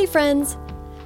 [0.00, 0.56] Hey, friends!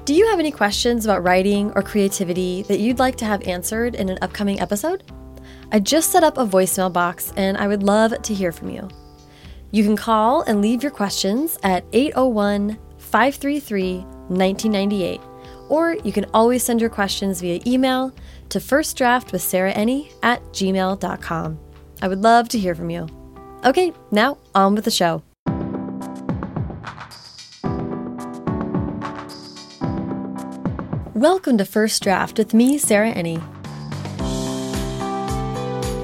[0.05, 3.97] Do you have any questions about writing or creativity that you'd like to have answered
[3.97, 5.03] in an upcoming episode?
[5.73, 8.89] I just set up a voicemail box and I would love to hear from you.
[9.73, 13.97] You can call and leave your questions at 801 533
[14.29, 15.21] 1998,
[15.69, 18.15] or you can always send your questions via email
[18.51, 21.59] to firstdraftwithsarahenni at gmail.com.
[22.01, 23.09] I would love to hear from you.
[23.65, 25.25] Okay, now on with the show.
[31.25, 33.41] Welcome to First Draft with me, Sarah Enni.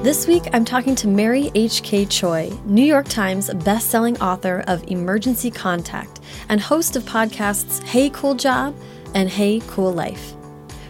[0.02, 2.06] This week, I'm talking to Mary H.K.
[2.06, 8.34] Choi, New York Times bestselling author of Emergency Contact and host of podcasts Hey Cool
[8.34, 8.74] Job
[9.14, 10.32] and Hey Cool Life.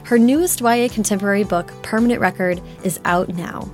[0.04, 3.68] Her newest YA contemporary book, Permanent Record, is out now.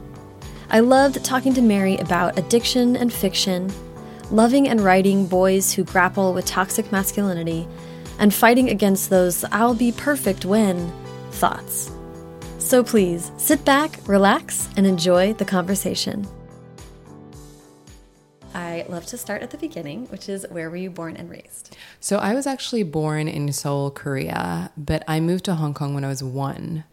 [0.71, 3.71] I loved talking to Mary about addiction and fiction,
[4.31, 7.69] loving and writing boys who grapple with toxic masculinity,
[8.19, 10.93] and fighting against those I'll be perfect when
[11.33, 11.91] thoughts.
[12.59, 16.27] So please sit back, relax, and enjoy the conversation.
[18.55, 21.77] I love to start at the beginning, which is where were you born and raised?
[22.01, 26.05] So I was actually born in Seoul, Korea, but I moved to Hong Kong when
[26.05, 26.85] I was one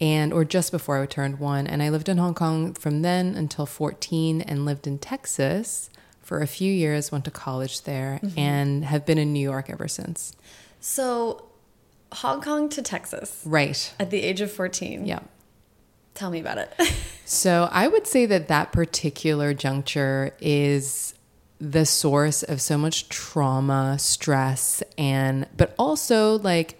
[0.00, 1.66] and or just before I turned one.
[1.66, 5.88] And I lived in Hong Kong from then until 14 and lived in Texas
[6.20, 8.38] for a few years, went to college there, mm -hmm.
[8.38, 10.32] and have been in New York ever since.
[10.86, 11.46] So,
[12.12, 13.40] Hong Kong to Texas.
[13.46, 13.90] Right.
[13.98, 15.06] At the age of 14.
[15.06, 15.20] Yeah.
[16.12, 16.74] Tell me about it.
[17.24, 21.14] so, I would say that that particular juncture is
[21.58, 26.78] the source of so much trauma, stress, and, but also like,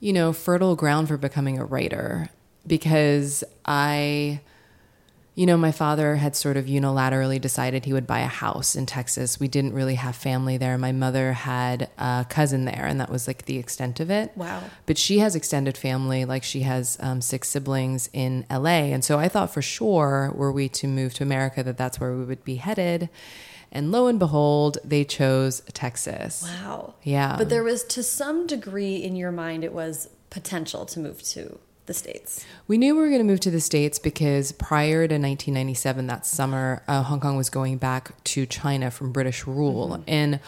[0.00, 2.28] you know, fertile ground for becoming a writer
[2.66, 4.42] because I
[5.34, 8.86] you know, my father had sort of unilaterally decided he would buy a house in
[8.86, 9.40] Texas.
[9.40, 10.78] We didn't really have family there.
[10.78, 14.30] My mother had a cousin there, and that was like the extent of it.
[14.36, 14.62] Wow.
[14.86, 18.92] But she has extended family, like she has um, six siblings in LA.
[18.92, 22.14] And so I thought for sure, were we to move to America, that that's where
[22.14, 23.08] we would be headed.
[23.72, 26.44] And lo and behold, they chose Texas.
[26.44, 26.94] Wow.
[27.02, 27.34] Yeah.
[27.36, 31.58] But there was, to some degree in your mind, it was potential to move to
[31.86, 32.44] the States?
[32.66, 36.26] We knew we were going to move to the States because prior to 1997, that
[36.26, 39.88] summer, uh, Hong Kong was going back to China from British rule.
[39.88, 40.02] Mm -hmm.
[40.06, 40.40] And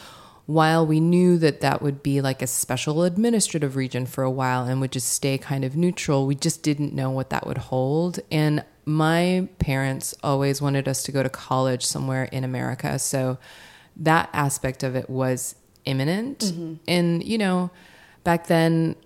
[0.46, 4.64] while we knew that that would be like a special administrative region for a while
[4.64, 8.20] and would just stay kind of neutral, we just didn't know what that would hold.
[8.30, 12.98] And my parents always wanted us to go to college somewhere in America.
[12.98, 13.38] So
[13.96, 16.44] that aspect of it was imminent.
[16.44, 16.78] Mm -hmm.
[16.86, 17.70] And, you know,
[18.22, 18.96] back then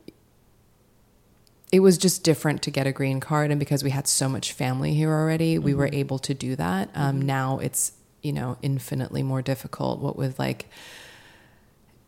[1.72, 3.50] it was just different to get a green card.
[3.50, 5.78] And because we had so much family here already, we mm -hmm.
[5.78, 6.00] were mm-hmm.
[6.00, 6.88] able to do that.
[6.94, 7.26] Um, mm -hmm.
[7.26, 7.92] Now it's,
[8.22, 10.00] you know, infinitely more difficult.
[10.00, 10.66] What with like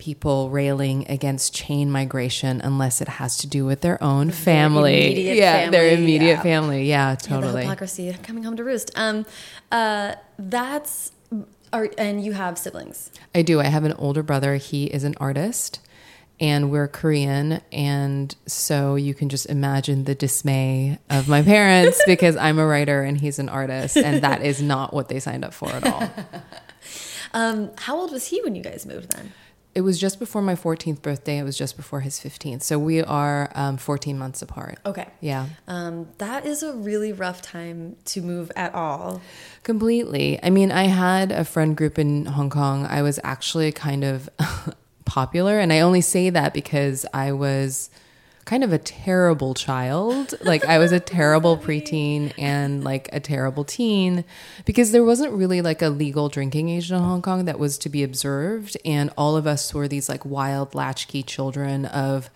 [0.05, 5.37] people railing against chain migration unless it has to do with their own family.
[5.39, 6.43] yeah, family, their immediate yeah.
[6.43, 6.89] family.
[6.89, 7.63] Yeah, totally.
[7.63, 8.91] Yeah, hypocrisy coming home to roost.
[8.97, 9.25] Um,
[9.71, 11.13] uh, that's,
[11.73, 13.13] are, and you have siblings?
[13.33, 13.61] I do.
[13.61, 14.57] I have an older brother.
[14.57, 15.79] He is an artist
[16.41, 17.61] and we're Korean.
[17.71, 23.03] And so you can just imagine the dismay of my parents because I'm a writer
[23.03, 23.97] and he's an artist.
[23.97, 26.11] And that is not what they signed up for at all.
[27.35, 29.33] Um, how old was he when you guys moved then?
[29.75, 31.39] It was just before my 14th birthday.
[31.39, 32.63] It was just before his 15th.
[32.63, 34.79] So we are um, 14 months apart.
[34.85, 35.09] Okay.
[35.21, 35.47] Yeah.
[35.67, 39.23] Um, that is a really rough time to move at all.
[39.63, 40.39] Completely.
[40.43, 42.85] I mean, I had a friend group in Hong Kong.
[42.85, 44.29] I was actually kind of
[45.13, 45.59] popular.
[45.59, 47.91] And I only say that because I was
[48.47, 50.33] kind of a terrible child.
[50.41, 54.25] Like I was a terrible preteen and like a terrible teen
[54.65, 57.91] because there wasn't really like a legal drinking age in Hong Kong that was to
[57.91, 58.75] be observed.
[58.87, 62.31] And all of us were these like wild latchkey children of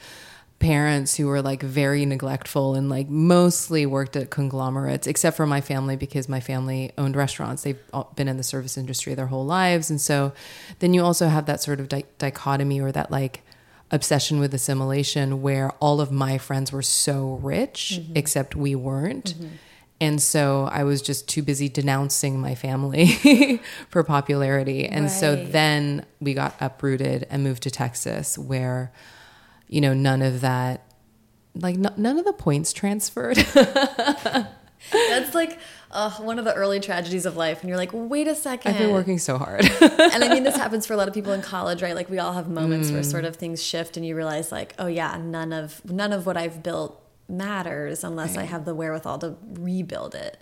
[0.59, 5.61] parents who were like very neglectful and like mostly worked at conglomerates except for my
[5.61, 7.79] family because my family owned restaurants they've
[8.15, 10.33] been in the service industry their whole lives and so
[10.79, 13.43] then you also have that sort of di dichotomy or that like
[13.91, 18.19] obsession with assimilation where all of my friends were so rich mm -hmm.
[18.19, 19.51] except we weren't mm -hmm.
[20.01, 23.07] And so I was just too busy denouncing my family
[23.89, 24.87] for popularity.
[24.87, 25.21] And right.
[25.21, 28.93] so then we got uprooted and moved to Texas, where
[29.69, 30.93] you know, none of that,
[31.55, 33.37] like none of the points transferred.
[34.93, 35.59] That's like
[35.91, 37.61] uh, one of the early tragedies of life.
[37.61, 38.73] And you're like, wait a second.
[38.73, 39.65] I've been working so hard.
[39.81, 41.95] and I mean, this happens for a lot of people in college, right?
[41.95, 42.95] Like we all have moments mm.
[42.95, 46.27] where sort of things shift and you realize like, oh yeah, none of, none of
[46.27, 50.41] what I've built matters unless I have the wherewithal to rebuild it.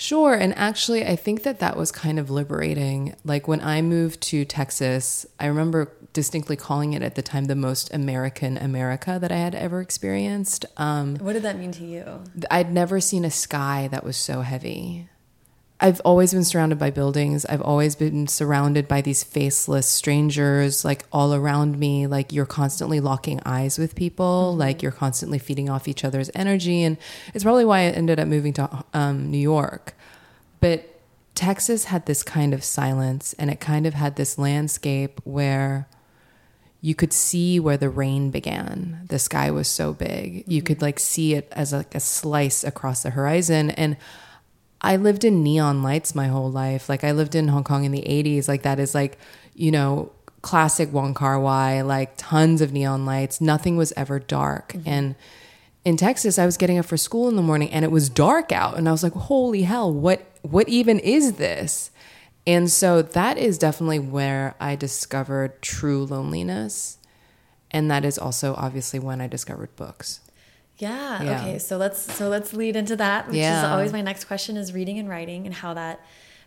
[0.00, 0.32] Sure.
[0.32, 3.16] And actually, I think that that was kind of liberating.
[3.24, 7.56] Like when I moved to Texas, I remember distinctly calling it at the time the
[7.56, 10.64] most American America that I had ever experienced.
[10.76, 12.22] Um, What did that mean to you?
[12.48, 15.08] I'd never seen a sky that was so heavy.
[15.80, 17.46] I've always been surrounded by buildings.
[17.46, 22.08] I've always been surrounded by these faceless strangers, like all around me.
[22.08, 26.82] Like you're constantly locking eyes with people, like you're constantly feeding off each other's energy.
[26.82, 26.96] And
[27.32, 29.94] it's probably why I ended up moving to um, New York.
[30.60, 30.98] But
[31.36, 35.86] Texas had this kind of silence, and it kind of had this landscape where
[36.80, 39.02] you could see where the rain began.
[39.08, 40.42] The sky was so big.
[40.48, 43.70] You could like see it as like a slice across the horizon.
[43.70, 43.96] And
[44.80, 46.88] I lived in neon lights my whole life.
[46.88, 48.48] Like I lived in Hong Kong in the 80s.
[48.48, 49.18] Like that is like,
[49.54, 53.40] you know, classic Wong Kar Wai, like tons of neon lights.
[53.40, 54.72] Nothing was ever dark.
[54.72, 54.88] Mm-hmm.
[54.88, 55.14] And
[55.84, 58.52] in Texas, I was getting up for school in the morning and it was dark
[58.52, 58.76] out.
[58.76, 61.90] And I was like, holy hell, what what even is this?
[62.46, 66.98] And so that is definitely where I discovered true loneliness.
[67.70, 70.20] And that is also obviously when I discovered books.
[70.78, 71.40] Yeah, Yeah.
[71.40, 71.58] Okay.
[71.58, 74.98] So let's so let's lead into that, which is always my next question: is reading
[74.98, 76.00] and writing and how that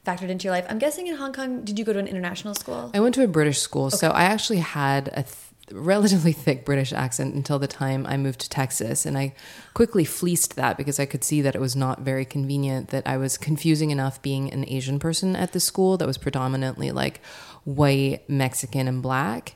[0.05, 0.65] factored into your life.
[0.69, 2.89] I'm guessing in Hong Kong, did you go to an international school?
[2.93, 5.35] I went to a British school, so I actually had a th-
[5.71, 9.35] relatively thick British accent until the time I moved to Texas, and I
[9.73, 12.89] quickly fleeced that because I could see that it was not very convenient.
[12.89, 16.91] That I was confusing enough being an Asian person at the school that was predominantly
[16.91, 17.21] like
[17.63, 19.55] white, Mexican, and black.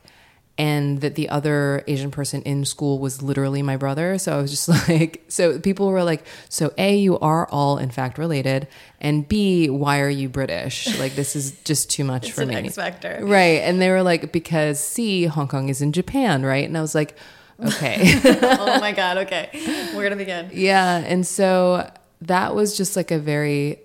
[0.57, 4.17] And that the other Asian person in school was literally my brother.
[4.17, 7.89] So I was just like, so people were like, so A, you are all in
[7.89, 8.67] fact related.
[9.01, 10.97] And B, why are you British?
[10.97, 12.55] Like, this is just too much for me.
[12.55, 13.19] X factor.
[13.21, 13.61] Right.
[13.63, 16.65] And they were like, because C, Hong Kong is in Japan, right?
[16.65, 17.17] And I was like,
[17.63, 18.19] okay.
[18.41, 19.17] oh my god.
[19.17, 19.49] Okay,
[19.93, 20.49] we're gonna begin.
[20.53, 20.97] yeah.
[20.97, 21.89] And so
[22.21, 23.79] that was just like a very,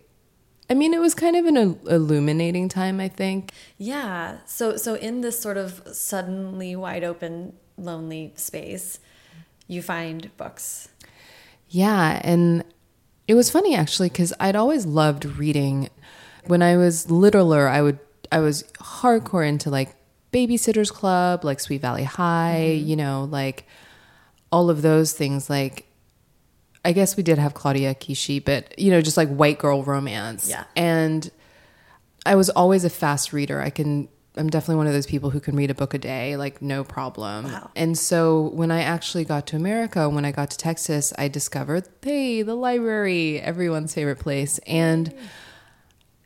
[0.71, 1.57] I mean, it was kind of an
[1.89, 3.53] illuminating time, I think.
[3.77, 4.39] Yeah.
[4.47, 9.01] So so in this sort of suddenly wide open, lonely space,
[9.67, 10.89] you find books.
[11.69, 12.65] Yeah, and
[13.29, 15.89] it was funny actually because I'd always loved reading.
[16.47, 17.99] When I was littler, I would
[18.33, 19.95] I was hardcore into like
[20.33, 22.89] Babysitters Club, like Sweet Valley High, mm-hmm.
[22.89, 23.67] you know, like
[24.53, 25.51] all of those things.
[25.51, 25.87] Like,
[26.85, 30.49] I guess we did have Claudia Kishi, but you know, just like white girl romance.
[30.49, 30.65] Yeah.
[30.77, 31.31] and
[32.27, 33.61] I was always a fast reader.
[33.61, 34.09] I can.
[34.37, 36.85] I'm definitely one of those people who can read a book a day, like no
[36.85, 37.47] problem.
[37.47, 37.71] Wow.
[37.75, 41.89] And so when I actually got to America, when I got to Texas, I discovered,
[42.01, 44.59] hey, the library, everyone's favorite place.
[44.69, 45.13] And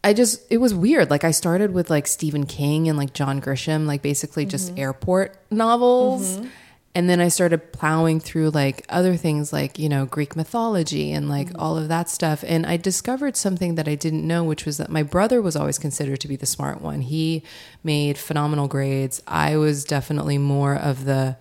[0.05, 1.11] I just, it was weird.
[1.11, 4.81] Like I started with like Stephen King and like John Grisham, like basically just mm-hmm.
[4.81, 6.37] airport novels.
[6.37, 6.49] Mm-hmm.
[6.97, 11.29] And then I started plowing through like other things like, you know, Greek mythology and
[11.29, 11.61] like mm-hmm.
[11.61, 12.45] all of that stuff.
[12.47, 15.79] And I discovered something that I didn't know, which was that my brother was always
[15.79, 17.01] considered to be the smart one.
[17.01, 17.43] He
[17.83, 19.21] made phenomenal grades.
[19.27, 21.37] I was definitely more of the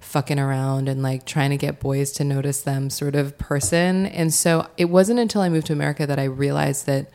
[0.00, 4.06] fucking around and like trying to get boys to notice them sort of person.
[4.06, 7.10] And so it wasn't until I moved to America that I realized that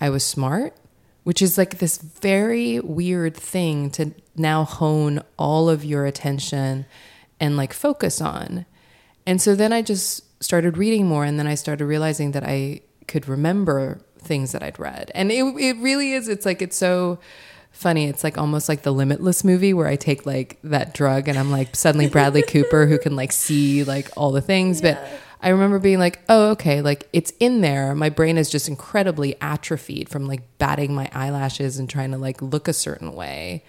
[0.00, 0.74] I was smart,
[1.24, 6.86] which is like this very weird thing to now hone all of your attention
[7.42, 8.64] and like focus on.
[9.26, 12.80] And so then I just started reading more and then I started realizing that I
[13.08, 15.10] could remember things that I'd read.
[15.14, 17.18] And it it really is it's like it's so
[17.72, 18.06] funny.
[18.06, 21.50] It's like almost like the Limitless movie where I take like that drug and I'm
[21.50, 24.80] like suddenly Bradley Cooper who can like see like all the things.
[24.80, 25.04] But
[25.40, 27.96] I remember being like, oh, okay, like it's in there.
[27.96, 32.40] My brain is just incredibly atrophied from like batting my eyelashes and trying to like
[32.40, 33.64] look a certain way.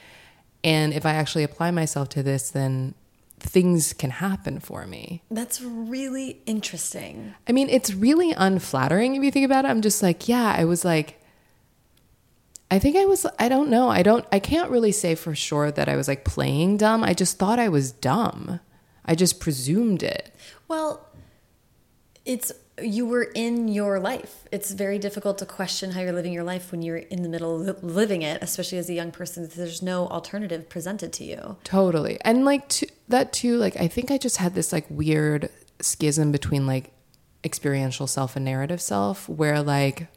[0.64, 2.94] And if I actually apply myself to this, then
[3.44, 5.22] things can happen for me.
[5.30, 7.36] That's really interesting.
[7.48, 9.68] I mean, it's really unflattering if you think about it.
[9.68, 11.22] I'm just like, yeah, I was like,
[12.72, 13.90] I think I was, I don't know.
[13.90, 17.04] I don't, I can't really say for sure that I was like playing dumb.
[17.04, 18.60] I just thought I was dumb.
[19.06, 20.34] I just presumed it.
[20.68, 21.08] Well,
[22.26, 24.46] it's you were in your life.
[24.52, 27.70] It's very difficult to question how you're living your life when you're in the middle
[27.70, 29.48] of living it, especially as a young person.
[29.54, 31.58] There's no alternative presented to you.
[31.64, 32.18] Totally.
[32.22, 35.50] And like to, that too, like I think I just had this like weird
[35.82, 36.92] schism between like
[37.44, 40.08] experiential self and narrative self where like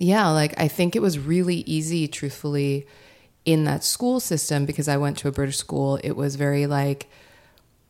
[0.00, 2.86] yeah, like I think it was really easy truthfully
[3.44, 5.98] in that school system because I went to a British school.
[6.04, 7.10] It was very like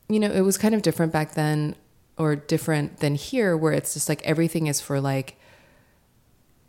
[0.08, 1.76] you know, it was kind of different back then
[2.18, 5.38] or different than here where it's just like everything is for like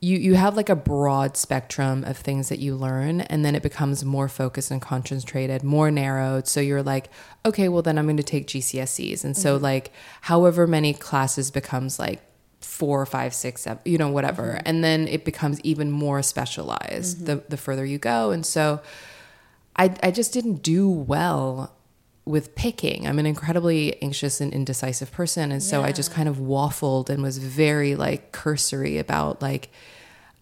[0.01, 3.61] you you have like a broad spectrum of things that you learn and then it
[3.61, 6.47] becomes more focused and concentrated more narrowed.
[6.47, 7.09] So you're like
[7.45, 9.63] okay well then i'm going to take gcse's and so mm-hmm.
[9.63, 9.91] like
[10.21, 12.21] however many classes becomes like
[12.61, 14.61] four five six seven you know whatever mm-hmm.
[14.65, 17.25] and then it becomes even more specialized mm-hmm.
[17.25, 18.31] the the further you go.
[18.31, 18.81] And so
[19.75, 21.73] i i just didn't do well
[22.29, 23.07] with picking.
[23.07, 25.51] I'm an incredibly anxious and indecisive person.
[25.51, 29.71] And so I just kind of waffled and was very like cursory about like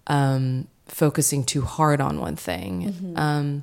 [0.07, 3.15] um, focusing too hard on one thing.
[3.15, 3.61] Um,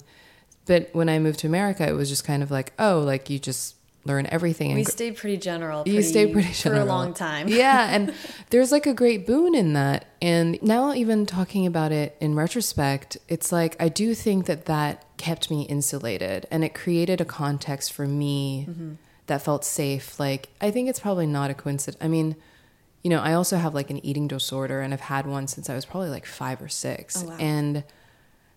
[0.65, 3.39] but when I moved to America, it was just kind of like, oh, like you
[3.39, 4.71] just learn everything.
[4.71, 5.83] And We stayed pretty general.
[5.87, 7.49] you stay pretty general for a long time.
[7.49, 8.13] yeah, and
[8.51, 10.07] there's like a great boon in that.
[10.21, 15.05] And now, even talking about it in retrospect, it's like I do think that that
[15.17, 18.93] kept me insulated, and it created a context for me Mm-hmm.
[19.27, 20.21] that felt safe.
[20.21, 22.03] Like I think it's probably not a coincidence.
[22.05, 22.37] I mean.
[23.07, 25.75] You know, I also have like an eating disorder and I've had one since I
[25.75, 27.23] was probably like five or six.
[27.23, 27.37] Oh, wow.
[27.39, 27.85] And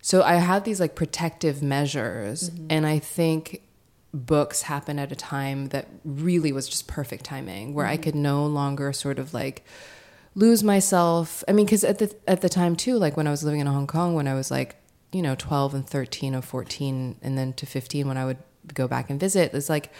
[0.02, 2.50] so I have these like protective measures.
[2.50, 2.68] Mm-hmm.
[2.70, 3.62] And I think
[4.14, 7.94] books happen at a time that really was just perfect timing where Mm-hmm.
[7.94, 9.66] I could no longer sort of like
[10.36, 11.44] lose myself.
[11.48, 13.68] I mean, because at the at the time too, like when I was living in
[13.68, 14.76] Hong Kong, when I was like
[15.12, 18.38] you know twelve and thirteen or fourteen, and then to fifteen when I would
[18.74, 19.92] go back and visit, it's like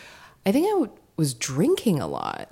[0.46, 2.52] I think I w- was drinking a lot,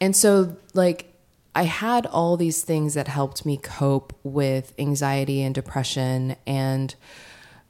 [0.00, 1.08] and so like.
[1.54, 6.94] I had all these things that helped me cope with anxiety and depression and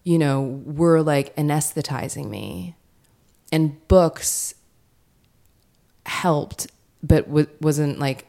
[0.05, 2.77] you know were like anesthetizing me
[3.53, 4.55] and books
[6.07, 6.67] helped
[7.03, 8.27] but w- wasn't like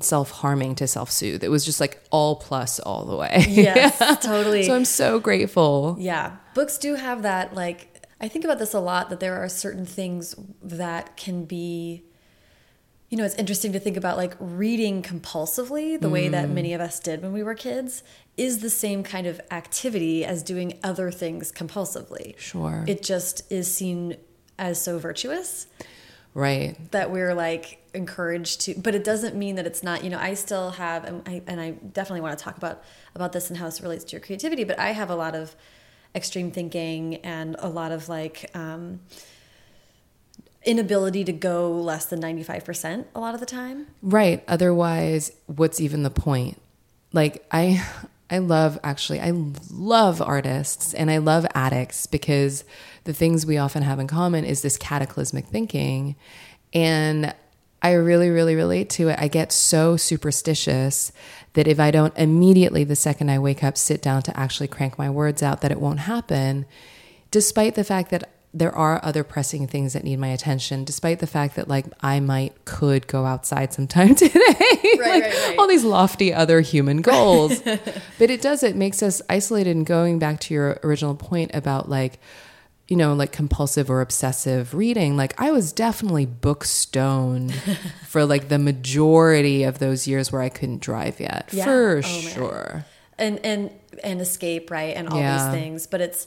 [0.00, 4.64] self-harming to self-soothe it was just like all plus all the way Yes, totally.
[4.64, 6.36] so i'm so grateful Yeah.
[6.54, 7.88] Books do have that like
[8.20, 12.04] I think about this a lot that there are certain things that can be
[13.08, 16.52] you know, it's interesting to think about like reading compulsively the way that Mm.
[16.54, 18.02] many of us did when we were kids
[18.38, 22.38] is the same kind of activity as doing other things compulsively.
[22.38, 22.84] Sure.
[22.86, 24.16] It just is seen
[24.62, 25.66] as so virtuous
[26.34, 30.18] right that we're like encouraged to but it doesn't mean that it's not you know
[30.18, 32.82] i still have and i, and I definitely want to talk about
[33.14, 35.54] about this and how this relates to your creativity but i have a lot of
[36.14, 39.00] extreme thinking and a lot of like um
[40.64, 44.44] inability to go less than 95% a lot of the time Right.
[44.46, 46.60] Otherwise, what's even the point?
[47.12, 47.84] Like I
[48.32, 49.32] I love actually I
[49.70, 52.64] love artists and I love addicts because
[53.04, 56.16] the things we often have in common is this cataclysmic thinking
[56.72, 57.34] and
[57.82, 59.18] I really really relate to it.
[59.20, 61.12] I get so superstitious
[61.52, 64.96] that if I don't immediately the second I wake up sit down to actually crank
[64.96, 66.64] my words out that it won't happen
[67.30, 71.26] despite the fact that there are other pressing things that need my attention despite the
[71.26, 75.56] fact that like i might could go outside sometime today Right, Like, right, right.
[75.58, 77.60] all these lofty other human goals
[78.18, 81.88] but it does it makes us isolated and going back to your original point about
[81.88, 82.18] like
[82.88, 87.54] you know like compulsive or obsessive reading like i was definitely book stoned
[88.06, 91.64] for like the majority of those years where i couldn't drive yet Yeah.
[91.64, 92.84] for Oh, sure
[93.18, 93.70] and and
[94.04, 95.50] and escape right and all Yeah.
[95.50, 96.26] these things but it's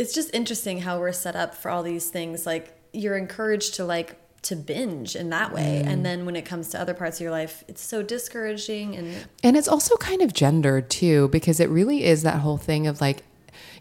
[0.00, 3.84] it's just interesting how we're set up for all these things like you're encouraged to
[3.84, 4.10] like
[4.42, 5.90] to binge in that way Mm.
[5.90, 9.08] and then when it comes to other parts of your life it's so discouraging and
[9.42, 13.00] And it's also kind of gendered too, because it really is that whole thing of
[13.02, 13.18] like,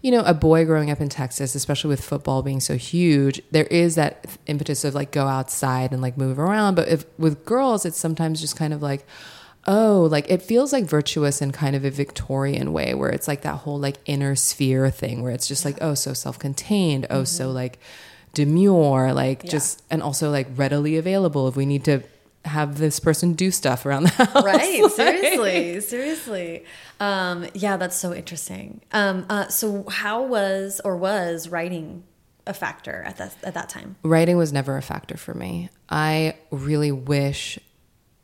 [0.01, 3.69] you know, a boy growing up in Texas, especially with football being so huge, there
[3.83, 6.75] is that impetus of like go outside and like move around.
[6.75, 9.05] But if with girls, it's sometimes just kind of like,
[9.69, 13.41] oh, like it feels like virtuous in kind of a Victorian way, where it's like
[13.43, 17.23] that whole like inner sphere thing, where it's just like, oh, so self contained, oh,
[17.23, 17.79] so like
[18.33, 19.51] demure, like Yeah.
[19.51, 22.01] just, and also like readily available if we need to
[22.45, 24.43] have this person do stuff around the house.
[24.43, 26.63] right Like- seriously seriously
[27.01, 32.03] um yeah that's so interesting um uh so how was or was writing
[32.47, 35.69] a factor at that at that time writing was never a factor for me.
[35.89, 37.59] I really wish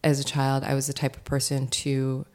[0.05, 2.25] as a child I was the type of person to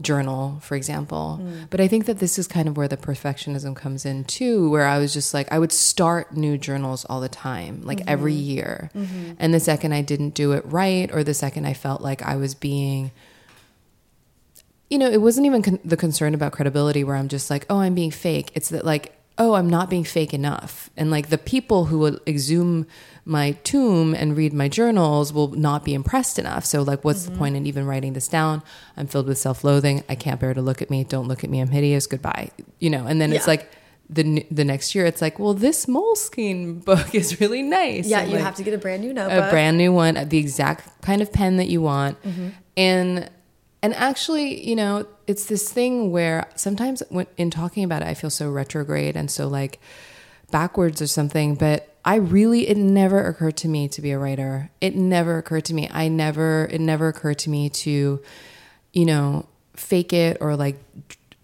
[0.00, 1.40] journal, for example.
[1.42, 1.70] Mm.
[1.70, 4.86] But I think that this is kind of where the perfectionism comes in too, where
[4.86, 8.50] I was just like, I would start new journals all the time, like every mm-hmm.
[8.50, 8.90] year.
[8.94, 9.32] Mm-hmm.
[9.38, 12.36] And the second I didn't do it right, or the second I felt like I
[12.36, 13.10] was being
[14.88, 17.78] you know, it wasn't even con- the concern about credibility where I'm just like, oh,
[17.78, 18.52] I'm being fake.
[18.54, 20.90] It's that like, oh, I'm not being fake enough.
[20.96, 22.86] And like the people who will exhume
[23.24, 26.64] my tomb and read my journals will not be impressed enough.
[26.64, 28.62] So like, what's the point in even writing this down?
[28.96, 30.04] I'm filled with self-loathing.
[30.08, 31.04] I can't bear to look at me.
[31.04, 31.60] Don't look at me.
[31.60, 32.06] I'm hideous.
[32.06, 32.50] Goodbye.
[32.78, 33.70] You know, and then it's like
[34.08, 38.06] the the next year, it's like, well, this Moleskine book is really nice.
[38.06, 40.14] yeah And, you like, have to get a brand new notebook a brand new one,
[40.28, 42.22] the exact kind of pen that you want.
[42.22, 42.48] Mm-hmm.
[42.76, 43.30] And
[43.82, 48.14] and actually, you know, it's this thing where sometimes when, in talking about it, I
[48.14, 49.80] feel so retrograde and so like
[50.50, 51.54] backwards or something.
[51.54, 54.70] But I really, it never occurred to me to be a writer.
[54.80, 55.88] It never occurred to me.
[55.92, 58.22] I never, it never occurred to me to,
[58.92, 60.76] you know, fake it or like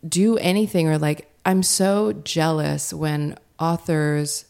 [0.08, 4.46] do anything or like, I'm so jealous when authors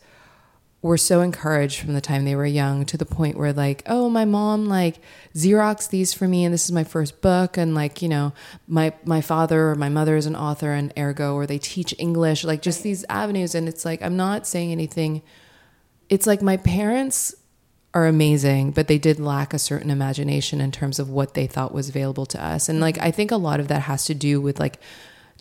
[0.82, 4.10] were so encouraged from the time they were young to the point where like oh
[4.10, 4.98] my mom like
[5.34, 8.32] xerox these for me and this is my first book and like you know
[8.66, 12.42] my my father or my mother is an author and ergo or they teach english
[12.44, 13.54] like just these avenues.
[13.54, 15.22] And it's like i'm not saying anything.
[16.08, 17.34] It's like my parents
[17.94, 21.72] are amazing but they did lack a certain imagination in terms of what they thought
[21.72, 22.68] was available to us.
[22.68, 23.06] And like mm-hmm.
[23.06, 24.78] i think a lot of that has to do with like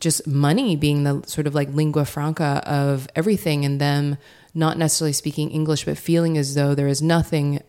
[0.00, 4.18] just money being the sort of like lingua franca of everything and them
[4.54, 7.62] not necessarily speaking English, but feeling as though there is nothing,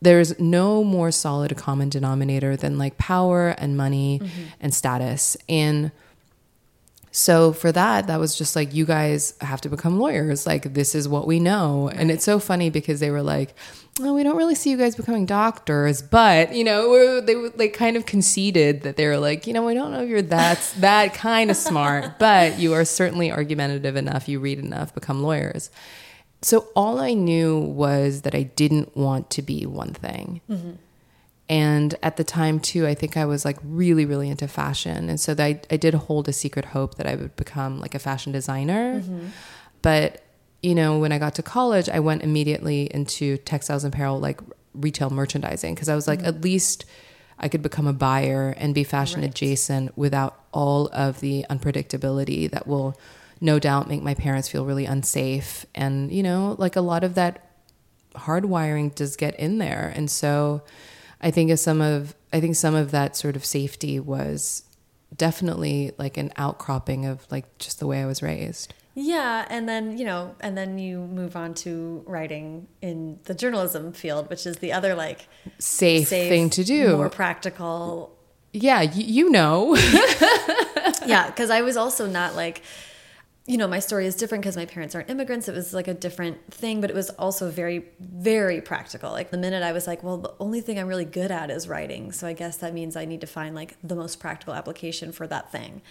[0.00, 4.42] there's no more solid common denominator than like power and money mm-hmm.
[4.60, 5.36] and status.
[5.48, 5.90] And
[7.10, 10.46] so for that, that was just like, you guys have to become lawyers.
[10.46, 11.86] Like, this is what we know.
[11.86, 11.96] Right.
[11.96, 13.54] And it's so funny because they were like,
[14.00, 17.96] oh, we don't really see you guys becoming doctors, but you know, they they kind
[17.96, 21.14] of conceded that they were like, you know, we don't know if you're that that
[21.14, 24.28] kind of smart, but you are certainly argumentative enough.
[24.28, 25.70] You read enough, become lawyers.
[26.44, 30.42] So all I knew was that I didn't want to be one thing.
[30.50, 30.72] Mm-hmm.
[31.48, 35.08] And at the time, too, I think I was like really, really into fashion.
[35.08, 37.98] And so I, I did hold a secret hope that I would become like a
[37.98, 39.00] fashion designer.
[39.00, 39.28] Mm-hmm.
[39.80, 40.22] But,
[40.62, 44.40] you know, when I got to college, I went immediately into textiles and apparel, like
[44.74, 46.28] retail merchandising, because I was like, mm-hmm.
[46.28, 46.84] at least
[47.38, 49.30] I could become a buyer and be fashion right.
[49.30, 52.98] adjacent without all of the unpredictability that will
[53.44, 55.66] no doubt make my parents feel really unsafe.
[55.74, 57.50] And, you know, like a lot of that
[58.14, 59.92] hardwiring does get in there.
[59.94, 60.62] And so
[61.20, 64.64] I think of some of I think some of that sort of safety was
[65.16, 68.74] definitely like an outcropping of like just the way I was raised.
[68.96, 73.92] Yeah, and then you know, and then you move on to writing in the journalism
[73.92, 78.16] field, which is the other like safe, safe thing to do, more practical.
[78.52, 79.74] Yeah, you know.
[81.06, 82.62] yeah, because I was also not like
[83.46, 85.48] you know, my story is different because my parents aren't immigrants.
[85.48, 89.10] It was like a different thing, but it was also very, very practical.
[89.10, 91.68] Like the minute I was like, well, the only thing I'm really good at is
[91.68, 92.10] writing.
[92.12, 95.26] So I guess that means I need to find like the most practical application for
[95.26, 95.82] that thing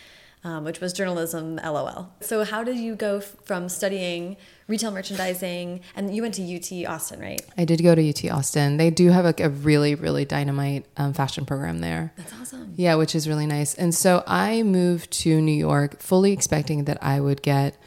[0.44, 2.12] um, which was journalism LOL.
[2.22, 7.20] So how did you go from studying retail merchandising and you went to UT Austin,
[7.20, 7.42] right?
[7.58, 8.78] I did go to UT Austin.
[8.78, 12.14] They do have like a really, really dynamite um, fashion program there.
[12.18, 12.74] That's awesome.
[12.76, 13.74] Yeah, which is really nice.
[13.76, 17.78] And so I moved to New York fully expecting that I would get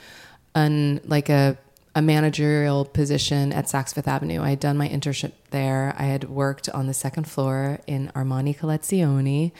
[0.54, 1.58] an like a
[1.94, 4.42] a managerial position at Saks Fifth Avenue.
[4.42, 5.94] I had done my internship there.
[5.98, 9.52] I had worked on the second floor in Armani Collezioni.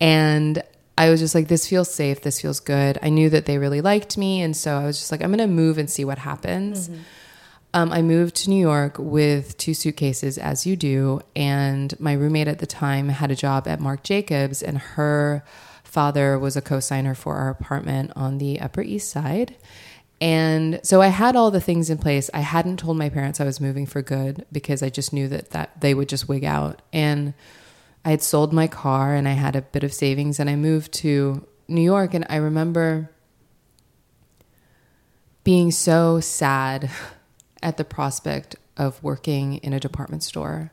[0.00, 0.62] And
[0.96, 2.22] I was just like, this feels safe.
[2.22, 2.98] This feels good.
[3.02, 4.40] I knew that they really liked me.
[4.42, 6.88] And so I was just like, I'm going to move and see what happens.
[6.88, 7.00] Mm-hmm.
[7.74, 11.20] Um, I moved to New York with two suitcases, as you do.
[11.34, 15.44] And my roommate at the time had a job at Marc Jacobs, and her
[15.82, 19.56] father was a co signer for our apartment on the Upper East Side.
[20.20, 22.30] And so I had all the things in place.
[22.32, 25.50] I hadn't told my parents I was moving for good because I just knew that,
[25.50, 26.80] that they would just wig out.
[26.92, 27.34] And
[28.04, 30.92] I had sold my car and I had a bit of savings and I moved
[30.94, 33.10] to New York and I remember
[35.42, 36.90] being so sad
[37.62, 40.72] at the prospect of working in a department store.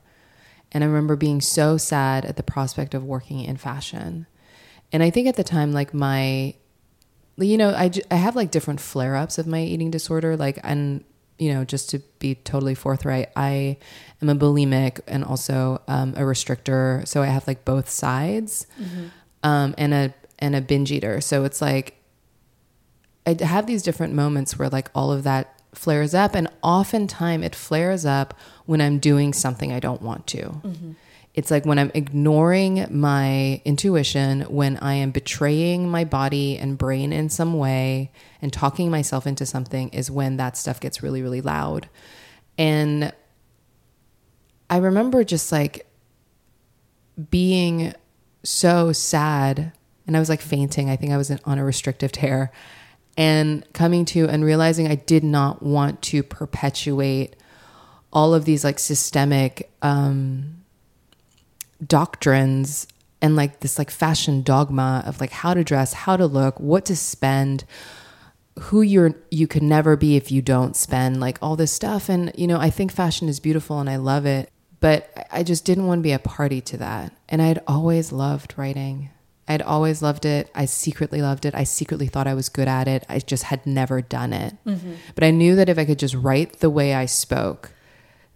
[0.71, 4.25] And I remember being so sad at the prospect of working in fashion.
[4.91, 6.55] And I think at the time, like my,
[7.37, 10.35] you know, I, I have like different flare ups of my eating disorder.
[10.35, 11.03] Like, and
[11.41, 13.77] you know, just to be totally forthright, I
[14.21, 17.05] am a bulimic and also um, a restrictor.
[17.07, 19.07] So I have like both sides, mm-hmm.
[19.41, 21.19] um, and a and a binge eater.
[21.19, 21.95] So it's like
[23.25, 27.55] I have these different moments where like all of that flares up, and oftentimes it
[27.55, 28.35] flares up
[28.67, 30.41] when I'm doing something I don't want to.
[30.43, 30.91] Mm-hmm.
[31.33, 37.11] It's like when I'm ignoring my intuition, when I am betraying my body and brain
[37.11, 41.41] in some way and talking myself into something, is when that stuff gets really, really
[41.41, 41.89] loud.
[42.57, 43.13] And
[44.69, 45.87] I remember just like
[47.29, 47.93] being
[48.43, 49.73] so sad
[50.07, 50.89] and I was like fainting.
[50.89, 52.51] I think I was on a restrictive tear
[53.17, 57.35] and coming to and realizing I did not want to perpetuate
[58.13, 60.63] all of these like systemic um,
[61.85, 62.87] doctrines
[63.21, 66.85] and like this like fashion dogma of like how to dress, how to look, what
[66.85, 67.63] to spend,
[68.59, 72.31] who you're you could never be if you don't spend like all this stuff and
[72.35, 75.87] you know, I think fashion is beautiful and I love it, but I just didn't
[75.87, 77.13] want to be a party to that.
[77.29, 79.09] And I'd always loved writing.
[79.47, 80.49] I'd always loved it.
[80.55, 81.55] I secretly loved it.
[81.55, 83.05] I secretly thought I was good at it.
[83.09, 84.55] I just had never done it.
[84.65, 84.93] Mm-hmm.
[85.15, 87.71] But I knew that if I could just write the way I spoke,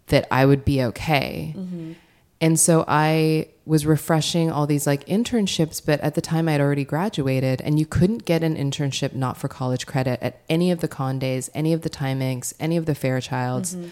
[0.07, 1.53] that I would be okay.
[1.57, 1.93] Mm-hmm.
[2.41, 6.83] And so I was refreshing all these like internships, but at the time I'd already
[6.83, 10.87] graduated, and you couldn't get an internship not for college credit at any of the
[10.87, 13.89] Condes, any of the Time Incs, any of the Fairchilds.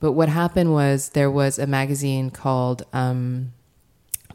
[0.00, 3.52] But what happened was there was a magazine called um,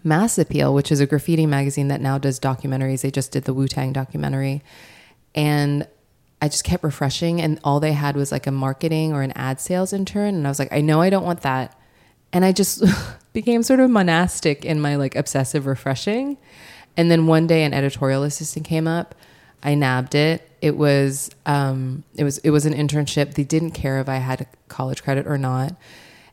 [0.04, 3.02] Mass Appeal, which is a graffiti magazine that now does documentaries.
[3.02, 4.62] They just did the Wu Tang documentary.
[5.36, 5.88] And
[6.42, 9.62] I just kept refreshing, and all they had was like a marketing or an ad
[9.62, 10.36] sales intern.
[10.36, 11.78] And I was like, I know I don't want that.
[12.34, 12.84] And I just
[13.34, 16.38] became sort of monastic in my like obsessive refreshing.
[16.98, 19.16] And then one day, an editorial assistant came up.
[19.64, 20.48] I nabbed it.
[20.62, 23.36] It was um, it was it was an internship.
[23.36, 25.76] They didn't care if I had college credit or not.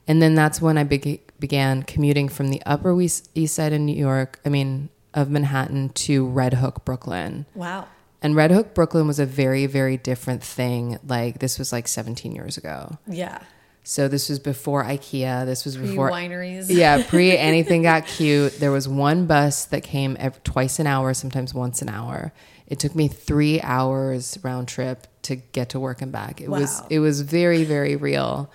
[0.08, 3.86] And then that's when I beg- began commuting from the Upper East, East Side in
[3.86, 7.46] New York, I mean, of Manhattan to Red Hook, Brooklyn.
[7.54, 7.86] Wow.
[8.22, 10.98] And Red Hook, Brooklyn was a very, very different thing.
[11.06, 12.98] Like, this was like 17 years ago.
[13.06, 13.40] Yeah.
[13.82, 15.46] So, this was before IKEA.
[15.46, 16.10] This was before.
[16.10, 16.66] wineries.
[16.68, 18.58] Yeah, pre anything got cute.
[18.60, 22.32] There was one bus that came ev twice an hour, sometimes once an hour.
[22.66, 26.40] It took me three hours round trip to get to work and back.
[26.40, 28.50] It was it was very very real,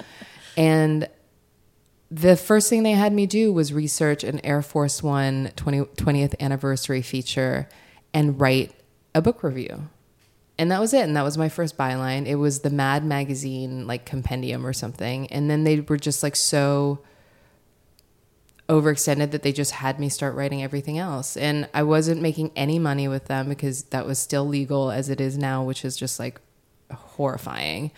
[0.55, 1.09] and
[2.11, 6.35] the first thing they had me do was research an Air Force One 20, 20th
[6.39, 7.67] anniversary feature
[8.13, 8.71] and write
[9.13, 9.89] a book review.
[10.57, 11.01] And that was it.
[11.01, 12.25] And that was my first byline.
[12.25, 15.27] It was the Mad Magazine, like compendium or something.
[15.27, 16.99] And then they were just like so
[18.69, 21.37] overextended that they just had me start writing everything else.
[21.37, 25.19] And I wasn't making any money with them because that was still legal as it
[25.19, 26.39] is now, which is just like
[26.91, 27.91] horrifying.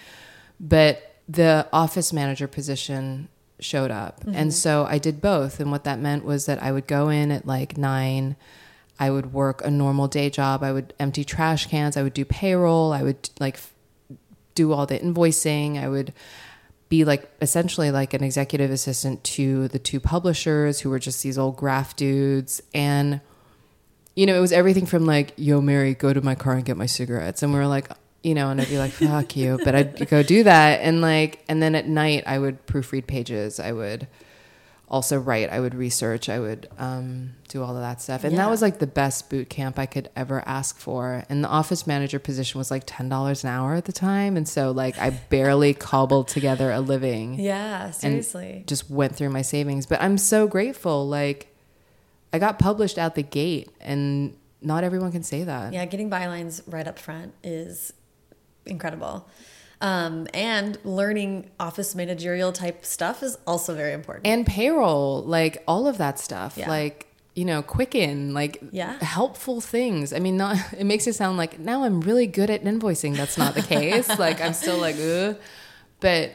[0.60, 4.24] But the office manager position showed up.
[4.24, 4.50] And mm-hmm.
[4.50, 5.60] so I did both.
[5.60, 8.36] And what that meant was that I would go in at like nine.
[9.00, 10.64] I would work a normal day job.
[10.64, 11.98] I would empty trash cans.
[11.98, 12.92] I would do payroll.
[12.92, 13.60] I would like
[14.56, 15.82] do all the invoicing.
[15.82, 16.14] I would
[16.90, 21.38] be like essentially like an executive assistant to the two publishers who were just these
[21.38, 22.62] old graf dudes.
[22.74, 23.22] And,
[24.16, 26.78] you know, it was everything from like, yo, Mary, go to my car and get
[26.78, 27.44] my cigarettes.
[27.44, 27.90] And we were like,
[28.24, 29.60] you know, and I'd be like, fuck you.
[29.64, 30.82] But I'd go do that.
[30.82, 33.60] And like, and then at night I would proofread pages.
[33.60, 34.08] I would
[34.89, 35.50] also write.
[35.50, 36.30] I would research.
[36.30, 38.23] I would um, do all of that stuff.
[38.23, 38.43] And Yeah.
[38.45, 41.23] that was like the best boot camp I could ever ask for.
[41.28, 44.38] And the office manager position was like $10 an hour at the time.
[44.38, 47.86] And so like I barely cobbled together a living Yeah.
[47.88, 48.63] and Seriously.
[48.65, 49.86] just went through my savings.
[49.86, 51.06] But I'm so grateful.
[51.08, 51.54] Like
[52.32, 55.73] I got published out the gate and not everyone can say that.
[55.73, 57.91] Yeah, getting bylines right up front is
[58.65, 59.28] incredible.
[59.80, 64.26] Um, and learning office managerial type stuff is also very important.
[64.26, 66.58] And payroll, like all of that stuff.
[66.58, 66.70] Yeah.
[66.70, 67.04] Like
[67.36, 68.98] you know, Quicken, like Yeah.
[69.00, 70.12] helpful things.
[70.12, 73.16] I mean, not it makes it sound like now I'm really good at invoicing.
[73.16, 74.10] That's not the case.
[74.20, 75.38] like I'm still like, Ugh.
[76.00, 76.32] but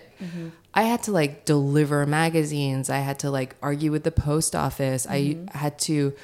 [0.72, 2.88] I had to like deliver magazines.
[2.88, 5.04] I had to like argue with the post office.
[5.10, 6.14] I had to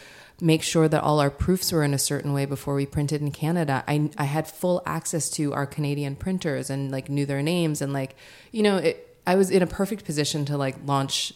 [0.41, 3.31] make sure that all our proofs were in a certain way before we printed in
[3.31, 3.85] Canada.
[3.89, 7.93] I I had full access to our Canadian printers and like knew their names and
[7.93, 8.15] like
[8.53, 11.35] you know it, I was in a perfect position to like launch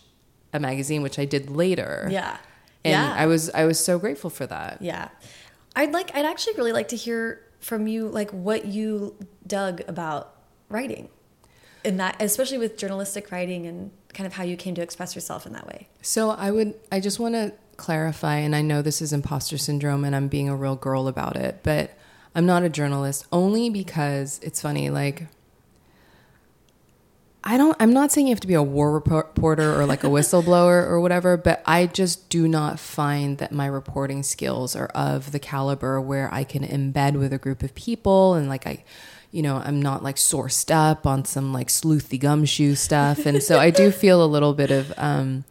[0.53, 2.09] a magazine, which I did later.
[2.11, 2.37] yeah.
[2.85, 3.15] And yeah.
[3.17, 4.79] I was I was so grateful for that.
[4.81, 5.09] Yeah.
[5.77, 10.35] I'd like I'd actually really like to hear from you like what you dug about
[10.69, 11.09] writing.
[11.85, 15.47] And that especially with journalistic writing and kind of how you came to express yourself
[15.47, 15.89] in that way.
[16.01, 20.05] So I would I just want to clarify and I know this is imposter syndrome
[20.05, 21.91] and I'm being a real girl about it, but
[22.35, 25.27] I'm not a journalist only because it's funny like
[27.45, 30.07] I don't I'm not saying you have to be a war reporter or like a
[30.15, 35.33] whistleblower or whatever, but I just do not find that my reporting skills are of
[35.33, 38.85] the caliber where I can embed with a group of people and like I
[39.33, 43.25] you know, I'm not like sourced up on some like sleuthy gumshoe stuff.
[43.25, 45.45] And so I do feel a little bit of um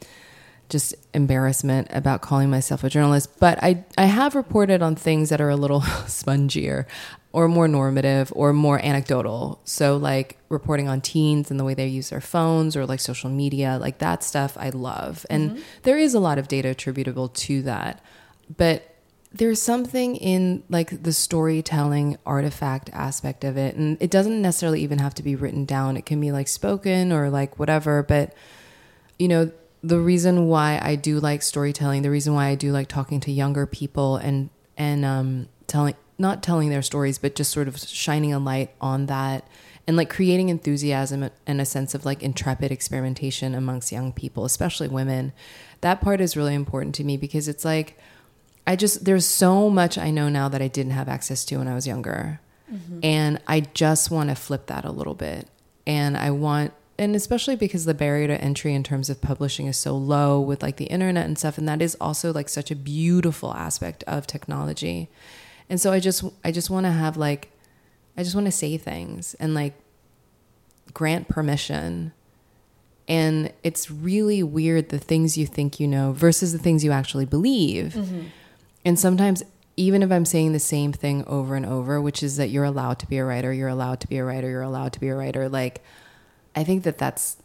[0.72, 5.42] just embarrassment about calling myself a journalist, but I I have reported on things that
[5.42, 6.88] are a little spongier
[7.34, 9.62] or more normative or more anecdotal.
[9.64, 13.30] So like reporting on teens and the way they use their phones or like social
[13.30, 15.26] media, like that stuff I love.
[15.30, 15.62] And mm-hmm.
[15.84, 18.04] there is a lot of data attributable to that.
[18.58, 18.96] But
[19.32, 25.00] there's something in like the storytelling artifact aspect of it and it doesn't necessarily even
[25.00, 25.96] have to be written down.
[25.96, 28.34] It can be like spoken or like whatever, but
[29.18, 29.52] you know,
[29.84, 33.32] the reason why I do like storytelling, the reason why I do like talking to
[33.32, 38.34] younger people and and um, telling not telling their stories, but just sort of shining
[38.34, 39.48] a light on that
[39.88, 44.88] and like creating enthusiasm and a sense of like intrepid experimentation amongst young people, especially
[44.88, 45.34] women.
[45.82, 47.98] That part is really important to me because it's like
[48.68, 51.68] I just there's so much I know now that I didn't have access to when
[51.68, 52.40] I was younger.
[53.04, 55.48] And I just want to flip that a little bit.
[55.86, 59.76] And I want and especially because the barrier to entry in terms of publishing is
[59.76, 62.76] so low with like the internet and stuff and that is also like such a
[62.76, 65.10] beautiful aspect of technology.
[65.68, 67.52] And so I just I just want to have like
[68.16, 69.74] I just want to say things and like
[70.94, 72.14] grant permission.
[73.08, 77.26] And it's really weird the things you think you know versus the things you actually
[77.26, 77.94] believe.
[77.94, 78.22] Mm-hmm.
[78.86, 79.44] And sometimes,
[79.76, 83.00] even if I'm saying the same thing over and over, which is that you're allowed
[83.00, 85.16] to be a writer, you're allowed to be a writer, you're allowed to be a
[85.16, 85.84] writer, like,
[86.56, 87.38] I think that that's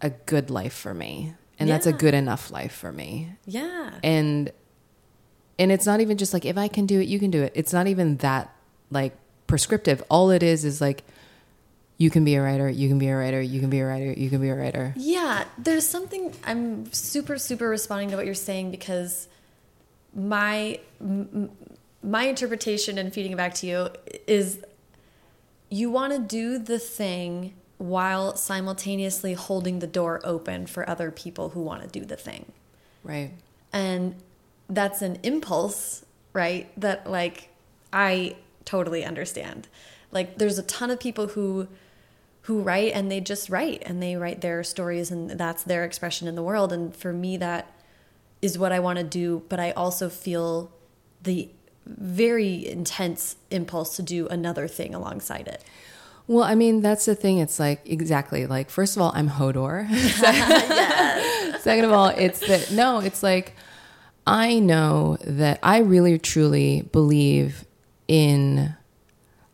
[0.00, 1.34] a good life for me.
[1.60, 3.32] And that's a good enough life for me.
[3.44, 3.90] Yeah.
[4.04, 4.52] And
[5.58, 7.52] and it's not even just like if I can do it, you can do it.
[7.56, 8.54] It's not even that
[8.90, 9.16] like
[9.48, 10.02] prescriptive.
[10.08, 11.02] All it is is like
[11.96, 14.12] you can be a writer, you can be a writer, you can be a writer,
[14.12, 14.94] you can be a writer.
[14.96, 19.26] Yeah, there's something I'm super super responding to what you're saying because
[20.14, 20.78] my
[22.02, 23.88] my interpretation and feeding it back to you
[24.28, 24.60] is
[25.70, 31.50] you want to do the thing while simultaneously holding the door open for other people
[31.50, 32.52] who want to do the thing.
[33.04, 33.30] Right.
[33.72, 34.16] And
[34.68, 36.68] that's an impulse, right?
[36.78, 37.48] That like
[37.92, 39.68] I totally understand.
[40.10, 41.68] Like there's a ton of people who
[42.42, 46.26] who write and they just write and they write their stories and that's their expression
[46.26, 47.70] in the world and for me that
[48.40, 50.70] is what I want to do, but I also feel
[51.22, 51.48] the
[51.84, 55.64] very intense impulse to do another thing alongside it.
[56.28, 57.38] Well, I mean, that's the thing.
[57.38, 59.88] It's like exactly like first of all, I'm Hodor.
[61.60, 63.54] Second of all, it's that no, it's like
[64.26, 67.64] I know that I really truly believe
[68.06, 68.76] in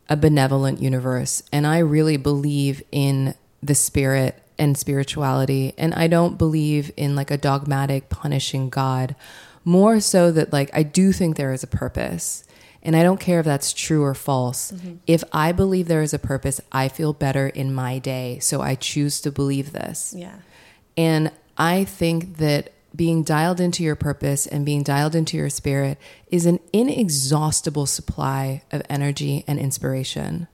[0.09, 6.37] a benevolent universe and I really believe in the spirit and spirituality and I don't
[6.37, 9.17] believe in like a dogmatic punishing god
[9.65, 12.45] more so that like I do think there is a purpose
[12.85, 14.73] and I don't care if that's true or false.
[14.73, 14.97] Mm-hmm.
[15.07, 18.39] If I believe there is a purpose, I feel better in my day.
[18.41, 20.15] So I choose to believe this.
[20.17, 20.37] Yeah.
[20.97, 25.99] And I think that being dialed into your purpose and being dialed into your spirit
[26.29, 30.47] is an inexhaustible supply of energy and inspiration.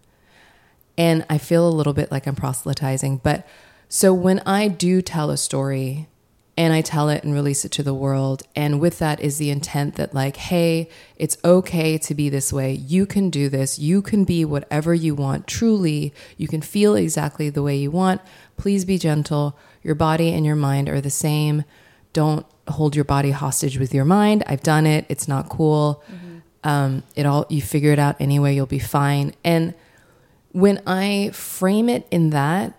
[0.96, 3.18] And I feel a little bit like I'm proselytizing.
[3.18, 3.46] But
[3.88, 6.08] so when I do tell a story
[6.56, 9.50] and I tell it and release it to the world, and with that is the
[9.50, 12.72] intent that, like, hey, it's okay to be this way.
[12.72, 13.78] You can do this.
[13.78, 15.46] You can be whatever you want.
[15.46, 18.20] Truly, you can feel exactly the way you want.
[18.56, 19.56] Please be gentle.
[19.82, 21.64] Your body and your mind are the same.
[22.12, 24.42] Don't hold your body hostage with your mind.
[24.46, 25.06] I've done it.
[25.08, 26.02] It's not cool.
[26.62, 28.54] Um, it all you figure it out anyway.
[28.54, 29.32] You'll be fine.
[29.44, 29.72] And
[30.52, 32.74] when I frame it in that,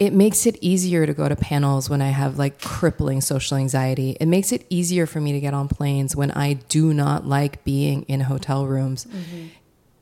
[0.00, 4.16] it makes it easier to go to panels when I have like crippling social anxiety.
[4.18, 7.62] It makes it easier for me to get on planes when I do not like
[7.64, 9.04] being in hotel rooms.
[9.04, 9.48] Mm-hmm.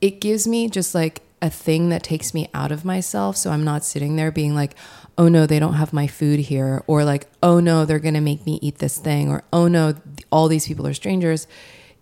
[0.00, 3.36] It gives me just like a thing that takes me out of myself.
[3.36, 4.76] So I'm not sitting there being like,
[5.18, 6.84] oh no, they don't have my food here.
[6.86, 9.28] Or like, oh no, they're going to make me eat this thing.
[9.32, 9.96] Or oh no,
[10.30, 11.48] all these people are strangers.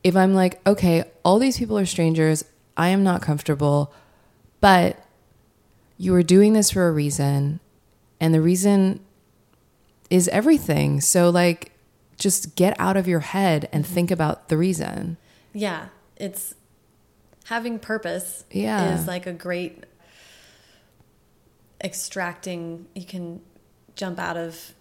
[0.05, 2.45] If I'm like, okay, all these people are strangers,
[2.77, 3.91] I am not comfortable,
[4.61, 5.03] but
[5.97, 7.61] you are doing this for a reason
[8.21, 9.01] and the reason
[10.11, 11.73] is everything so like
[12.19, 13.95] just get out of your head and mm-hmm.
[13.95, 15.17] think about the reason
[15.53, 16.55] Yeah, it's
[17.47, 18.45] having purpose.
[18.51, 18.95] Yeah.
[18.95, 19.85] is like a great
[21.83, 22.87] extracting.
[22.95, 23.41] You can
[23.95, 24.75] jump out of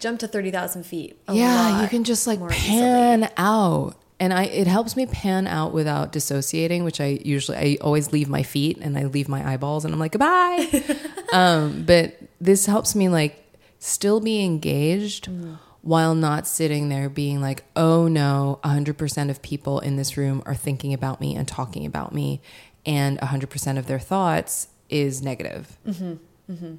[0.00, 1.18] jump to thirty thousand feet.
[1.30, 6.12] yeah you can just like pan out and i it helps me pan out without
[6.12, 9.92] dissociating which i usually i always leave my feet and i leave my eyeballs and
[9.94, 10.84] i'm like goodbye.
[11.30, 13.44] Um but this helps me like
[13.78, 15.58] still be engaged mm.
[15.82, 20.54] while not sitting there being like oh no 100% of people in this room are
[20.54, 22.40] thinking about me and talking about me
[22.86, 26.14] and 100% of their thoughts is negative mm-hmm,
[26.50, 26.74] mm-hmm.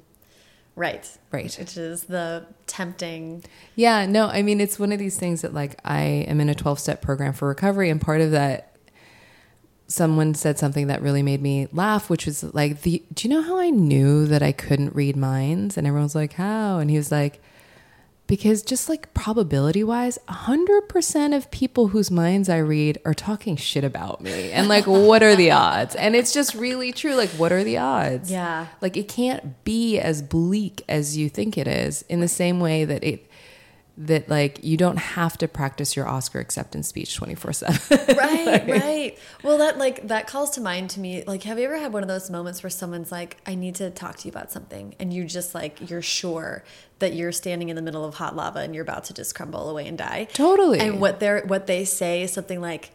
[0.80, 1.06] Right.
[1.30, 1.54] Right.
[1.58, 3.44] Which is the tempting.
[3.76, 6.54] Yeah, no, I mean, it's one of these things that, like, I am in a
[6.54, 8.74] 12 step program for recovery, and part of that,
[9.88, 13.42] someone said something that really made me laugh, which was like, the, Do you know
[13.42, 15.76] how I knew that I couldn't read minds?
[15.76, 16.78] And everyone's like, How?
[16.78, 17.42] And he was like,
[18.30, 23.82] because just like probability wise, 100% of people whose minds I read are talking shit
[23.82, 24.52] about me.
[24.52, 25.96] And like, what are the odds?
[25.96, 27.16] And it's just really true.
[27.16, 28.30] Like, what are the odds?
[28.30, 28.68] Yeah.
[28.80, 32.84] Like, it can't be as bleak as you think it is in the same way
[32.84, 33.28] that it,
[33.98, 37.98] that like you don't have to practice your Oscar acceptance speech 24 7.
[38.16, 39.18] right, right.
[39.42, 41.24] Well, that like that calls to mind to me.
[41.26, 43.90] Like, have you ever had one of those moments where someone's like, I need to
[43.90, 46.64] talk to you about something, and you just like, you're sure
[47.00, 49.68] that you're standing in the middle of hot lava and you're about to just crumble
[49.68, 50.28] away and die?
[50.32, 50.78] Totally.
[50.80, 52.92] And what they're what they say is something like,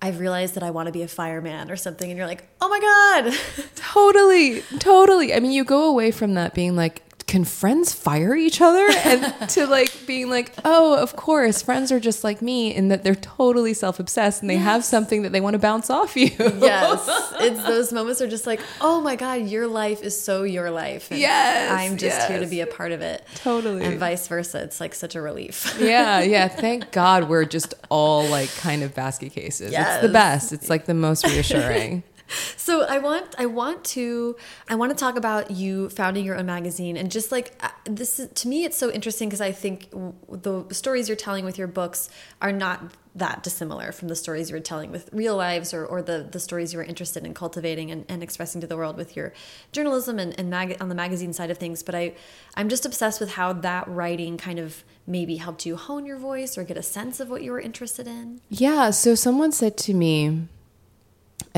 [0.00, 2.68] I've realized that I want to be a fireman or something, and you're like, oh
[2.68, 3.34] my god.
[3.74, 5.34] totally, totally.
[5.34, 8.88] I mean, you go away from that being like, can friends fire each other?
[9.04, 13.04] And to like being like oh of course friends are just like me in that
[13.04, 14.64] they're totally self-obsessed and they yes.
[14.64, 16.30] have something that they want to bounce off you.
[16.38, 17.26] Yes.
[17.40, 21.10] It's those moments are just like oh my god your life is so your life
[21.10, 22.28] and yes i'm just yes.
[22.28, 23.24] here to be a part of it.
[23.36, 23.84] Totally.
[23.84, 25.76] And vice versa it's like such a relief.
[25.88, 29.70] Yeah yeah thank god we're just all like kind of basket cases.
[29.70, 29.96] Yes.
[29.96, 30.52] it's the best.
[30.52, 32.02] It's like the most reassuring
[32.56, 34.36] so I want I want to
[34.68, 38.20] I want to talk about you founding your own magazine and just like uh, this
[38.20, 41.68] is, to me it's so interesting because I think the stories you're telling with your
[41.68, 42.10] books
[42.40, 46.02] are not that dissimilar from the stories you were telling with real lives or, or
[46.02, 49.16] the, the stories you were interested in cultivating and, and expressing to the world with
[49.16, 49.32] your
[49.72, 51.82] journalism and, and mag on the magazine side of things.
[51.82, 52.14] But I,
[52.54, 56.56] I'm just obsessed with how that writing kind of maybe helped you hone your voice
[56.56, 58.40] or get a sense of what you were interested in.
[58.48, 58.90] Yeah.
[58.90, 60.46] So someone said to me,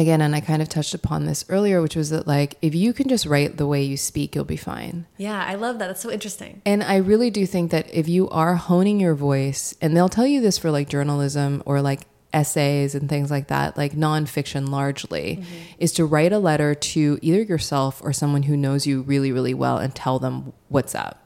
[0.01, 2.93] again, and I kind of touched upon this earlier, which was that like if you
[2.93, 5.07] can just write the way you speak, you'll be fine.
[5.17, 5.87] Yeah, I love that.
[5.87, 6.63] That's so interesting.
[6.67, 10.27] And I really do think that if you are honing your voice, and they'll tell
[10.27, 12.01] you this for like journalism or like
[12.33, 15.75] essays and things like that, like nonfiction largely, mm -hmm.
[15.79, 19.55] is to write a letter to either yourself or someone who knows you really, really
[19.55, 21.20] well and tell them what's up.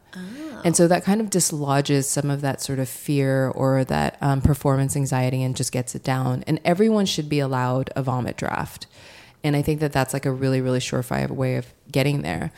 [0.64, 4.40] And so that kind of dislodges some of that sort of fear or that um,
[4.40, 6.42] performance anxiety and just gets it down.
[6.46, 8.86] And everyone should be allowed a vomit draft.
[9.42, 12.50] And I think that that's like a really, really surefire way of getting there.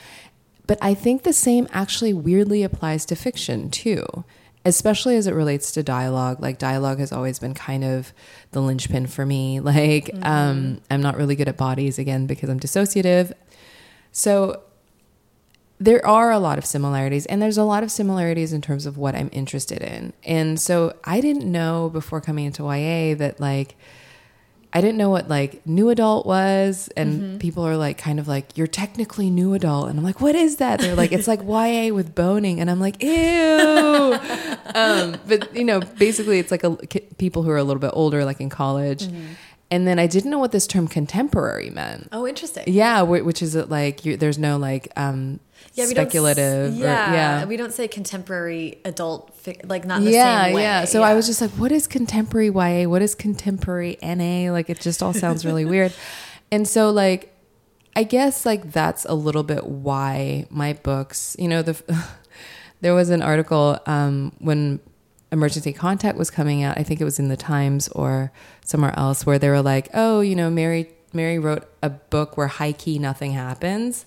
[0.67, 4.25] But I think the same actually weirdly applies to fiction too,
[4.65, 6.41] especially as it relates to dialogue.
[6.41, 8.13] Like, dialogue has always been kind of
[8.53, 9.61] the linchpin for me.
[9.67, 10.51] Like, mm -hmm.
[10.51, 13.33] um, I'm not really good at bodies again because I'm dissociative.
[14.13, 14.63] So,
[15.79, 18.97] there are a lot of similarities and there's a lot of similarities in terms of
[18.97, 20.13] what I'm interested in.
[20.25, 23.77] And so I didn't know before coming into YA that like
[24.73, 27.39] I didn't know what like new adult was and mm -hmm.
[27.39, 30.57] people are like kind of like you're technically new adult and I'm like what is
[30.57, 30.81] that?
[30.81, 34.15] They're like it's like YA with boning and I'm like ew.
[34.83, 36.71] um, but you know basically it's like a
[37.19, 39.07] people who are a little bit older like in college.
[39.07, 42.09] Mm -hmm and then I didn't know what this term contemporary meant.
[42.13, 42.65] Oh, interesting.
[42.67, 45.41] Yeah, which is that like you, there's no like um,
[45.77, 46.75] yeah, speculative.
[46.75, 49.31] Yeah, or, yeah, we don't say contemporary adult,
[49.65, 50.63] like not the yeah, same way.
[50.63, 51.07] Yeah, so yeah.
[51.07, 52.89] I was just like, what is contemporary YA?
[52.89, 54.51] What is contemporary NA?
[54.53, 55.93] Like it just all sounds really weird.
[56.51, 57.35] And so like,
[57.95, 61.37] I guess like that's a little bit why my books.
[61.39, 62.07] You know, the
[62.81, 64.81] there was an article um, when
[65.33, 66.79] emergency contact was coming out.
[66.79, 68.33] I think it was in the Times or
[68.65, 72.47] somewhere else where they were like, "Oh, you know, Mary Mary wrote a book where
[72.47, 74.07] high key nothing happens."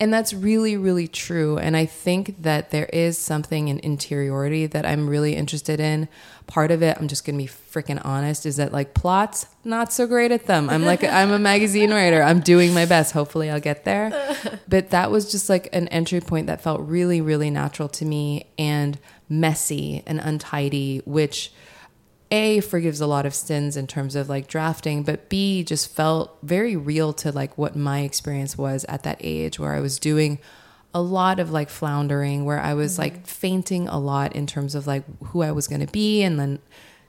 [0.00, 1.58] And that's really, really true.
[1.58, 6.08] And I think that there is something in interiority that I'm really interested in.
[6.46, 10.06] Part of it, I'm just to be freaking honest, is that like plots, not so
[10.06, 10.70] great at them.
[10.70, 12.22] I'm like, I'm a magazine writer.
[12.22, 13.12] I'm doing my best.
[13.12, 14.36] Hopefully I'll get there.
[14.68, 18.46] But that was just like an entry point that felt really, really natural to me
[18.56, 21.52] and messy and untidy, which
[22.30, 26.36] a forgives a lot of sins in terms of like drafting but b just felt
[26.42, 30.38] very real to like what my experience was at that age where i was doing
[30.94, 33.04] a lot of like floundering where i was mm -hmm.
[33.04, 36.38] like feinting a lot in terms of like who i was going to be and
[36.38, 36.58] then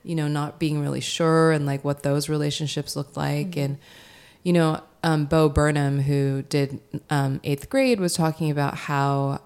[0.04, 3.66] you know not being really sure and like what those relationships looked like mm -hmm.
[3.66, 3.78] and
[4.44, 6.80] you know um, bo burnham who did
[7.10, 9.40] um, eighth grade was talking about how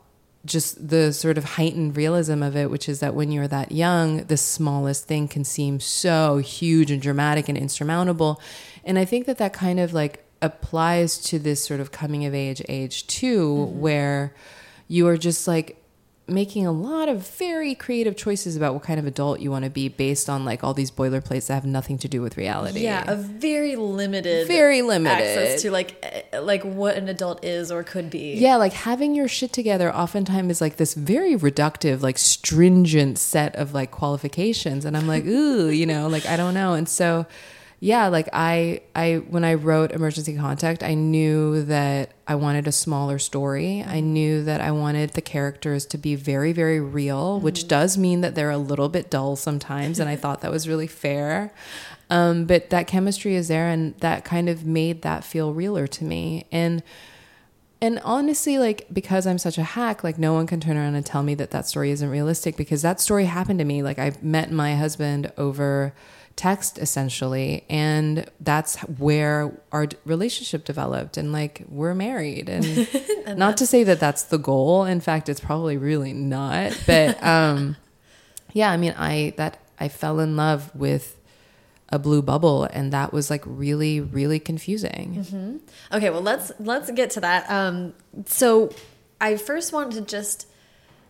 [0.46, 4.26] just the sort of heightened realism of it, which is that when you're that young,
[4.26, 8.42] the smallest thing can seem so huge and dramatic and insurmountable.
[8.84, 12.34] And I think that that kind of like applies to this sort of coming of
[12.34, 13.80] age age too, mm -hmm.
[13.80, 14.34] where
[14.88, 15.78] you are just like
[16.28, 19.70] making a lot of very creative choices about what kind of adult you want to
[19.70, 22.82] be based on like all these boilerplates that have nothing to do with reality.
[22.82, 27.72] Yeah, a very limited very limited access to like eh, like what an adult is
[27.72, 28.36] or could be.
[28.36, 33.56] Yeah, like having your shit together oftentimes is like this very reductive, like stringent set
[33.58, 37.26] of like qualifications and I'm like, "Ooh, you know, like I don't know." And so
[37.84, 42.72] yeah, like I I when I wrote Emergency Contact, I knew that I wanted a
[42.72, 43.84] smaller story.
[43.86, 47.44] I knew that I wanted the characters to be very very real, mm-hmm.
[47.44, 50.66] which does mean that they're a little bit dull sometimes and I thought that was
[50.66, 51.54] really fair.
[52.10, 56.06] Um, but that chemistry is there and that kind of made that feel realer to
[56.06, 56.46] me.
[56.54, 56.84] And
[57.82, 61.06] and honestly, like because I'm such a hack, like no one can turn around and
[61.06, 63.84] tell me that that story isn't realistic because that story happened to me.
[63.84, 65.94] Like I met my husband over
[66.36, 72.66] text essentially and that's where our relationship developed and like we're married and,
[73.28, 77.24] and not to say that that's the goal in fact it's probably really not but
[77.26, 77.76] um
[78.52, 81.20] yeah i mean i that i fell in love with
[81.90, 85.58] a blue bubble and that was like really really confusing mm-hmm.
[85.96, 87.94] okay well let's let's get to that um
[88.26, 88.72] so
[89.22, 90.48] i first want to just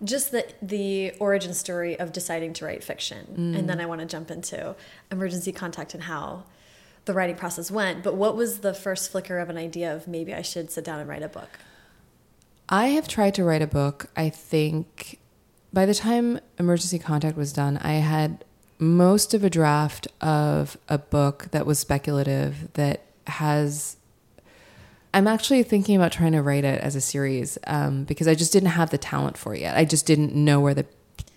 [0.03, 3.57] just the the origin story of deciding to write fiction, mm.
[3.57, 4.75] and then I want to jump into
[5.11, 6.43] emergency contact and how
[7.05, 8.03] the writing process went.
[8.03, 10.99] But what was the first flicker of an idea of maybe I should sit down
[10.99, 11.59] and write a book?
[12.69, 14.07] I have tried to write a book.
[14.15, 15.19] I think
[15.71, 18.45] by the time emergency contact was done, I had
[18.79, 23.97] most of a draft of a book that was speculative that has
[25.13, 28.51] I'm actually thinking about trying to write it as a series um, because I just
[28.51, 29.77] didn't have the talent for it yet.
[29.77, 30.85] I just didn't know where the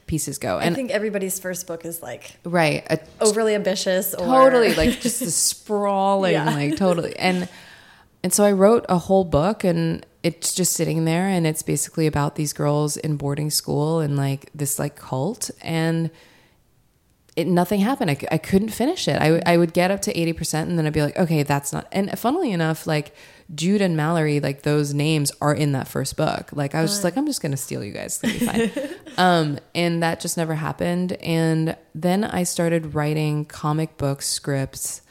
[0.06, 0.58] pieces go.
[0.58, 4.24] And I think everybody's first book is like right, a, overly ambitious, or...
[4.24, 6.46] totally like just the sprawling, yeah.
[6.46, 7.16] like totally.
[7.16, 7.48] And
[8.22, 12.06] and so I wrote a whole book, and it's just sitting there, and it's basically
[12.06, 16.10] about these girls in boarding school and like this like cult and
[17.36, 18.10] it, nothing happened.
[18.10, 19.20] I, I couldn't finish it.
[19.20, 21.86] I, I would get up to 80% and then I'd be like, okay, that's not.
[21.92, 23.14] And funnily enough, like
[23.54, 26.50] Jude and Mallory, like those names are in that first book.
[26.52, 28.18] Like I was just like, I'm just going to steal you guys.
[28.22, 28.94] It's to be fine.
[29.18, 31.12] um, and that just never happened.
[31.14, 35.02] And then I started writing comic book scripts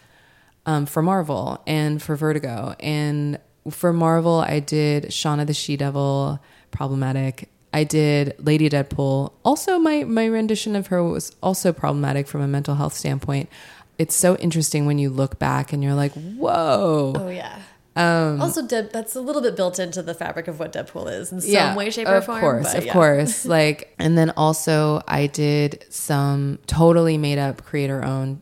[0.66, 2.76] um, for Marvel and for Vertigo.
[2.80, 6.40] And for Marvel, I did Shanna the She Devil,
[6.72, 7.50] problematic.
[7.76, 9.34] I did Lady Deadpool.
[9.44, 13.50] Also, my my rendition of her was also problematic from a mental health standpoint.
[13.98, 17.60] It's so interesting when you look back and you're like, "Whoa!" Oh yeah.
[17.98, 21.34] Um, also, De that's a little bit built into the fabric of what Deadpool is
[21.34, 22.38] in some yeah, way, shape, or form.
[22.38, 22.42] of.
[22.42, 22.94] Course, of yeah.
[22.94, 28.40] course, like, and then also I did some totally made up creator owned,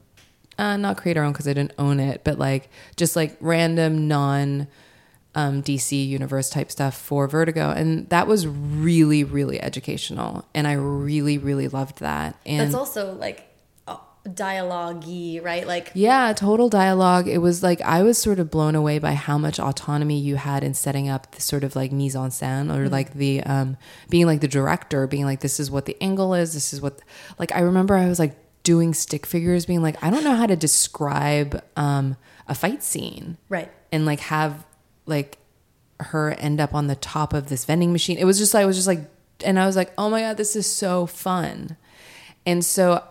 [0.59, 4.67] uh, not creator owned because I didn't own it, but like just like random non
[5.35, 10.73] um, DC universe type stuff for Vertigo, and that was really really educational, and I
[10.73, 12.35] really really loved that.
[12.45, 13.49] And that's also like
[14.31, 15.03] dialogue
[15.41, 15.67] right?
[15.67, 17.27] Like Yeah, total dialogue.
[17.27, 20.63] It was like I was sort of blown away by how much autonomy you had
[20.63, 22.91] in setting up the sort of like mise en scène or mm -hmm.
[22.91, 23.77] like the um
[24.09, 27.01] being like the director, being like this is what the angle is, this is what
[27.37, 30.47] like I remember I was like doing stick figures being like I don't know how
[30.47, 32.15] to describe um
[32.47, 33.37] a fight scene.
[33.49, 33.69] Right.
[33.91, 34.65] And like have
[35.05, 35.37] like
[35.99, 38.17] her end up on the top of this vending machine.
[38.17, 38.99] It was just I was just like,
[39.43, 41.77] and I was like, oh my god, this is so fun.
[42.45, 43.03] And so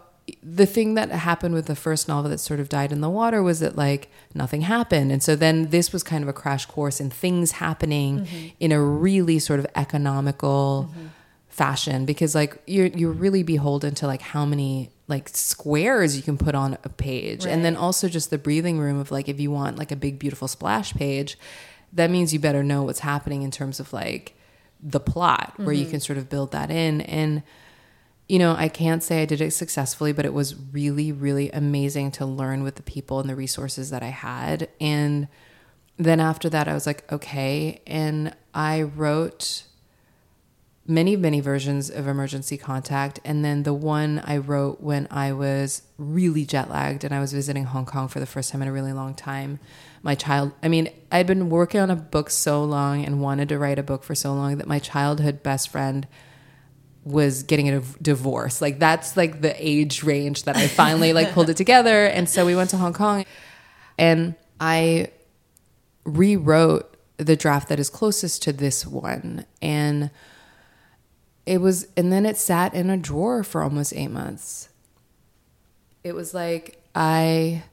[0.42, 3.42] the thing that happened with the first novel that sort of died in the water
[3.42, 7.00] was that like nothing happened and so then this was kind of a crash course
[7.00, 8.48] in things happening mm-hmm.
[8.60, 11.06] in a really sort of economical mm-hmm.
[11.48, 16.38] fashion because like you're you're really beholden to like how many like squares you can
[16.38, 17.52] put on a page right.
[17.52, 20.20] and then also just the breathing room of like if you want like a big
[20.20, 21.36] beautiful splash page
[21.92, 24.34] that means you better know what's happening in terms of like
[24.82, 25.84] the plot where mm-hmm.
[25.84, 27.00] you can sort of build that in.
[27.02, 27.42] And
[28.28, 32.10] you know i can't say i did it successfully but it was really really amazing
[32.10, 34.68] to learn with the people and the resources that i had.
[34.80, 35.28] And
[35.98, 37.80] then after that i was like okay.
[37.86, 39.64] And i wrote
[40.86, 43.20] many many versions of emergency contact.
[43.24, 47.32] And then the one i wrote when i was really jet lagged and i was
[47.32, 49.58] visiting hong kong for the first time in a really long time
[50.02, 53.58] my child i mean i'd been working on a book so long and wanted to
[53.58, 56.06] write a book for so long that my childhood best friend
[57.04, 58.60] was getting a divorce.
[58.60, 62.06] Like that's like the age range that i finally like pulled it together.
[62.06, 63.24] And so we went to hong kong
[63.98, 65.10] and i
[66.04, 69.46] rewrote the draft that is closest to this one.
[69.60, 70.10] And
[71.44, 74.68] it was and then it sat in a drawer for almost eight months.
[76.04, 77.64] It was like i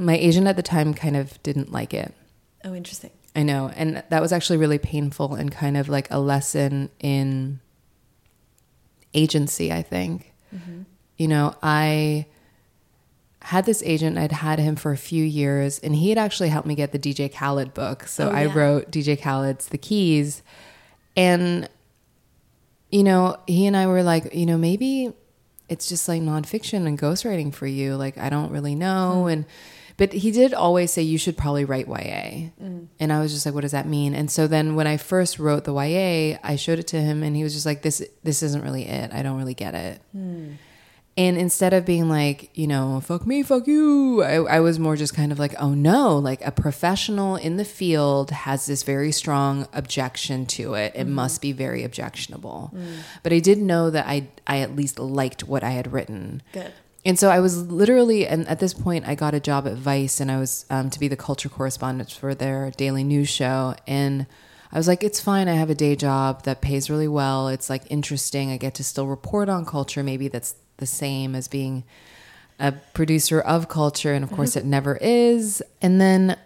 [0.00, 2.14] my agent at the time kind of didn't like it.
[2.64, 3.10] Oh, interesting.
[3.36, 3.70] I know.
[3.76, 7.60] And that was actually really painful and kind of like a lesson in
[9.14, 10.32] agency, I think.
[10.54, 10.82] Mm-hmm.
[11.16, 12.26] You know, I
[13.42, 16.66] had this agent, I'd had him for a few years, and he had actually helped
[16.66, 18.06] me get the DJ Khaled book.
[18.06, 18.38] So oh, yeah.
[18.38, 20.42] I wrote DJ Khaled's The Keys.
[21.16, 21.68] And,
[22.90, 25.12] you know, he and I were like, you know, maybe
[25.68, 27.96] it's just like nonfiction and ghostwriting for you.
[27.96, 29.24] Like, I don't really know.
[29.26, 29.32] Mm.
[29.32, 29.44] And,
[30.00, 32.48] but he did always say you should probably write YA.
[32.58, 32.86] Mm.
[32.98, 34.14] And I was just like, what does that mean?
[34.14, 37.36] And so then when I first wrote the YA, I showed it to him and
[37.36, 39.12] he was just like, this, this isn't really it.
[39.12, 40.00] I don't really get it.
[40.16, 40.56] Mm.
[41.18, 44.96] And instead of being like, you know, fuck me, fuck you, I, I was more
[44.96, 49.12] just kind of like, oh no, like a professional in the field has this very
[49.12, 50.92] strong objection to it.
[50.94, 52.72] It must be very objectionable.
[53.22, 56.40] But I did know that I, I at least liked what I had written.
[56.54, 56.72] Good.
[57.04, 60.20] And so I was literally, and at this point, I got a job at Vice,
[60.20, 63.74] and I was um, to be the culture correspondent for their daily news show.
[63.86, 64.26] And
[64.70, 65.48] I was like, it's fine.
[65.48, 67.48] I have a day job that pays really well.
[67.48, 68.50] It's like interesting.
[68.50, 70.02] I get to still report on culture.
[70.02, 71.84] Maybe that's the same as being
[72.58, 74.12] a producer of culture.
[74.12, 75.62] And of course, it never is.
[75.80, 76.36] And then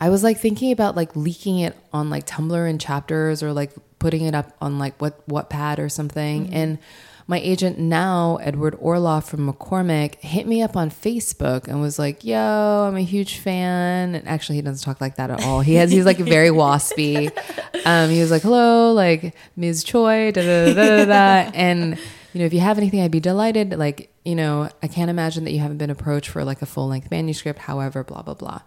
[0.00, 3.70] I was like thinking about like leaking it on like Tumblr and chapters or like
[4.00, 6.52] putting it up on like what Wattpad or something.
[6.52, 6.78] And
[7.26, 12.24] my agent now, Edward Orloff from McCormick, hit me up on Facebook and was like,
[12.24, 15.60] "Yo, I'm a huge fan." And actually, he doesn't talk like that at all.
[15.60, 17.30] He has he's like very waspy.
[17.86, 19.84] Um, he was like, "Hello, like Ms.
[19.84, 21.50] Choi," da da da da da.
[21.52, 21.98] And
[22.32, 23.78] you know, if you have anything, I'd be delighted.
[23.78, 26.88] Like, you know, I can't imagine that you haven't been approached for like a full
[26.88, 27.58] length manuscript.
[27.58, 28.60] However, blah blah blah.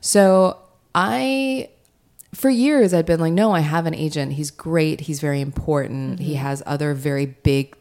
[0.00, 0.58] So
[0.94, 1.70] I
[2.34, 4.34] for years I'd been like, no, I have an agent.
[4.34, 5.02] He's great.
[5.02, 6.20] He's very important.
[6.20, 7.76] He has other very big,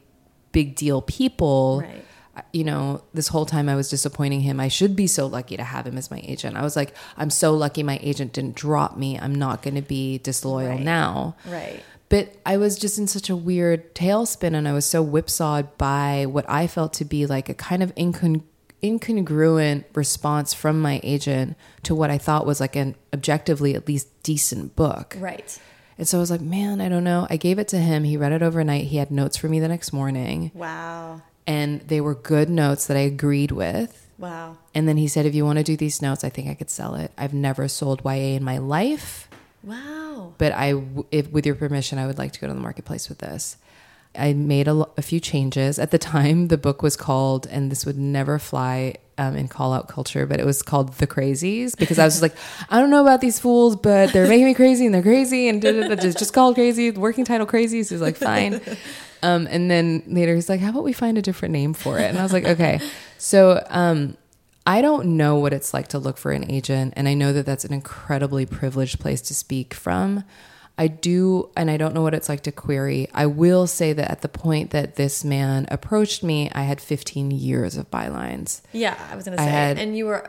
[0.52, 1.82] big deal people.
[1.82, 2.06] Right.
[2.54, 4.60] You know, this whole time I was disappointing him.
[4.62, 6.56] I should be so lucky to have him as my agent.
[6.56, 9.20] I was like, I'm so lucky my agent didn't drop me.
[9.20, 10.80] I'm not going to be disloyal Right.
[10.80, 11.36] now.
[11.46, 11.84] Right.
[12.08, 16.26] But I was just in such a weird tailspin and I was so whipsawed by
[16.28, 18.44] what I felt to be like a kind of incon-
[18.82, 24.08] incongruent response from my agent to what I thought was like an objectively at least
[24.24, 25.16] decent book.
[25.20, 25.60] Right.
[26.00, 27.28] And so I was like, man, I don't know.
[27.30, 28.04] I gave it to him.
[28.06, 28.86] He read it overnight.
[28.86, 31.22] He had notes for me the next morning, Wow.
[31.46, 34.08] and they were good notes that I agreed with.
[34.18, 34.58] Wow.
[34.74, 36.70] And then he said, if you want to do these notes, I think I could
[36.70, 37.12] sell it.
[37.18, 39.28] I've never sold YA in my life
[39.64, 40.34] Wow.
[40.38, 40.82] but I,
[41.12, 43.58] if, with your permission, I would like to go to the marketplace with this.
[44.16, 45.78] I made a, a few changes.
[45.78, 49.74] At the time, the book was called, and this would never fly um, in call
[49.74, 52.36] out culture, but it was called The Crazies because I was just like,
[52.70, 55.62] I don't know about these fools, but they're making me crazy and they're crazy and
[55.62, 56.90] just, just called Crazy.
[56.92, 58.62] Working title Crazies is like, fine.
[59.22, 62.06] Um, and then later he's like, how about we find a different name for it?
[62.06, 62.80] And I was like, okay.
[63.18, 64.16] So, um,
[64.66, 67.46] I don't know what it's like to look for an agent, and I know that
[67.46, 70.24] that's an incredibly privileged place to speak from.
[70.80, 73.10] I do, and I don't know what it's like to query.
[73.14, 77.32] I will say that at the point that this man approached me, I had 15
[77.32, 78.62] years of bylines.
[78.72, 80.26] Yeah, I was gonna say, had- and you were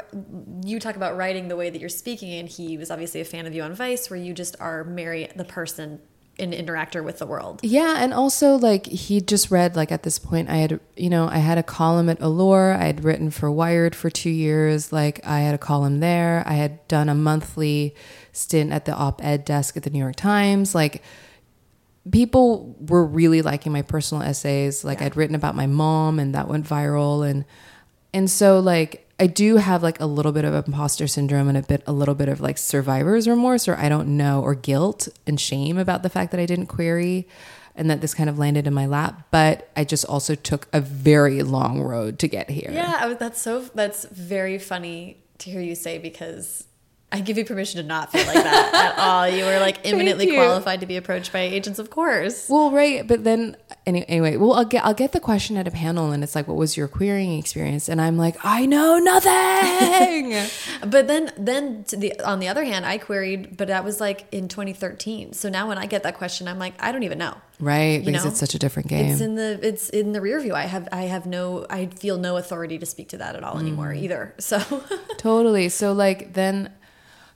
[0.64, 3.46] you talk about writing the way that you're speaking, and he was obviously a fan
[3.46, 6.00] of you on Vice, where you just are Mary, the person,
[6.40, 7.60] an interactor with the world.
[7.62, 11.28] Yeah, and also like he just read like at this point I had you know
[11.28, 12.74] I had a column at Allure.
[12.74, 14.92] I had written for Wired for two years.
[14.92, 16.42] Like I had a column there.
[16.46, 17.94] I had done a monthly
[18.32, 20.74] stint at the op-ed desk at the New York Times.
[20.74, 21.02] Like
[22.10, 24.84] people were really liking my personal essays.
[24.84, 25.06] Like Yeah.
[25.06, 27.44] I'd written about my mom and that went viral and
[28.12, 31.62] and so like I do have like a little bit of imposter syndrome and a
[31.62, 35.38] bit a little bit of like survivor's remorse or I don't know or guilt and
[35.38, 37.28] shame about the fact that I didn't query
[37.76, 40.80] and that this kind of landed in my lap, but I just also took a
[40.80, 42.70] very long road to get here.
[42.72, 46.66] Yeah, that's so that's very funny to hear you say because
[47.12, 49.26] I give you permission to not feel like that at all.
[49.28, 52.48] You were like eminently qualified to be approached by agents, of course.
[52.48, 55.72] Well, right, but then any, anyway, well, I'll get I'll get the question at a
[55.72, 60.36] panel, and it's like, "What was your querying experience?" And I'm like, "I know nothing."
[60.86, 64.48] But then, then the on the other hand, I queried, but that was like in
[64.48, 65.32] 2013.
[65.34, 67.34] So now when I get that question, I'm like, I don't even know.
[67.60, 68.30] right, You because know?
[68.30, 69.10] it's such a different game.
[69.12, 70.54] It's in the it's in the rear view.
[70.54, 73.58] I have I have no I feel no authority to speak to that at all
[73.58, 74.02] anymore Mm.
[74.02, 74.34] either.
[74.38, 74.58] So
[75.18, 75.68] Totally.
[75.68, 76.70] So like then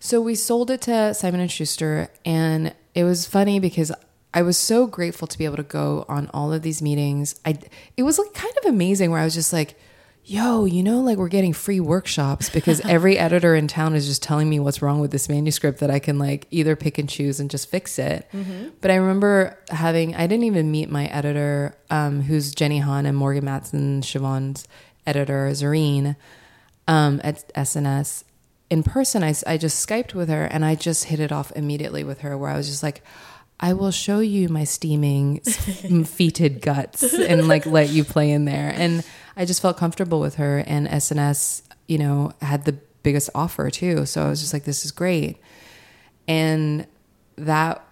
[0.05, 3.91] so we sold it to Simon and Schuster and it was funny because
[4.35, 7.35] I was so grateful to be able to go on all of these meetings.
[7.47, 7.59] I
[7.97, 9.79] it was like kind of amazing where I was just like
[10.27, 14.23] Yo, you know, like we're getting free workshops because every editor in town is just
[14.23, 17.41] telling me what's wrong with this manuscript that I can like either pick and choose
[17.41, 18.27] and just fix it.
[18.81, 23.19] But I remember having, I didn't even meet my editor, um, who's Jenny Han and
[23.19, 24.67] Morgan Matson, Siobhan's
[25.07, 26.17] editor, Zareen
[26.89, 28.25] um, at SNS
[28.75, 29.22] in person.
[29.22, 32.37] I, I just Skyped with her and I just hit it off immediately with her
[32.37, 33.03] where I was just like,
[33.61, 35.41] I will show you my steaming
[36.05, 38.75] feted guts and like let you play in there.
[38.77, 39.05] And
[39.37, 42.72] I just felt comfortable with her and SNS, you know, had the
[43.05, 44.07] biggest offer too.
[44.07, 45.39] So I was just like, this is great.
[46.27, 46.87] And
[47.37, 47.85] that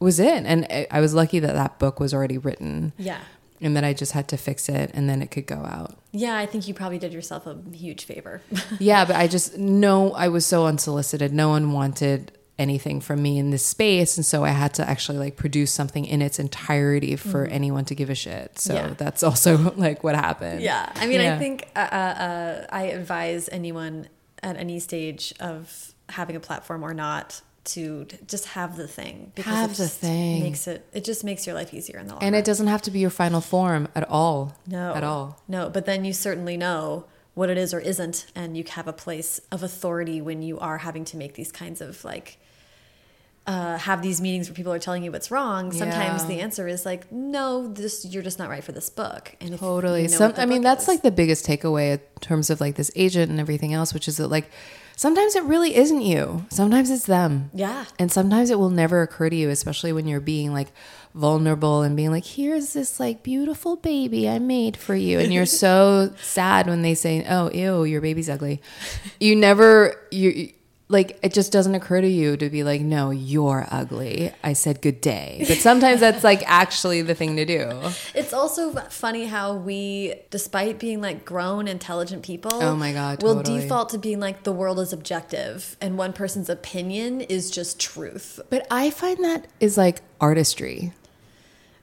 [0.00, 0.44] was it.
[0.44, 3.20] And I- I was lucky that that book was already written yeah.
[3.60, 5.96] And that I just had to fix it and then it could go out.
[6.12, 8.40] Yeah, I think you probably did yourself a huge favor.
[8.78, 11.32] yeah, but I just no, I was so unsolicited.
[11.32, 15.16] No one wanted anything from me in this space and so i had to actually
[15.16, 18.94] like produce something in its entirety for anyone to give a shit so Yeah.
[18.98, 23.48] that's also like what happened Yeah, I mean, I think uh, uh, uh, I advise
[23.52, 24.08] anyone
[24.42, 29.70] at any stage of having a platform or not to just have the thing Have
[29.70, 30.42] it the just thing.
[30.42, 32.38] makes it it just makes your life easier in the long and run.
[32.40, 35.84] it doesn't have to be your final form at all no at all no but
[35.86, 37.04] then you certainly know
[37.34, 40.78] what it is or isn't and you have a place of authority when you are
[40.78, 42.38] having to make these kinds of like
[43.46, 45.72] uh, have these meetings where people are telling you what's wrong.
[45.72, 46.28] Sometimes Yeah.
[46.28, 49.34] the answer is like, no, this you're just not right for this book.
[49.40, 50.02] And Totally.
[50.02, 52.74] you know Some, I mean, that's is- like the biggest takeaway in terms of like
[52.74, 54.50] this agent and everything else, which is that like
[54.98, 56.44] sometimes it really isn't you.
[56.50, 57.50] Sometimes it's them.
[57.54, 57.84] Yeah.
[58.00, 60.72] And sometimes it will never occur to you, especially when you're being like
[61.14, 65.20] vulnerable and being like, here's this like beautiful baby I made for you.
[65.20, 68.60] And you're so sad when they say, oh, ew, your baby's ugly.
[69.20, 70.52] You never, you,
[70.90, 74.80] like it just doesn't occur to you to be like no you're ugly i said
[74.80, 77.70] good day but sometimes that's like actually the thing to do
[78.14, 83.36] It's also funny how we, despite being like grown, intelligent people, Oh my God, will
[83.36, 83.60] totally.
[83.60, 88.40] default to being like the world is objective and one person's opinion is just truth.
[88.50, 90.92] But I find that is like artistry.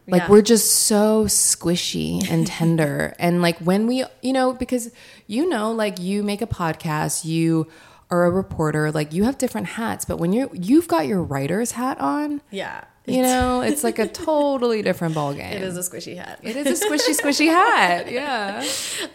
[0.07, 0.29] Like Yeah.
[0.29, 3.15] we're just so squishy and tender.
[3.19, 4.91] and like when we, you know, because
[5.27, 7.67] you know, like you make a podcast, you
[8.11, 11.71] are a reporter, like you have different hats, but when you're you've got your writer's
[11.71, 15.51] hat on, Yeah, you know, it's like a totally different ballgame.
[15.51, 16.39] it is a squishy hat.
[16.43, 18.11] It is a squishy, squishy hat.
[18.11, 18.63] Yeah.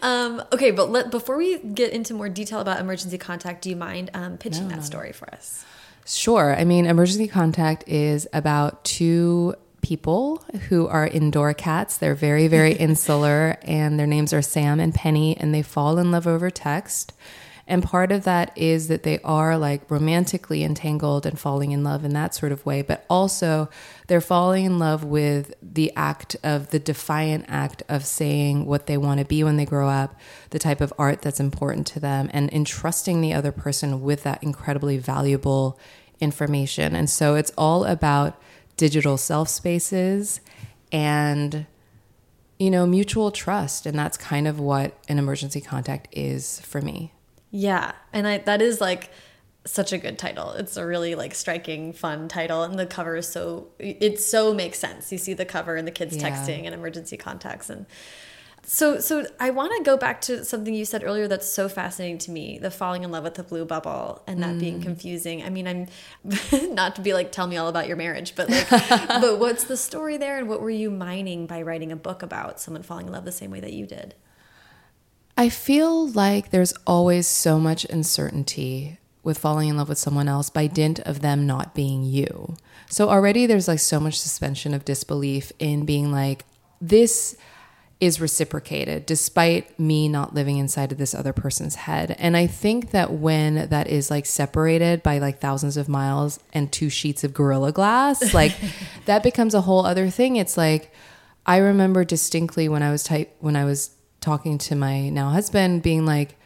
[0.01, 3.75] Um, okay, but let, before we get into more detail about emergency contact, do you
[3.75, 5.65] mind um, pitching that story for us?
[6.05, 6.55] Sure.
[6.57, 10.37] I mean, Emergency Contact is about two people
[10.69, 11.97] who are indoor cats.
[11.97, 16.11] They're very, very insular, and their names are Sam and Penny, and they fall in
[16.11, 17.13] love over text.
[17.71, 22.03] And part of that is that they are like romantically entangled and falling in love
[22.03, 23.69] in that sort of way, but also
[24.07, 28.97] they're falling in love with the act of the defiant act of saying what they
[28.97, 30.19] want to be when they grow up,
[30.49, 34.43] the type of art that's important to them, and entrusting the other person with that
[34.43, 35.79] incredibly valuable
[36.19, 36.93] information.
[36.93, 38.37] And so it's all about
[38.75, 40.41] digital self spaces
[40.91, 41.65] and
[42.59, 47.13] you know mutual trust and that's kind of what an emergency contact is for me
[47.51, 49.11] Yeah, and I, that is like
[49.65, 50.51] such a good title.
[50.53, 54.79] It's a really like striking, fun title, and the cover is so it so makes
[54.79, 55.11] sense.
[55.11, 56.29] You see the cover and the kids Yeah.
[56.31, 57.85] texting and emergency contacts, and
[58.63, 62.19] so so I want to go back to something you said earlier that's so fascinating
[62.19, 64.59] to me: the falling in love with the blue bubble and that Mm.
[64.59, 65.43] being confusing.
[65.43, 65.87] I mean, I'm
[66.73, 69.77] not to be like tell me all about your marriage, but like, but what's the
[69.77, 73.11] story there, and what were you mining by writing a book about someone falling in
[73.13, 74.15] love the same way that you did?
[75.41, 80.51] I feel like there's always so much uncertainty with falling in love with someone else
[80.51, 82.57] by dint of them not being you.
[82.91, 86.45] So already there's like so much suspension of disbelief in being like,
[86.79, 87.35] this
[87.99, 92.15] is reciprocated despite me not living inside of this other person's head.
[92.19, 96.71] And I think that when that is like separated by like thousands of miles and
[96.71, 98.55] two sheets of gorilla glass, like
[99.05, 100.35] that becomes a whole other thing.
[100.35, 100.93] It's like
[101.47, 103.89] I remember distinctly when I was type when I was
[104.21, 106.37] talking to my now husband being like,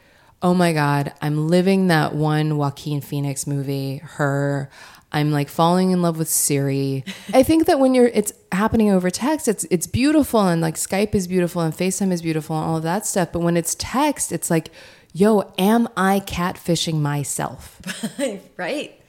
[0.41, 4.69] "Oh my god, I'm living that one Joaquin Phoenix movie, Her.
[5.11, 7.03] I'm like falling in love with Siri."
[7.33, 11.13] I think that when you're it's happening over text, it's it's beautiful and like Skype
[11.13, 14.31] is beautiful and FaceTime is beautiful and all of that stuff, but when it's text,
[14.31, 14.71] it's like,
[15.13, 17.81] "Yo, am I catfishing myself?"
[18.57, 18.99] right.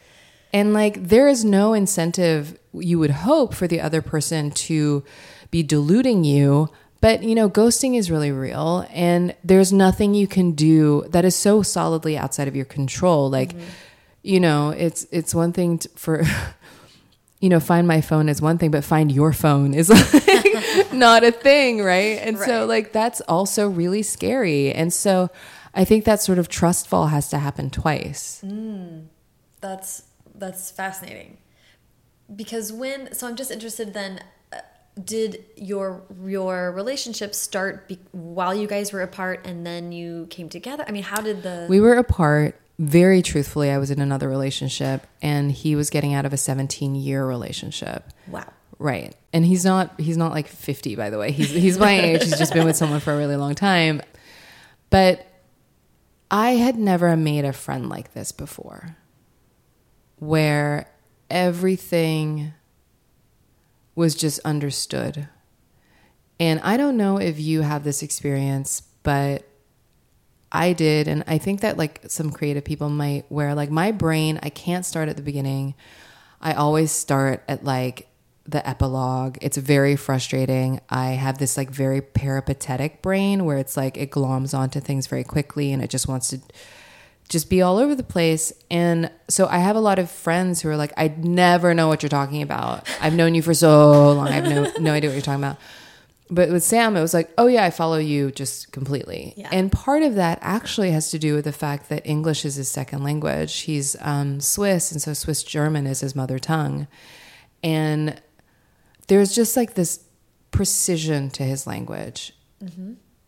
[0.53, 5.05] And like, there is no incentive you would hope for the other person to
[5.51, 6.71] be deluding you.
[7.01, 8.87] But, you know, ghosting is really real.
[8.91, 13.31] And there's nothing you can do that is so solidly outside of your control.
[13.31, 13.65] Like, mm-hmm.
[14.23, 16.25] you know, it's, it's one thing to, for,
[17.41, 19.89] you know, find my phone is one thing, but find your phone is
[20.27, 21.83] like not a thing.
[21.83, 22.19] Right.
[22.19, 24.73] And so, like, that's also really scary.
[24.73, 25.31] And so,
[25.77, 28.41] I think that sort of trust fall has to happen twice.
[28.45, 29.05] Mm.
[29.61, 31.37] That's that's fascinating.
[32.35, 34.21] Because when so I'm just interested then
[35.03, 40.49] did your your relationship start be, while you guys were apart and then you came
[40.49, 40.85] together?
[40.89, 42.59] I mean, how did the We were apart.
[42.79, 46.95] Very truthfully, I was in another relationship and he was getting out of a 17
[46.95, 48.05] year relationship.
[48.29, 48.53] Wow.
[48.79, 49.15] Right.
[49.33, 51.31] And he's not he's not like 50 by the way.
[51.33, 52.25] He's he's my age.
[52.25, 54.03] He's just been with someone for a really long time.
[54.91, 55.27] But
[56.31, 58.97] I had never made a friend like this before.
[60.19, 60.91] Where
[61.31, 62.53] everything
[63.97, 65.29] was just understood.
[66.39, 69.49] And I don't know if you have this experience, but
[70.53, 74.39] I did, and I think that like some creative people might, where like my brain,
[74.43, 75.75] I can't start at the beginning.
[76.41, 78.09] I always start at like
[78.47, 79.39] the epilogue.
[79.41, 80.81] It's very frustrating.
[80.89, 85.25] I have this like very peripatetic brain where it's like it gloms onto things very
[85.25, 86.41] quickly and it just wants to
[87.29, 88.53] just be all over the place.
[88.71, 92.03] And so I have a lot of friends who are like, I never know what
[92.03, 92.89] you're talking about.
[93.01, 94.29] I've known you for so long.
[94.29, 95.59] I have no, no idea what you're talking about.
[96.29, 99.35] But with Sam, it was like, oh yeah, I follow you just completely.
[99.37, 99.49] Yeah.
[99.53, 102.69] And part of that actually has to do with the fact that English is his
[102.69, 103.61] second language.
[103.61, 106.89] He's um, Swiss, and so Swiss German is his mother tongue.
[107.63, 108.21] And
[109.07, 110.05] there's just like this
[110.51, 112.33] precision to his language.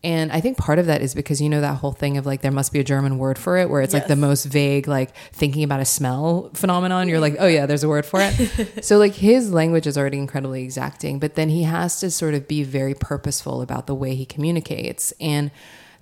[0.01, 2.41] And I think part of that is because you know that whole thing of like
[2.41, 5.13] there must be a German word for it, where it's like the most vague, like
[5.33, 7.09] thinking about a smell phenomenon.
[7.09, 7.43] You're like, mm-hmm.
[7.43, 8.83] oh yeah, there's a word for it.
[8.85, 12.47] so like his language is already incredibly exacting, but then he has to sort of
[12.47, 15.51] be very purposeful about the way he communicates, and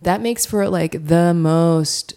[0.04, 2.14] that makes for like the most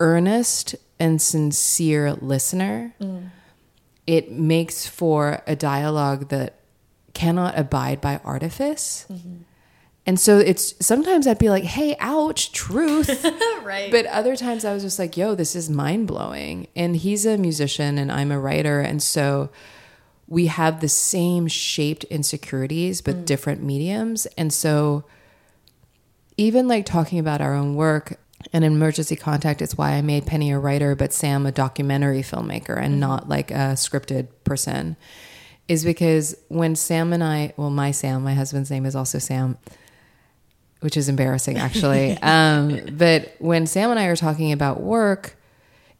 [0.00, 2.92] earnest and sincere listener.
[3.00, 3.30] Mm.
[4.04, 6.58] It makes for a dialogue that
[7.14, 9.06] cannot abide by artifice.
[9.08, 9.42] Mm-hmm.
[10.04, 13.24] And so it's sometimes I'd be like, hey, ouch, truth.
[13.62, 13.90] right.
[13.90, 16.66] but other times I was just like, yo, this is mind blowing.
[16.74, 18.80] And he's a musician and I'm a writer.
[18.80, 19.50] And so
[20.26, 23.24] we have the same shaped insecurities, but mm.
[23.26, 24.26] different mediums.
[24.36, 25.04] And so
[26.36, 28.18] even like talking about our own work
[28.52, 32.76] and emergency contact, it's why I made Penny a writer, but Sam a documentary filmmaker
[32.76, 33.00] and mm-hmm.
[33.00, 34.96] not like a scripted person.
[35.68, 39.58] Is because when Sam and I, well, my Sam, my husband's name is also Sam,
[40.82, 42.18] which is embarrassing actually.
[42.22, 45.36] um, but when Sam and I are talking about work,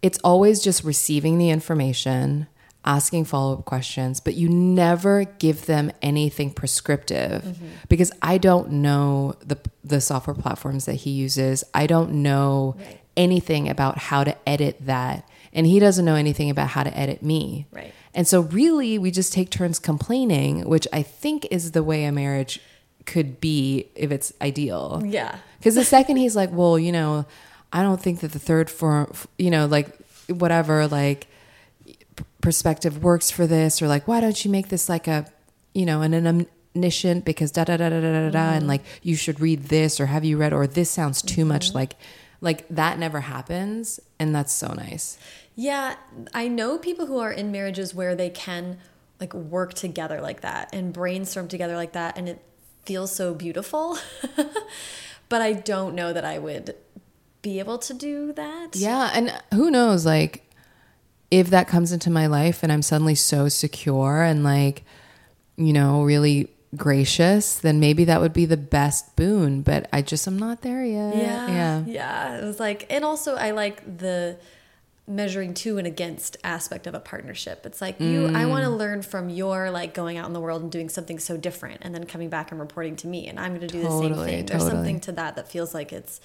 [0.03, 2.49] it's always just receiving the information,
[2.85, 7.57] asking follow up questions, but you never give them anything prescriptive
[7.89, 11.63] because I don't know the the software platforms that he uses.
[11.73, 12.77] I don't know
[13.17, 17.23] anything about how to edit that, and he doesn't know anything about how to edit
[17.23, 17.67] me.
[17.71, 17.95] Right.
[18.15, 22.13] And so really we just take turns complaining, which I think is the way a
[22.13, 22.61] marriage
[23.07, 25.03] could be if it's ideal.
[25.05, 25.39] yeah.
[25.59, 27.27] Because the second he's like, well, you know,
[27.73, 29.97] I don't think that the third form, you know, like
[30.29, 31.29] whatever, like
[32.41, 35.27] perspective works for this, or like, why don't you make this like a,
[35.73, 39.17] you know, an omniscient because da da da da da da da, and like you
[39.17, 41.79] should read this or have you read or this sounds too much mm-hmm.
[41.79, 41.97] like,
[42.41, 45.17] like that never happens, and that's so nice.
[45.55, 45.95] Yeah,
[46.35, 48.79] I know people who are in marriages where they can
[49.21, 52.43] like work together like that and brainstorm together like that and it
[52.85, 53.99] feels so beautiful.
[55.29, 56.75] but I don't know that I would
[57.43, 58.77] be able to do that.
[58.77, 60.49] Yeah, and who knows, like
[61.31, 64.85] if that comes into my life and I'm suddenly so secure and like,
[65.57, 69.63] you know, really gracious, then maybe that would be the best boon.
[69.63, 71.17] But I just am not there yet.
[71.17, 71.49] Yeah.
[71.49, 71.85] Yeah.
[71.87, 72.39] Yeah.
[72.39, 74.37] It was like, and also I like the
[75.07, 77.67] measuring to and against aspect of a partnership.
[77.67, 78.51] It's like you, I mm.
[78.51, 81.37] want to learn from your like going out in the world and doing something so
[81.37, 83.91] different and then coming back and reporting to me and I'm going to do the
[83.91, 84.47] same Totally, thing.
[84.47, 86.21] There's something to that that feels like it's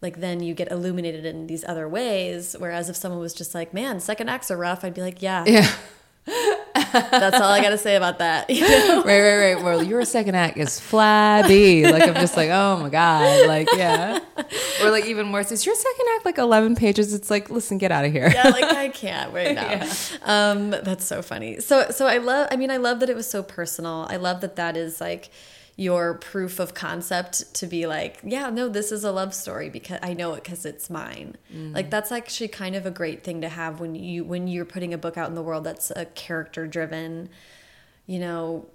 [0.00, 2.56] like then you get illuminated in these other ways.
[2.58, 5.44] Whereas if someone was just like, man, second acts are rough, I'd be like, yeah,
[5.46, 5.70] Yeah.
[6.26, 8.48] That's all I got to say about that.
[8.62, 9.02] You know?
[9.04, 9.64] right, right, right.
[9.64, 11.84] Well, your second act is flabby.
[11.90, 14.20] Like I'm just like, oh my god, like yeah.
[14.82, 17.14] Or like even worse, is your second act like 11 pages?
[17.14, 18.30] It's like, listen, get out of here.
[18.32, 19.88] yeah, like I can't right now.
[20.24, 21.60] Um, that's so funny.
[21.60, 22.48] So, so I love.
[22.50, 24.06] I mean, I love that it was so personal.
[24.08, 25.30] I love that that is like
[25.76, 29.98] your proof of concept to be like, yeah, no, this is a love story because
[30.02, 31.36] I know it because it's mine.
[31.74, 34.92] Like that's actually kind of a great thing to have when you when you're putting
[34.92, 37.28] a book out in the world that's a character driven,
[38.06, 38.66] you know.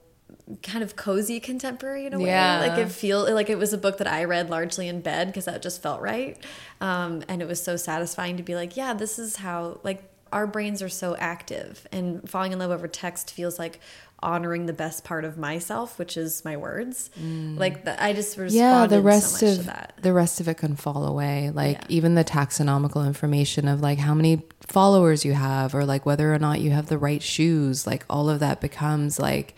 [0.62, 2.26] Kind of cozy contemporary in a way.
[2.26, 2.60] Yeah.
[2.60, 5.46] Like it feel like it was a book that I read largely in bed because
[5.46, 6.38] that just felt right.
[6.82, 10.46] Um, and it was so satisfying to be like, yeah, this is how like our
[10.46, 13.80] brains are so active and falling in love over text feels like
[14.24, 17.10] honoring the best part of myself, which is my words.
[17.22, 19.94] Like the, I just responded yeah the rest so of that.
[20.02, 21.86] the rest of it can fall away like Yeah.
[21.90, 26.40] even the taxonomical information of like how many followers you have or like whether or
[26.40, 29.56] not you have the right shoes like all of that becomes like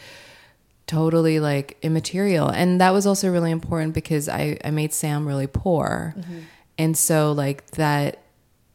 [0.88, 5.45] totally like immaterial and that was also really important because i i made sam really
[5.47, 6.39] poor Mm-hmm.
[6.80, 8.24] and so like that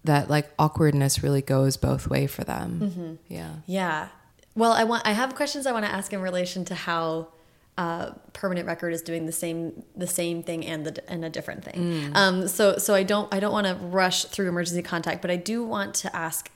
[0.05, 3.15] that like awkwardness really goes both way for them Mm-hmm.
[3.35, 4.09] yeah Yeah.
[4.55, 7.29] Well, I want I have questions I want to ask in relation to how
[7.77, 11.65] uh, permanent record is doing the same the same thing and the and a different
[11.65, 12.13] thing.
[12.15, 15.37] Um, so so I don't I don't want to rush through emergency contact, but I
[15.37, 16.51] do want to ask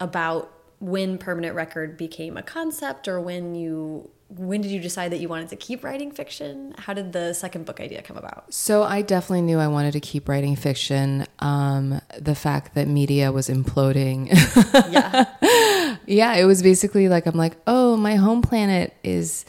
[0.00, 0.50] about
[0.80, 5.28] when permanent record became a concept or when you when did you decide that you
[5.28, 6.74] wanted to keep writing fiction?
[6.78, 8.52] How did the second book idea come about?
[8.52, 11.26] So I definitely knew I wanted to keep writing fiction.
[11.38, 14.28] Um, the fact that media was imploding.
[14.90, 15.26] Yeah.
[16.06, 19.44] yeah, it was basically like I'm like, oh, my home planet is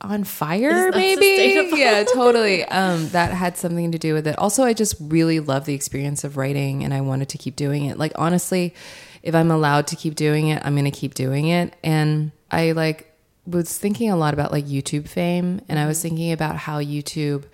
[0.00, 1.70] on fire maybe?
[1.76, 2.64] yeah totally.
[2.64, 4.36] Um that had something to do with it.
[4.38, 7.84] Also i just really love the experience of writing and i wanted to keep doing
[7.84, 7.98] it.
[7.98, 8.74] Like honestly
[9.22, 11.74] if i'm allowed to keep doing it i'm gonna keep doing it.
[11.84, 16.30] And i like was thinking a lot about like youtube fame and i was thinking
[16.30, 17.44] about how youtube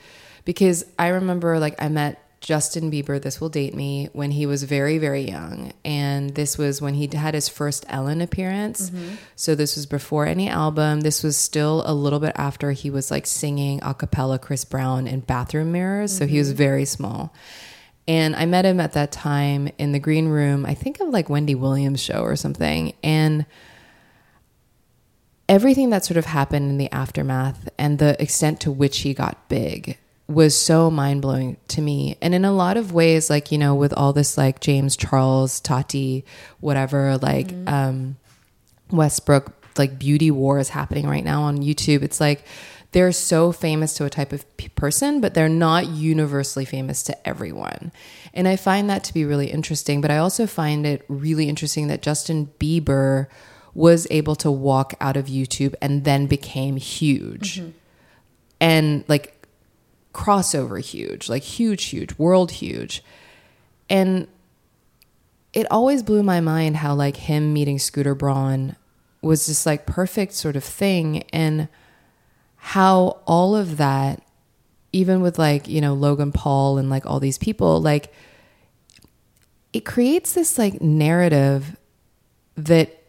[0.45, 4.62] because i remember like i met Justin Bieber, this will date me, when he was
[4.62, 5.72] very, very young.
[5.84, 8.91] And this was when he had his first Ellen appearance.
[8.91, 9.14] Mm-hmm.
[9.34, 11.01] So this was before any album.
[11.01, 15.07] This was still a little bit after he was like singing a cappella Chris Brown
[15.09, 16.16] in bathroom mirrors.
[16.16, 16.59] So he was mm-hmm.
[16.59, 17.34] very small.
[18.07, 21.28] And I met him at that time in the green room, I think of like
[21.28, 22.95] Wendy Williams' show or something.
[23.03, 23.45] And
[25.49, 29.49] everything that sort of happened in the aftermath and the extent to which he got
[29.49, 29.99] big
[30.29, 32.16] was so mind blowing to me.
[32.20, 35.59] And in a lot of ways, like, you know, with all this like James Charles,
[35.59, 36.24] Tati,
[36.61, 38.16] whatever, like um,
[38.91, 42.45] Westbrook, like beauty war is happening right now on YouTube, it's like
[42.93, 47.29] they're so famous to a type of p- person, but they're not universally famous to
[47.29, 47.91] everyone.
[48.35, 50.01] And I find that to be really interesting.
[50.01, 53.29] But I also find it really interesting that Justin Bieber
[53.72, 57.62] was able to walk out of YouTube and then became huge
[58.61, 59.38] and like
[60.13, 63.03] crossover huge, like huge, huge, world huge.
[63.89, 64.29] And
[65.53, 68.77] it always blew my mind how like him meeting Scooter Braun
[69.23, 71.69] was this like perfect sort of thing and
[72.57, 74.23] how all of that
[74.93, 78.13] even with like, you know, Logan Paul and like all these people, like
[79.73, 81.77] it creates this like narrative
[82.57, 83.03] that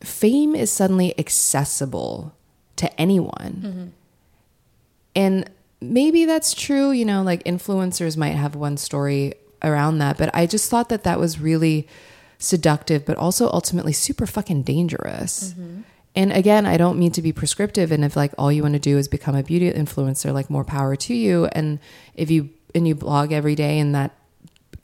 [0.00, 2.34] fame is suddenly accessible
[2.76, 3.62] to anyone.
[3.64, 3.86] Mm-hmm.
[5.14, 5.50] And
[5.82, 10.46] maybe that's true, you know, like influencers might have one story around that, but I
[10.46, 11.88] just thought that that was really
[12.38, 15.52] seductive, but also ultimately super fucking dangerous.
[15.52, 15.82] Mm-hmm.
[16.14, 17.90] And again, I don't mean to be prescriptive.
[17.90, 20.64] And if like all you want to do is become a beauty influencer, like more
[20.64, 21.46] power to you.
[21.46, 21.78] And
[22.14, 24.14] if you and you blog every day, and that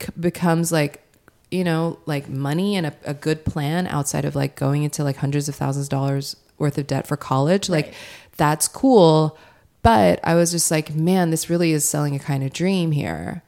[0.01, 1.03] c- becomes like
[1.51, 5.17] you know like money and a, a good plan outside of like going into like
[5.17, 7.93] hundreds of thousands of dollars worth of debt for college, like
[8.37, 9.37] that's cool.
[9.81, 13.43] But I was just like, man, this really is selling a kind of dream here.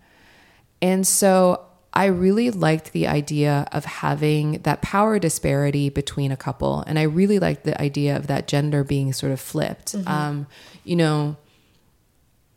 [0.81, 6.83] And so I really liked the idea of having that power disparity between a couple.
[6.87, 9.93] And I really liked the idea of that gender being sort of flipped.
[10.07, 10.47] Um,
[10.85, 11.35] you know,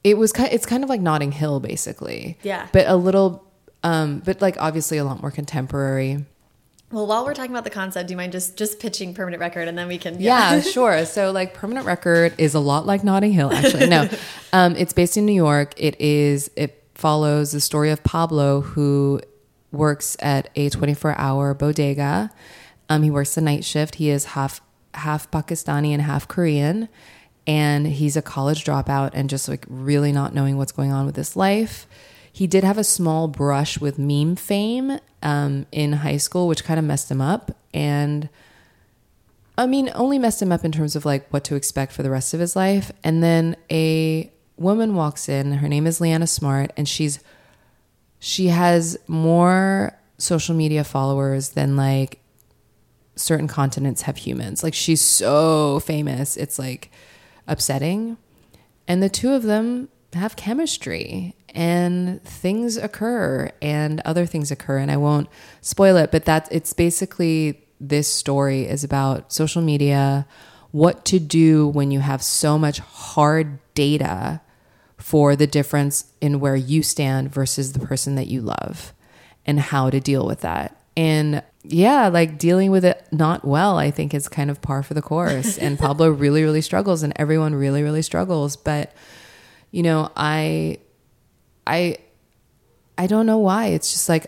[0.05, 2.39] it was kind it's kind of like Notting Hill basically.
[2.43, 2.69] Yeah.
[2.73, 3.45] But a little
[3.83, 6.25] um but like obviously a lot more contemporary.
[6.93, 9.67] Well, while we're talking about the concept, do you mind just just pitching permanent record
[9.67, 11.05] and then we can Yeah, sure.
[11.15, 13.89] So like permanent record is a lot like Notting Hill actually.
[13.89, 14.09] No.
[14.53, 15.75] Um it's based in New York.
[15.77, 19.21] It is it follows the story of Pablo who
[19.73, 22.31] works at a 24-hour bodega.
[22.89, 23.97] Um he works the night shift.
[23.97, 24.61] He is half
[24.93, 26.89] half Pakistani and half Korean
[27.47, 31.17] and he's a college dropout and just like really not knowing what's going on with
[31.17, 31.87] his life.
[32.33, 36.79] He did have a small brush with meme fame um, in high school, which kind
[36.79, 37.51] of messed him up.
[37.73, 38.29] And
[39.59, 42.11] I mean, only messed him up in terms of like what to expect for the
[42.11, 42.93] rest of his life.
[43.03, 45.53] And then a woman walks in.
[45.55, 47.19] Her name is Leanna Smart, and she's
[48.19, 52.21] she has more social media followers than like
[53.17, 54.63] certain continents have humans.
[54.63, 56.91] Like she's so famous, it's like
[57.47, 58.17] upsetting.
[58.87, 64.91] And the two of them have chemistry and things occur and other things occur and
[64.91, 65.29] I won't
[65.61, 70.27] spoil it, but that it's basically this story is about social media,
[70.71, 74.41] what to do when you have so much hard data
[74.99, 78.93] for the difference in where you stand versus the person that you love
[79.47, 80.81] and how to deal with that.
[80.97, 84.95] And yeah, like dealing with it not well, I think is kind of par for
[84.95, 85.59] the course.
[85.59, 88.57] and Pablo really, really struggles, and everyone really, really struggles.
[88.57, 88.93] But
[89.75, 90.79] you know, I,
[91.67, 91.99] I,
[92.97, 93.67] I don't know why.
[93.77, 94.27] It's just like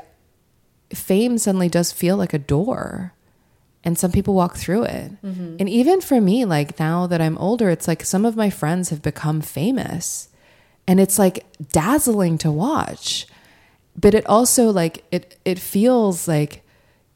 [0.93, 3.13] fame suddenly does feel like a door,
[3.85, 5.13] and some people walk through it.
[5.23, 5.57] Mm-hmm.
[5.61, 8.91] And even for me, like now that I'm older, it's like some of my friends
[8.91, 10.29] have become famous,
[10.89, 13.27] and it's like dazzling to watch
[13.99, 16.63] but it also like it it feels like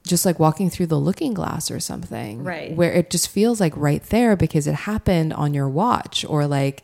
[0.07, 2.75] just like walking through the looking glass or something Right.
[2.75, 6.83] where it just feels like right there because it happened on your watch or like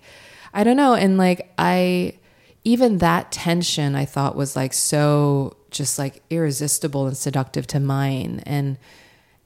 [0.57, 2.13] i don't know and like i
[2.65, 8.43] even that tension i thought was like so just like irresistible and seductive to mine
[8.45, 8.77] and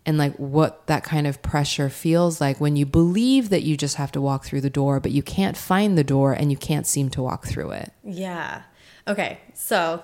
[0.07, 3.97] and like what that kind of pressure feels like when you believe that you just
[3.97, 6.87] have to walk through the door, but you can't find the door and you can't
[6.87, 7.93] seem to walk through it.
[8.03, 8.63] Yeah.
[9.07, 9.39] Okay.
[9.55, 10.03] So,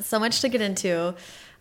[0.00, 1.14] so much to get into.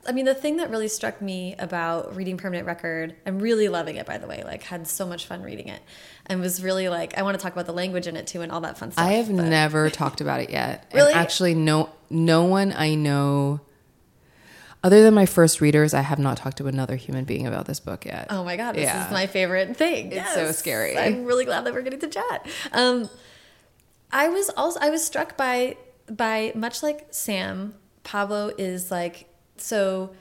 [0.10, 3.95] I mean, the thing that really struck me about reading Permanent Record, I'm really loving
[3.97, 4.41] it, by the way.
[4.43, 5.82] Like, had so much fun reading it,
[6.26, 8.51] and was really like, I want to talk about the language in it too, and
[8.51, 9.05] all that fun stuff.
[9.05, 10.89] I have but- never talked about it yet.
[10.95, 11.12] Really?
[11.12, 13.62] And actually, no, no one I know,
[14.84, 17.80] other than my first readers, I have not talked to another human being about this
[17.80, 18.28] book yet.
[18.32, 19.05] Oh my god, this Yeah.
[19.05, 20.12] is my favorite thing.
[20.12, 20.97] It's so scary.
[20.97, 22.47] I'm really glad that we're getting to chat.
[22.72, 23.10] Um,
[24.12, 25.78] I was also I was struck by
[26.10, 29.29] by much like Sam, Pablo is like
[29.62, 30.12] so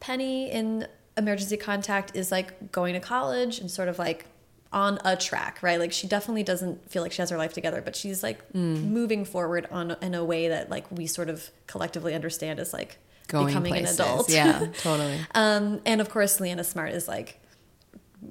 [0.00, 0.86] Penny in
[1.16, 4.26] Emergency Contact is like going to college and sort of like
[4.72, 5.78] on a track, right?
[5.78, 8.84] Like she definitely doesn't feel like she has her life together, but she's like Mm.
[8.90, 12.96] moving forward on in a way that like we sort of collectively understand as like
[13.28, 14.00] Going becoming places.
[14.00, 14.30] an adult.
[14.30, 15.20] Yeah, totally.
[15.34, 17.38] Um, and of course, Leanna Smart is like,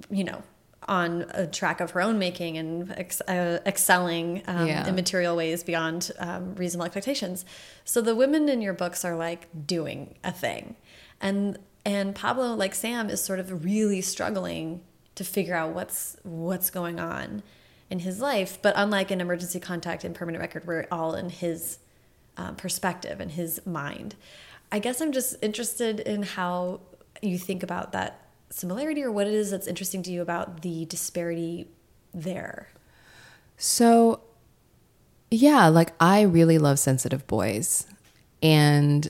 [0.09, 0.41] you know,
[0.87, 4.87] on a track of her own making and ex uh, excelling um, Yeah.
[4.87, 7.45] in material ways beyond um, reasonable expectations.
[7.85, 10.75] So the women in your books are like doing a thing,
[11.19, 14.81] and and Pablo, like Sam, is sort of really struggling
[15.15, 17.43] to figure out what's what's going on
[17.89, 18.57] in his life.
[18.61, 21.77] But unlike in Emergency Contact and Permanent Record, we're all in his
[22.37, 24.15] um, perspective and his mind.
[24.71, 26.79] I guess I'm just interested in how
[27.21, 28.20] you think about that
[28.51, 31.67] similarity or what it is that's interesting to you about the disparity
[32.13, 32.69] there.
[33.57, 34.21] So,
[35.29, 37.87] yeah, like I really love sensitive boys.
[38.43, 39.09] And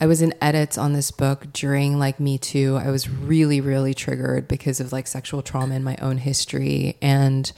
[0.00, 2.76] I was in edits on this book during like Me Too.
[2.76, 7.52] I was really, really triggered because of like sexual trauma in my own history and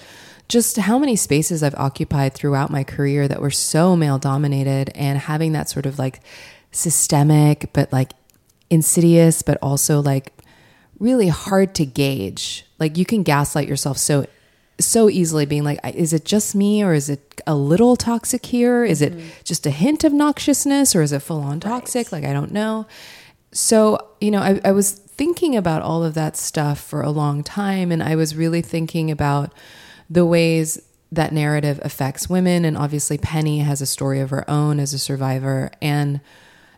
[0.46, 5.18] just how many spaces I've occupied throughout my career that were so male dominated and
[5.18, 6.20] having that sort of like
[6.70, 8.12] systemic, but like
[8.68, 10.33] insidious, but also like
[11.04, 12.64] really hard to gauge.
[12.78, 14.26] Like you can gaslight yourself so
[14.80, 18.84] so easily being like is it just me or is it a little toxic here?
[18.84, 19.28] Is it mm-hmm.
[19.44, 22.10] just a hint of noxiousness or is it full on toxic?
[22.10, 22.86] Like i don't know.
[23.52, 27.44] So you know I, I was thinking about all of that stuff for a long
[27.44, 29.52] time and i was really thinking about
[30.10, 30.82] the ways
[31.12, 34.98] that narrative affects women and obviously penny has a story of her own as a
[34.98, 36.20] survivor and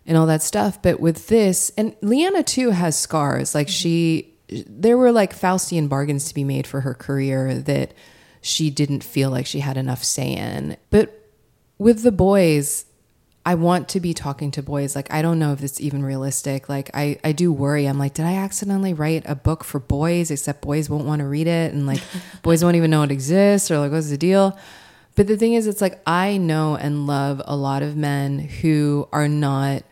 [0.06, 4.96] and all that stuff but with this and leanna too has scars like she there
[4.96, 7.92] were like faustian bargains to be made for her career that
[8.40, 11.30] she didn't feel like she had enough say in but
[11.78, 12.86] with the boys
[13.46, 14.96] I want to be talking to boys.
[14.96, 16.68] Like, I don't know if it's even realistic.
[16.68, 17.86] Like, I, I do worry.
[17.86, 21.28] I'm like, did I accidentally write a book for boys, except boys won't want to
[21.28, 21.72] read it?
[21.72, 22.00] And like,
[22.42, 24.58] boys won't even know it exists or like, what's the deal?
[25.14, 29.08] But the thing is, it's like, I know and love a lot of men who
[29.12, 29.84] are not,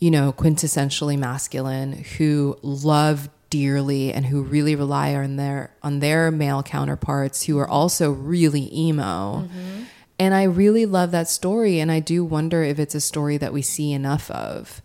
[0.00, 6.30] you know, quintessentially masculine, who love dearly and who really rely on their on their
[6.30, 9.42] male counterparts who are also really emo.
[9.42, 9.82] Mm-hmm.
[10.18, 11.80] And I really love that story.
[11.80, 14.82] And I do wonder if it's a story that we see enough of.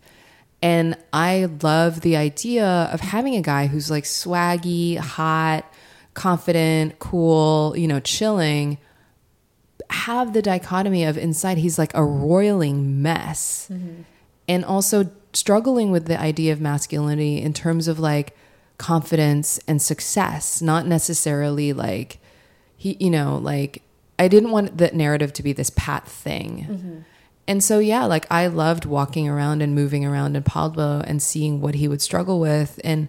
[0.62, 5.70] And I love the idea of having a guy who's like swaggy, hot,
[6.14, 8.78] confident, cool, you know, chilling,
[9.90, 13.68] have the dichotomy of inside he's like a roiling mess.
[13.70, 14.02] Mm-hmm.
[14.48, 18.36] And also struggling with the idea of masculinity in terms of like
[18.78, 22.18] confidence and success, not necessarily like
[22.76, 23.82] he, you know, like
[24.18, 26.66] I didn't want the narrative to be this pat thing.
[26.68, 26.98] Mm-hmm.
[27.48, 31.60] And so, yeah, like I loved walking around and moving around in Pablo and seeing
[31.60, 33.08] what he would struggle with and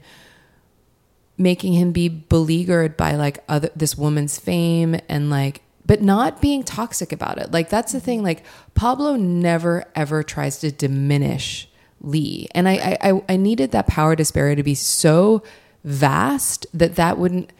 [1.37, 6.63] making him be beleaguered by like other this woman's fame and like but not being
[6.63, 7.51] toxic about it.
[7.51, 8.21] Like that's the thing.
[8.21, 8.43] Like
[8.75, 11.67] Pablo never ever tries to diminish
[12.01, 15.41] Lee, and I I, I- I needed that power disparity to be so
[15.83, 17.51] vast that that wouldn't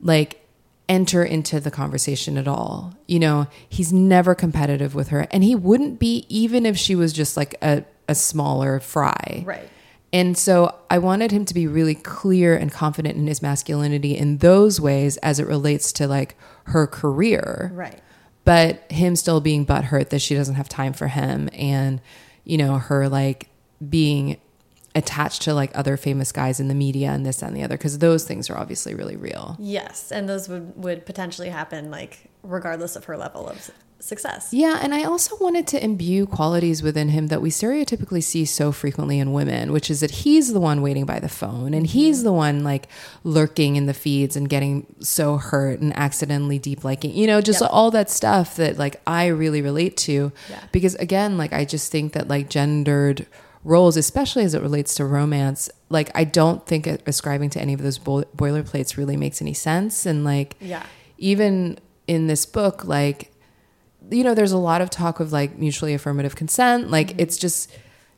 [0.00, 0.42] like
[0.88, 2.94] enter into the conversation at all.
[3.06, 7.12] You know, he's never competitive with her, and he wouldn't be even if she was
[7.12, 9.42] just like a a smaller fry.
[9.44, 9.68] Right.
[10.12, 14.38] And so I wanted him to be really clear and confident in his masculinity in
[14.38, 17.70] those ways as it relates to like her career.
[17.74, 18.00] Right.
[18.44, 22.00] But him still being butthurt that she doesn't have time for him and,
[22.44, 23.48] you know, her like
[23.88, 24.38] being
[24.94, 27.98] attached to like other famous guys in the media and this and the other, because
[27.98, 29.56] those things are obviously really real.
[29.58, 34.52] Yes, and those would would potentially happen like regardless of her level of success.
[34.52, 38.72] Yeah, and I also wanted to imbue qualities within him that we stereotypically see so
[38.72, 41.98] frequently in women, which is that he's the one waiting by the phone and mm-hmm.
[41.98, 42.88] he's the one like
[43.24, 47.60] lurking in the feeds and getting so hurt and accidentally deep liking, you know, just
[47.60, 47.70] Yep.
[47.72, 50.30] all that stuff that like I really relate to.
[50.50, 50.60] Yeah.
[50.72, 53.26] Because again, like I just think that like gendered
[53.64, 57.82] roles, especially as it relates to romance, like I don't think ascribing to any of
[57.82, 60.06] those bo- boilerplates really makes any sense.
[60.06, 60.84] And like, Yeah.
[61.18, 63.32] even in this book, like,
[64.10, 66.90] you know, there's a lot of talk of like mutually affirmative consent.
[66.90, 67.20] Like, Mm-hmm.
[67.20, 67.70] it's just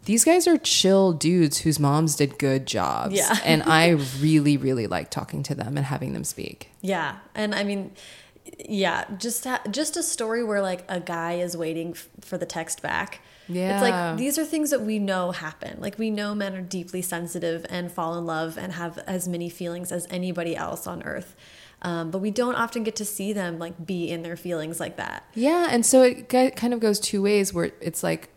[0.05, 3.15] these guys are chill dudes whose moms did good jobs.
[3.15, 3.37] Yeah.
[3.45, 6.71] and I really, really like talking to them and having them speak.
[6.81, 7.93] Yeah, and I mean,
[8.69, 12.81] yeah, just just a story where like a guy is waiting f- for the text
[12.83, 13.21] back.
[13.51, 13.75] Yeah.
[13.75, 15.79] It's like these are things that we know happen.
[15.81, 19.49] Like we know men are deeply sensitive and fall in love and have as many
[19.49, 21.35] feelings as anybody else on earth.
[21.83, 24.97] Um, but we don't often get to see them like be in their feelings like
[24.97, 25.25] that.
[25.35, 28.31] Yeah, and so it kind of goes two ways where it's like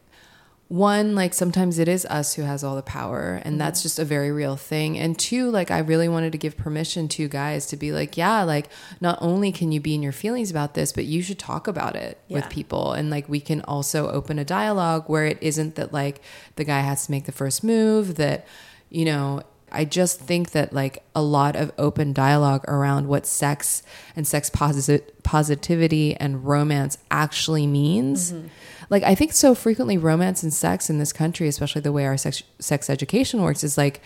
[0.72, 4.06] one like sometimes it is us who has all the power and that's just a
[4.06, 4.98] very real thing.
[4.98, 8.44] And two like i really wanted to give permission to guys to be like yeah
[8.44, 8.70] like
[9.02, 11.98] not only can you be in your feelings about this but you should talk about
[11.98, 12.94] it with people.
[12.94, 16.22] And like we can also open a dialogue where it isn't that like
[16.56, 18.48] the guy has to make the first move that
[18.90, 19.42] you know
[19.72, 23.84] I just think that like a lot of open dialogue around what sex
[24.16, 28.34] and sex posit- positivity and romance actually means.
[28.34, 28.48] Mm-hmm.
[28.90, 32.18] Like I think so frequently romance and sex in this country, especially the way our
[32.18, 34.02] sex sex education works, is like,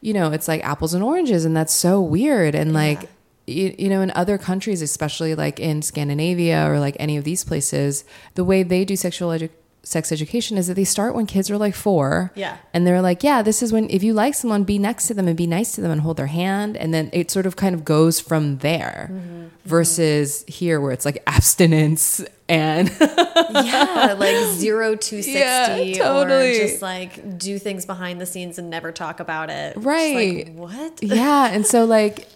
[0.00, 2.54] you know, it's like apples and oranges, and that's so weird.
[2.54, 3.08] And like,
[3.46, 7.44] you, you know, in other countries, especially like in Scandinavia or like any of these
[7.44, 8.04] places,
[8.34, 9.50] the way they do sexual edu-
[9.86, 12.32] sex education is that they start when kids are like four.
[12.34, 12.56] Yeah.
[12.74, 15.28] And they're like, yeah, this is when, if you like someone, be next to them
[15.28, 16.76] and be nice to them and hold their hand.
[16.76, 19.36] And then it sort of kind of goes from there mm-hmm.
[19.46, 19.68] Mm-hmm.
[19.68, 26.56] versus here where it's like abstinence and yeah, like zero to sixty, Yeah, totally.
[26.56, 29.76] or just like do things behind the scenes and never talk about it.
[29.76, 30.48] Right.
[30.48, 30.98] like, what?
[31.02, 31.52] yeah.
[31.52, 32.28] And so like,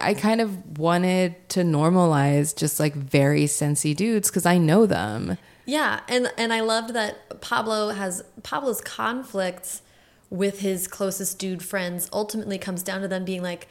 [0.00, 5.38] I kind of wanted to normalize just like very sensy dudes because I know them.
[5.70, 9.82] Yeah, and and I loved that Pablo has Pablo's conflicts
[10.28, 13.68] with his closest dude friends ultimately comes down to them being like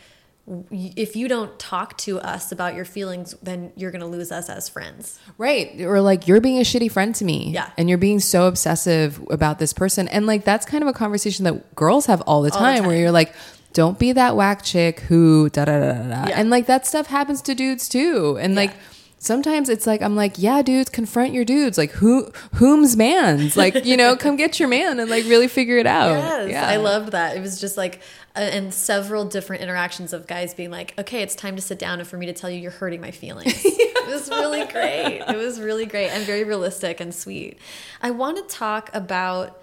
[0.72, 4.50] if you don't talk to us about your feelings then you're going to lose us
[4.50, 5.20] as friends.
[5.38, 5.82] Right.
[5.82, 7.52] Or like you're being a shitty friend to me.
[7.52, 7.70] Yeah.
[7.78, 10.08] And you're being so obsessive about this person.
[10.08, 13.02] And like that's kind of a conversation that girls have all the time, where time.
[13.02, 13.36] you're like,
[13.74, 16.08] don't be that whack chick who da da da da.
[16.08, 16.30] da.
[16.30, 16.40] Yeah.
[16.40, 18.38] And like that stuff happens to dudes too.
[18.42, 18.74] And like
[19.20, 21.78] sometimes it's like I'm like, yeah, dudes, confront your dudes.
[21.78, 23.56] Like who whom's man's?
[23.56, 26.12] Like, you know, come get your man and like really figure it out.
[26.12, 26.68] Yes, yeah.
[26.68, 27.38] I loved that.
[27.38, 28.02] It was just like
[28.36, 32.00] uh, and several different interactions of guys being like, "Okay, it's time to sit down
[32.00, 33.66] and for me to tell you you're hurting my feelings."
[34.00, 35.22] It was really great.
[35.22, 37.60] It was really great and very realistic and sweet.
[38.02, 39.62] I want to talk about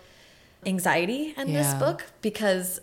[0.65, 2.81] anxiety in this book because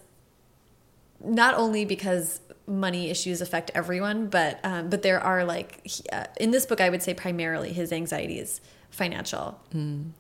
[1.24, 6.26] not only because money issues affect everyone, but um, but there are like he- uh,
[6.40, 9.60] in this book, I would say primarily his anxiety is financial,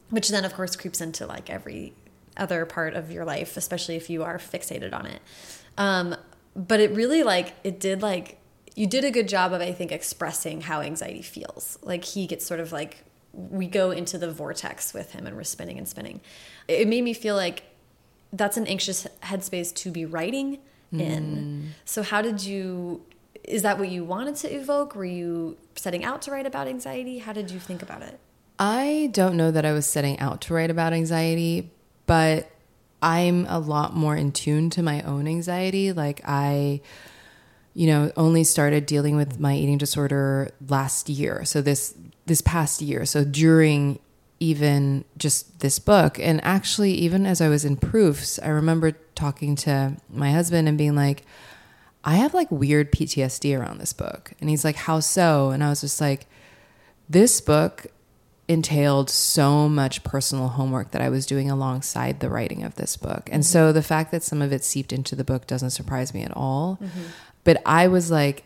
[0.09, 1.93] which then of course creeps into like every
[2.35, 5.21] other part of your life, especially if you are fixated on it.
[5.77, 6.15] Um,
[6.55, 8.39] but it really like it did like
[8.75, 11.77] you did a good job of I think expressing how anxiety feels.
[11.81, 15.43] Like he gets sort of like we go into the vortex with him and we're
[15.43, 16.21] spinning and spinning.
[16.67, 17.63] It made me feel like
[18.31, 20.59] that's an anxious headspace to be writing
[20.99, 21.23] in.
[21.23, 21.69] Mm.
[21.85, 23.01] So how did you
[23.43, 24.95] is that what you wanted to evoke?
[24.95, 27.19] Were you setting out to write about anxiety?
[27.19, 28.19] How did you think about it?
[28.57, 31.71] I don't know that I was setting out to write about anxiety,
[32.05, 32.49] but
[33.01, 35.91] I'm a lot more in tune to my own anxiety.
[35.91, 36.81] Like I,
[37.73, 41.43] you know, only started dealing with my eating disorder last year.
[41.43, 43.05] So this this past year.
[43.05, 43.99] So during
[44.43, 49.55] even just this book and actually even as I was in proofs, I remember talking
[49.57, 51.23] to my husband and being like
[52.03, 54.33] I have like weird PTSD around this book.
[54.41, 56.27] And he's like, "How so?" And I was just like,
[57.09, 57.87] this book
[58.49, 63.29] entailed so much personal homework that I was doing alongside the writing of this book.
[63.31, 66.23] And so the fact that some of it seeped into the book doesn't surprise me
[66.23, 66.77] at all.
[66.83, 67.03] Mm-hmm.
[67.45, 68.43] But I was like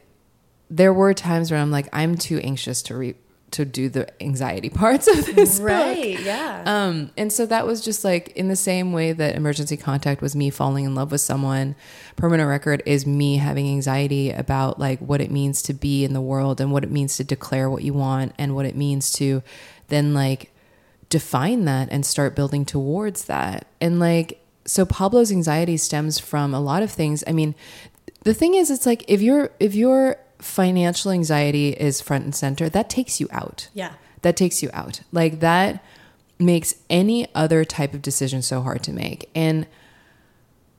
[0.70, 3.16] there were times where I'm like I'm too anxious to read
[3.52, 5.70] to do the anxiety parts of this book.
[5.70, 6.64] Right, yeah.
[6.66, 10.36] Um, and so that was just like in the same way that emergency contact was
[10.36, 11.76] me falling in love with someone,
[12.16, 16.22] permanent record is me having anxiety about like what it means to be in the
[16.22, 19.42] world and what it means to declare what you want and what it means to
[19.88, 20.52] then like
[21.10, 23.68] define that and start building towards that.
[23.80, 27.24] And like, so Pablo's anxiety stems from a lot of things.
[27.26, 27.56] I mean,
[28.24, 32.70] the thing is, it's like if you're if your financial anxiety is front and center,
[32.70, 33.94] that takes you out yeah.
[34.22, 35.02] that takes you out.
[35.12, 35.84] Like that
[36.40, 39.30] makes any other type of decision so hard to make.
[39.34, 39.68] And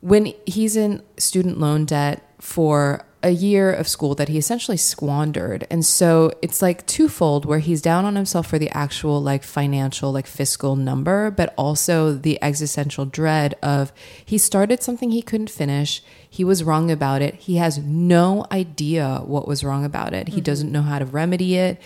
[0.00, 5.66] when he's in student loan debt for a year of school that he essentially squandered.
[5.70, 10.12] And so it's like twofold where he's down on himself for the actual like financial,
[10.12, 13.92] like fiscal number, but also the existential dread of
[14.24, 16.00] he started something he couldn't finish.
[16.30, 17.34] He was wrong about it.
[17.34, 20.28] He has no idea what was wrong about it.
[20.28, 20.42] He mm-hmm.
[20.42, 21.80] doesn't know how to remedy it.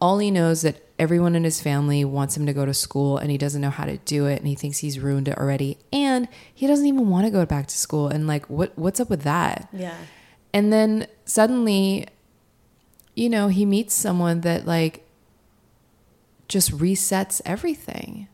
[0.00, 3.30] All he knows that everyone in his family wants him to go to school and
[3.30, 6.28] he doesn't know how to do it and he thinks he's ruined it already and
[6.54, 9.22] he doesn't even want to go back to school and like what what's up with
[9.22, 9.96] that Yeah.
[10.52, 12.06] and then suddenly
[13.14, 15.06] you know he meets someone that like
[16.48, 18.28] just resets everything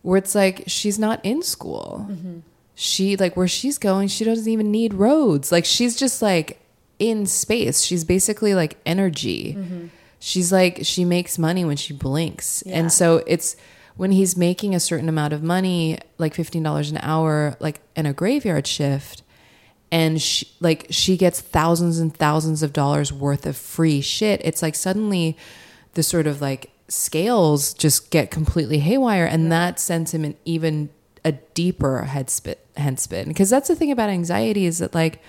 [0.00, 2.38] where it's like she's not in school mm-hmm.
[2.74, 5.52] She like where she's going she doesn't even need roads.
[5.52, 6.60] Like she's just like
[6.98, 7.82] in space.
[7.82, 9.54] She's basically like energy.
[9.54, 9.86] Mm-hmm.
[10.18, 12.62] She's like she makes money when she blinks.
[12.66, 12.78] Yeah.
[12.78, 13.56] and so it's
[13.96, 18.12] when he's making a certain amount of money like $15 an hour like in a
[18.12, 19.22] graveyard shift
[19.92, 24.62] and she, like she gets thousands and thousands of dollars worth of free shit it's
[24.62, 25.36] like suddenly
[25.92, 30.90] the sort of like scales just get completely haywire and that sends him in even
[31.24, 35.22] a deeper head spin head spin because that's the thing about anxiety is that like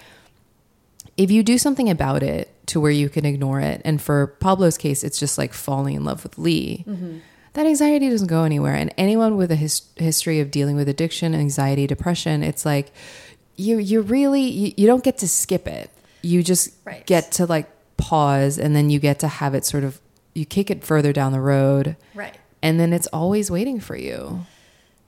[1.17, 4.77] if you do something about it to where you can ignore it and for pablo's
[4.77, 7.19] case it's just like falling in love with lee mm-hmm.
[7.53, 11.33] that anxiety doesn't go anywhere and anyone with a his- history of dealing with addiction
[11.35, 12.91] anxiety depression it's like
[13.55, 15.89] you you really you, you don't get to skip it
[16.21, 17.05] you just Right.
[17.05, 20.01] get to like pause and then you get to have it sort of
[20.33, 22.35] you kick it further down the road Right.
[22.61, 24.45] and then it's always waiting for you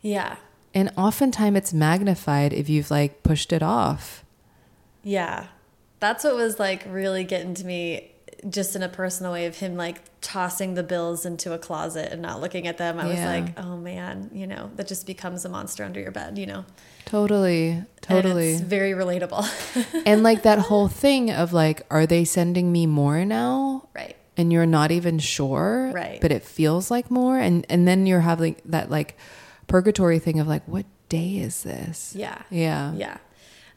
[0.02, 0.38] Yeah.
[0.74, 4.24] And oftentimes it's magnified if you've like pushed it off
[5.04, 5.48] Yeah.
[6.00, 8.12] That's what was like really getting to me
[8.48, 12.22] just in a personal way of him like tossing the bills into a closet and
[12.22, 13.00] not looking at them.
[13.00, 16.38] I was like, oh man, you know, that just becomes a monster under your bed,
[16.38, 16.66] you know?
[17.06, 19.44] totally And totally it's very relatable.
[20.06, 24.16] and like that whole thing of like are they sending me more now right.
[24.36, 26.20] and you're not even sure Right.
[26.22, 29.18] but it feels like more and and then you're having that like
[29.68, 32.42] purgatory thing of like what day is this Yeah.
[32.50, 33.18] yeah Yeah.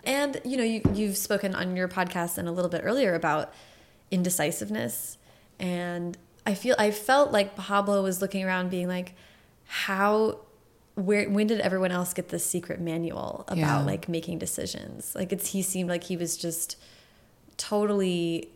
[0.04, 3.52] And you know, you you've spoken on your podcast and a little bit earlier about
[4.10, 5.18] indecisiveness
[5.58, 9.14] and I feel I felt like Pablo was looking around being like
[9.66, 10.38] how
[10.94, 13.80] where when did everyone else get this secret manual about Yeah.
[13.82, 15.14] like making decisions?
[15.14, 16.76] Like it's he seemed like he was just
[17.56, 18.48] totally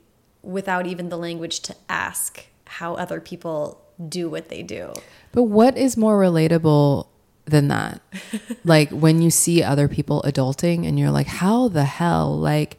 [0.42, 4.92] without even the language to ask how other people do what they do.
[5.32, 7.06] but what is more relatable
[7.46, 8.00] than that
[8.64, 12.78] like when you see other people adulting and you're like how the hell like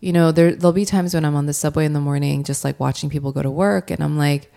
[0.00, 2.64] you know there there'll be times when i'm on the subway in the morning just
[2.64, 4.50] like watching people go to work and i'm like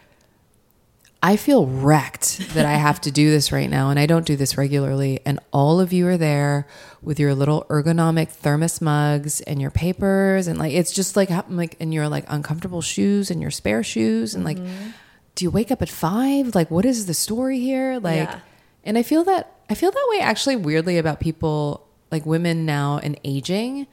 [1.23, 4.35] I feel wrecked that I have to do this right now, and I don't do
[4.35, 5.19] this regularly.
[5.25, 6.67] And all of you are there
[7.01, 11.57] with your little ergonomic thermos mugs and your papers, and like it's just like I'm
[11.57, 14.89] like, and your like uncomfortable shoes and your spare shoes, and like, mm-hmm.
[15.35, 16.53] do you wake up at five?
[16.53, 17.99] Like, what is the story here?
[17.99, 18.39] Like, Yeah.
[18.87, 22.99] And I feel that I feel that way actually weirdly about people like women now
[23.03, 23.85] and aging.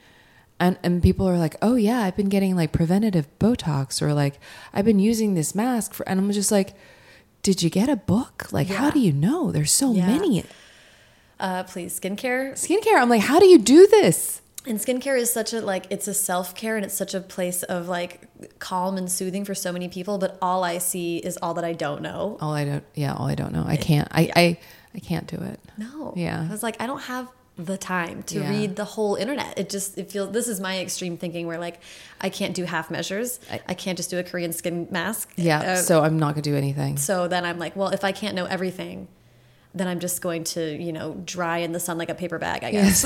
[0.57, 4.39] And, and people are like, oh yeah, I've been getting like preventative Botox or like
[4.73, 6.75] I've been using this mask for, and I'm just like,
[7.43, 8.53] did you get a book?
[8.53, 9.51] Like, how do you know?
[9.51, 10.07] There's so Yeah.
[10.07, 10.45] many
[11.41, 12.97] Uh, please, skincare skincare.
[13.01, 14.41] I'm like, how do you do this?
[14.65, 17.61] And skincare is such a like it's a self care and it's such a place
[17.63, 18.27] of like
[18.59, 20.17] calm and soothing for so many people.
[20.17, 22.37] But all I see is all that I don't know.
[22.39, 23.65] All I don't, yeah, all I don't know.
[23.67, 24.07] I can't.
[24.11, 24.57] I, I,
[24.95, 25.59] I can't do it.
[25.77, 26.13] No.
[26.15, 26.45] Yeah.
[26.47, 27.27] I was like, I don't have
[27.57, 28.49] the time to Yeah.
[28.49, 29.57] read the whole internet.
[29.57, 31.79] It just it feels this is my extreme thinking where like
[32.21, 33.39] I can't do half measures.
[33.51, 35.31] I, I- can't just do a Korean skin mask.
[35.35, 35.59] Yeah.
[35.61, 36.97] Uh, so I'm not gonna do anything.
[36.97, 39.07] so then I'm like, well, if I can't know everything,
[39.73, 42.63] then I'm just going to, you know, dry in the sun like a paper bag,
[42.63, 43.03] I guess.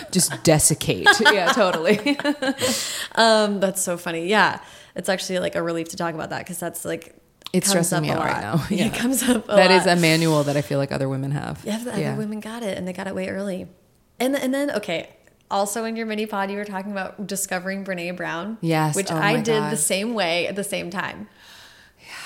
[0.12, 1.08] Just desiccate.
[1.20, 2.16] yeah, totally.
[3.16, 4.28] Um, that's so funny.
[4.28, 4.60] Yeah.
[4.94, 7.16] It's actually like a relief to talk about that because that's like
[7.52, 8.64] It's comes stressing up me out right now.
[8.70, 8.86] Yeah.
[8.86, 9.80] It comes up a That lot.
[9.80, 11.62] is a manual that I feel like other women have.
[11.64, 13.66] Yeah, the other women got it, and they got it way early.
[14.20, 15.08] And and then okay,
[15.50, 18.58] also in your mini pod, you were talking about discovering Brene Brown.
[18.60, 18.94] Yes.
[18.96, 19.72] which Oh I did God.
[19.72, 21.28] the same way at the same time.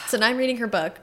[0.08, 0.98] So now I'm reading her book,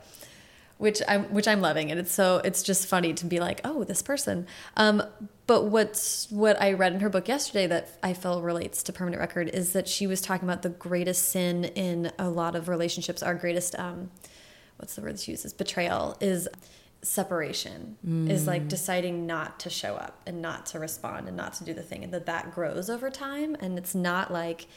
[0.79, 3.83] which I'm which I'm loving, and it's so it's just funny to be like, oh,
[3.83, 4.47] this person.
[4.77, 5.03] Um,
[5.45, 9.19] but what's what I read in her book yesterday that I feel relates to permanent
[9.19, 13.21] record is that she was talking about the greatest sin in a lot of relationships.
[13.21, 14.09] Our greatest um,
[14.77, 15.51] what's the word she uses?
[15.51, 16.47] Betrayal is
[17.01, 17.97] separation
[18.29, 21.73] is like deciding not to show up and not to respond and not to do
[21.73, 24.67] the thing and that that grows over time and it's not like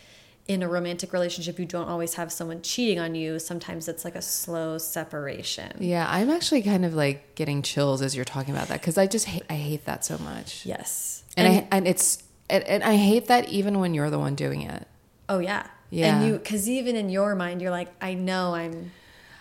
[0.48, 4.16] in a romantic relationship you don't always have someone cheating on you sometimes it's like
[4.16, 8.68] a slow separation Yeah, I'm actually kind of like getting chills as you're talking about
[8.68, 10.66] that because I just hate, I hate that so much.
[10.66, 14.34] yes and, I and it's and, and I hate that even when you're the one
[14.34, 14.86] doing it.
[15.28, 15.66] Oh yeah.
[15.90, 16.16] Yeah.
[16.16, 18.92] And you, because even in your mind, you're like, I know I'm.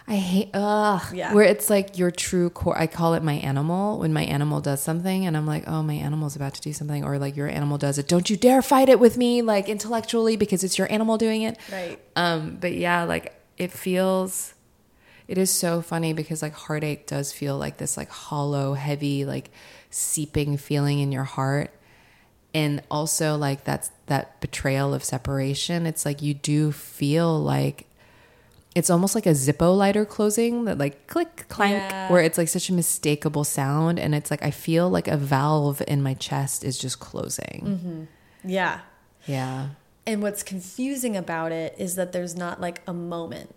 [0.08, 1.02] I hate ugh.
[1.14, 1.34] Yeah.
[1.34, 4.82] Where it's like your true core I call it my animal when my animal does
[4.82, 7.78] something and I'm like, "Oh, my animal's about to do something," or like your animal
[7.78, 8.08] does it.
[8.08, 11.58] Don't you dare fight it with me like intellectually because it's your animal doing it.
[11.72, 12.00] Right.
[12.16, 14.54] Um, but yeah, like it feels
[15.28, 19.50] it is so funny because like heartache does feel like this like hollow, heavy, like
[19.90, 21.72] seeping feeling in your heart.
[22.54, 25.86] And also like that's that betrayal of separation.
[25.86, 27.86] It's like you do feel like
[28.76, 32.10] it's almost like a Zippo lighter closing that like click clank Yeah.
[32.12, 35.82] where it's like such a mistakable sound and it's like I feel like a valve
[35.88, 37.62] in my chest is just closing.
[37.66, 38.50] Mm-hmm.
[38.50, 38.80] Yeah.
[39.28, 39.70] Yeah.
[40.08, 43.54] And what's confusing about it is that there's not like a moment.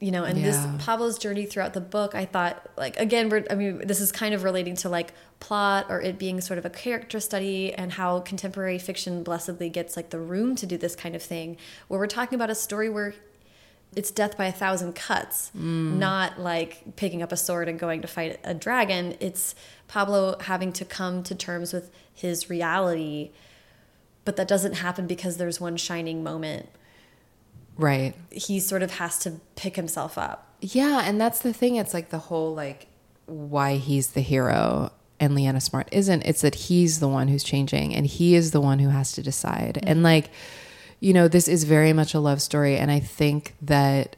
[0.00, 0.46] You know, and Yeah.
[0.46, 4.12] this Pablo's journey throughout the book, I thought, like, again, we're, I mean, this is
[4.12, 7.92] kind of relating to like plot or it being sort of a character study and
[7.92, 11.56] how contemporary fiction blessedly gets like the room to do this kind of thing,
[11.88, 13.14] where we're talking about a story where
[13.96, 15.96] it's death by a thousand cuts, mm.
[15.96, 19.16] not like picking up a sword and going to fight a dragon.
[19.20, 19.54] It's
[19.88, 23.30] Pablo having to come to terms with his reality,
[24.24, 26.68] but that doesn't happen because there's one shining moment.
[27.76, 28.14] Right.
[28.30, 30.56] He sort of has to pick himself up.
[30.60, 31.76] Yeah, and that's the thing.
[31.76, 32.86] It's like the whole like
[33.26, 36.22] why he's the hero and Leanna Smart isn't.
[36.22, 39.22] It's that he's the one who's changing and he is the one who has to
[39.22, 39.78] decide.
[39.82, 40.04] And mm-hmm.
[40.04, 40.30] like,
[41.00, 44.16] you know, this is very much a love story, and I think that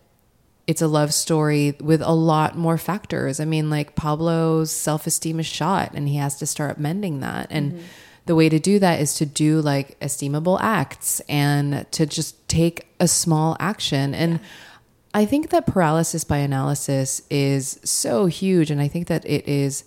[0.66, 3.39] it's a love story with a lot more factors.
[3.39, 7.47] I mean, like Pablo's self esteem is shot, and he has to start mending that.
[7.51, 7.82] And mm-hmm.
[8.27, 12.89] the way to do that is to do like esteemable acts and to just take
[12.98, 14.15] a small action.
[14.15, 14.40] And
[15.15, 18.70] I think that paralysis by analysis is so huge.
[18.70, 19.85] And I think that it is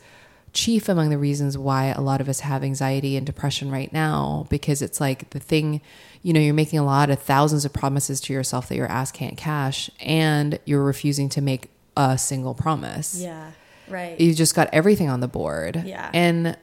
[0.54, 4.48] chief among the reasons why a lot of us have anxiety and depression right now
[4.50, 5.82] because it's like the thing,
[6.22, 9.12] you know, you're making a lot of thousands of promises to yourself that your ass
[9.12, 13.16] can't cash and you're refusing to make a single promise.
[13.20, 13.52] Yeah,
[13.88, 14.20] right.
[14.20, 15.84] You just got everything on the board.
[15.86, 16.10] Yeah.
[16.14, 16.58] And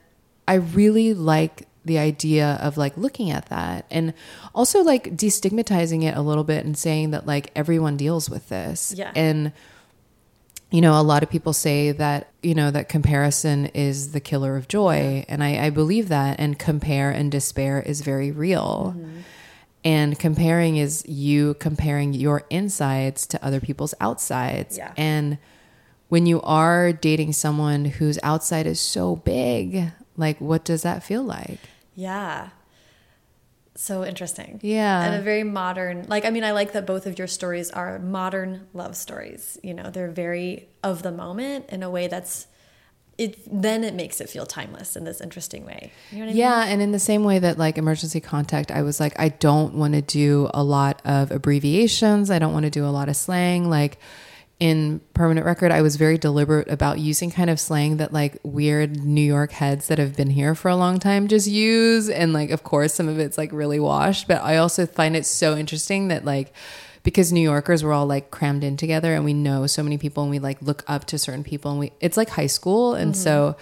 [0.46, 4.12] I really like the idea of like looking at that and
[4.54, 8.92] also like destigmatizing it a little bit and saying that like everyone deals with this.
[8.96, 9.12] Yeah.
[9.14, 9.52] And
[10.70, 14.56] you know, a lot of people say that, you know, that comparison is the killer
[14.56, 15.24] of joy.
[15.28, 16.40] And I, I believe that.
[16.40, 18.94] And compare and despair is very real.
[18.96, 19.20] Mm-hmm.
[19.86, 24.76] And comparing is you comparing your insides to other people's outsides.
[24.76, 24.92] Yeah.
[24.96, 25.38] And
[26.08, 31.22] when you are dating someone whose outside is so big, like what does that feel
[31.22, 31.60] like?
[31.94, 32.48] Yeah.
[33.76, 34.58] So interesting.
[34.60, 35.04] Yeah.
[35.04, 38.00] And a very modern, like, I mean, I like that both of your stories are
[38.00, 39.56] modern love stories.
[39.62, 42.48] You know, they're very of the moment in a way that's,
[43.18, 45.90] it then it makes it feel timeless in this interesting way.
[46.10, 46.36] You know what I mean?
[46.36, 49.74] Yeah, and in the same way that like emergency contact, I was like, I don't
[49.74, 52.30] want to do a lot of abbreviations.
[52.30, 53.70] I don't want to do a lot of slang.
[53.70, 53.98] Like
[54.58, 59.02] in permanent record, I was very deliberate about using kind of slang that like weird
[59.04, 62.10] New York heads that have been here for a long time just use.
[62.10, 65.26] And like, of course, some of it's like really washed, but I also find it
[65.26, 66.52] so interesting that like,
[67.06, 70.24] because New Yorkers were all like crammed in together and we know so many people
[70.24, 72.94] and we like look up to certain people and we, it's like high school.
[72.94, 73.60] And so, mm-hmm.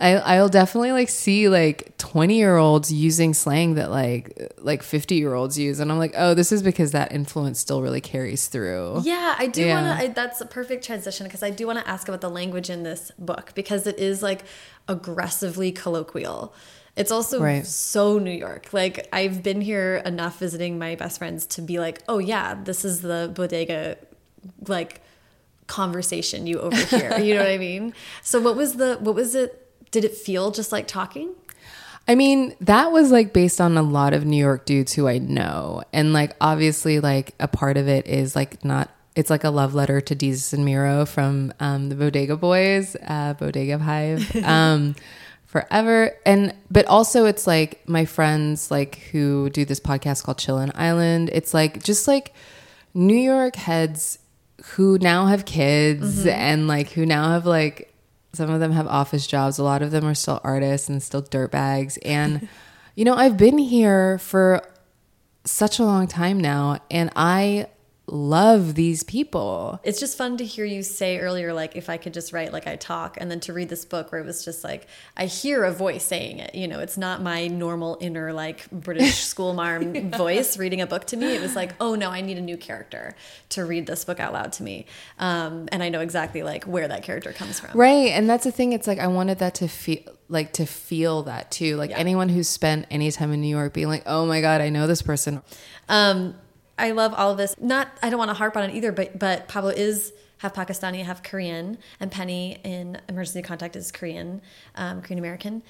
[0.00, 5.16] I, I'll definitely like see like 20 year olds using slang that like like 50
[5.16, 8.46] year olds use and i'm like oh this is because that influence still really carries
[8.48, 9.82] through Yeah, I do Yeah.
[9.82, 10.12] want to.
[10.14, 13.12] That's a perfect transition because I do want to ask about the language in this
[13.18, 14.44] book because it is like
[14.88, 16.54] aggressively colloquial.
[16.96, 17.66] It's also Right.
[17.66, 18.72] so New York.
[18.72, 22.84] Like I've been here enough visiting my best friends to be like, oh yeah, this
[22.84, 23.96] is the bodega,
[24.66, 25.00] like
[25.66, 27.18] conversation you overhear.
[27.20, 27.94] you know what I mean?
[28.22, 29.66] So what was the what was it?
[29.90, 31.34] Did it feel just like talking?
[32.08, 35.18] I mean, that was like based on a lot of New York dudes who I
[35.18, 35.82] know.
[35.92, 39.74] And like obviously like a part of it is like not it's like a love
[39.74, 44.34] letter to Desus and Mero from um, the Bodega Boys, uh, Bodega Hive.
[44.44, 44.96] Um,
[45.50, 50.70] forever and but also it's like my friends like who do this podcast called Chillin'
[50.76, 51.28] Island.
[51.32, 52.32] It's like just like
[52.94, 54.20] New York heads
[54.64, 56.28] who now have kids mm-hmm.
[56.28, 57.92] and like who now have like
[58.32, 59.58] some of them have office jobs.
[59.58, 61.98] A lot of them are still artists and still dirtbags.
[62.04, 62.48] And,
[62.94, 64.62] you know, I've been here for
[65.44, 67.66] such a long time now and I
[68.10, 69.80] love these people.
[69.84, 72.66] It's just fun to hear you say earlier, like, if I could just write like
[72.66, 75.64] I talk, and then to read this book where it was just like, I hear
[75.64, 76.54] a voice saying it.
[76.54, 81.16] You know, it's not my normal inner, like, British schoolmarm voice reading a book to
[81.16, 81.34] me.
[81.34, 83.14] It was like, oh no, I need a new character
[83.50, 84.86] to read this book out loud to me.
[85.18, 87.78] Um, and I know exactly like where that character comes from.
[87.78, 88.08] Right.
[88.10, 88.72] And that's the thing.
[88.72, 91.76] It's like I wanted that to feel like to feel that too.
[91.76, 91.98] Like Yeah.
[91.98, 94.86] anyone who's spent any time in New York being like, oh my God, I know
[94.86, 95.42] this person.
[95.88, 96.34] Um,
[96.80, 97.54] I love all of this.
[97.60, 101.04] Not, I don't want to harp on it either, but but Pablo is half Pakistani,
[101.04, 104.40] half Korean, and Penny in Emergency Contact is Korean,
[104.74, 105.62] um, Korean American.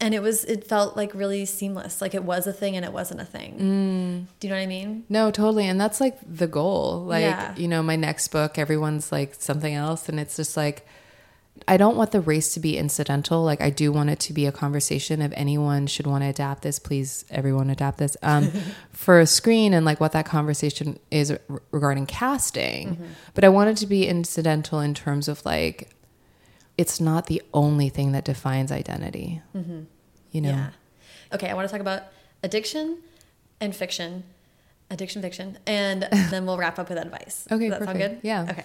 [0.00, 2.00] And it was, it felt like really seamless.
[2.00, 3.52] Like it was a thing and it wasn't a thing.
[3.54, 4.26] Mm.
[4.40, 5.04] Do you know what I mean?
[5.08, 5.66] No, totally.
[5.68, 7.04] And that's like the goal.
[7.04, 7.54] Like, Yeah.
[7.56, 10.08] you know, my next book, everyone's like something else.
[10.08, 10.84] And it's just like,
[11.68, 13.42] I don't want the race to be incidental.
[13.42, 15.20] Like, I do want it to be a conversation.
[15.22, 18.50] If anyone should want to adapt this, please, everyone adapt this um,
[18.92, 22.94] for a screen and like what that conversation is re- regarding casting.
[22.94, 23.04] Mm-hmm.
[23.34, 25.90] But I want it to be incidental in terms of like,
[26.78, 29.42] it's not the only thing that defines identity.
[29.54, 29.68] You know?
[30.32, 30.44] Mm-hmm.
[30.44, 30.70] Yeah.
[31.32, 32.04] Okay, I want to talk about
[32.42, 32.98] addiction
[33.60, 34.24] and fiction,
[34.90, 37.46] addiction fiction, and then we'll wrap up with advice.
[37.50, 38.20] Okay, Does that sound good?
[38.22, 38.46] Yeah.
[38.50, 38.64] Okay.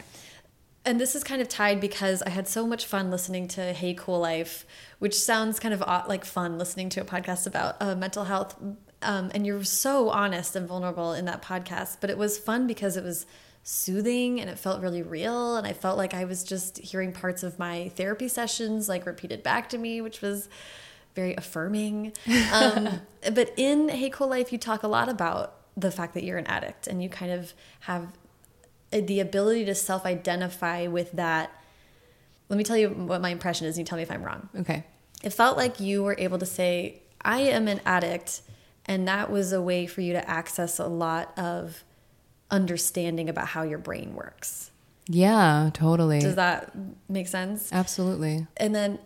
[0.88, 3.94] And this is kind of tied because I had so much fun listening to Hey
[3.94, 4.66] Cool Life,
[5.00, 8.58] which sounds kind of like fun listening to a podcast about uh, mental health.
[9.02, 11.98] Um, and you're so honest and vulnerable in that podcast.
[12.00, 13.26] But it was fun because it was
[13.64, 15.58] soothing and it felt really real.
[15.58, 19.44] And I felt like I was just hearing parts of my therapy sessions like repeated
[19.44, 20.48] back to me, which was
[21.16, 22.14] very affirming.
[22.54, 23.02] Um,
[23.34, 26.48] but in Hey Cool Life, you talk a lot about the fact that you're an
[26.48, 28.08] addict and you kind of have
[28.98, 31.52] Uh, the ability to self identify with that.
[32.50, 34.50] Let me tell you what my impression is, and you tell me if I'm wrong.
[34.60, 34.84] Okay.
[35.24, 38.42] It felt like you were able to say, I am an addict,
[38.86, 41.84] and that was a way for you to access a lot of
[42.50, 44.72] understanding about how your brain works.
[45.10, 46.20] Yeah, totally.
[46.20, 46.74] Does that
[47.10, 47.72] make sense?
[47.72, 48.48] Absolutely.
[48.58, 49.00] And then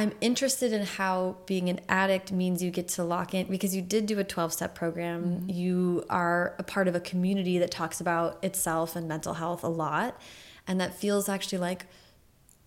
[0.00, 3.82] I'm interested in how being an addict means you get to lock in because you
[3.82, 5.24] did do a 12 step program.
[5.24, 5.50] Mm-hmm.
[5.50, 9.68] You are a part of a community that talks about itself and mental health a
[9.68, 10.18] lot.
[10.66, 11.84] And that feels actually like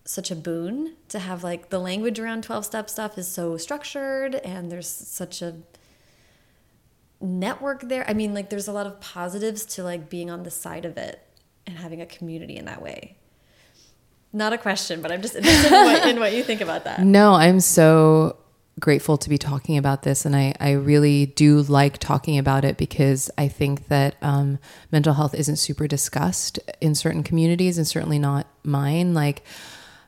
[0.04, 4.36] such a boon to have like the language around 12 step stuff is so structured
[4.36, 5.56] and there's such a
[7.20, 8.08] network there.
[8.08, 10.96] I mean, like there's a lot of positives to like being on the side of
[10.96, 11.20] it
[11.66, 13.16] and having a community in that way.
[14.34, 15.72] Not a question, but I'm just interested
[16.08, 17.00] in what, you think about that.
[17.00, 18.36] No, I'm so
[18.80, 20.26] grateful to be talking about this.
[20.26, 24.58] And I, I really do like talking about it because I think that um,
[24.90, 29.14] mental health isn't super discussed in certain communities and certainly not mine.
[29.14, 29.44] Like,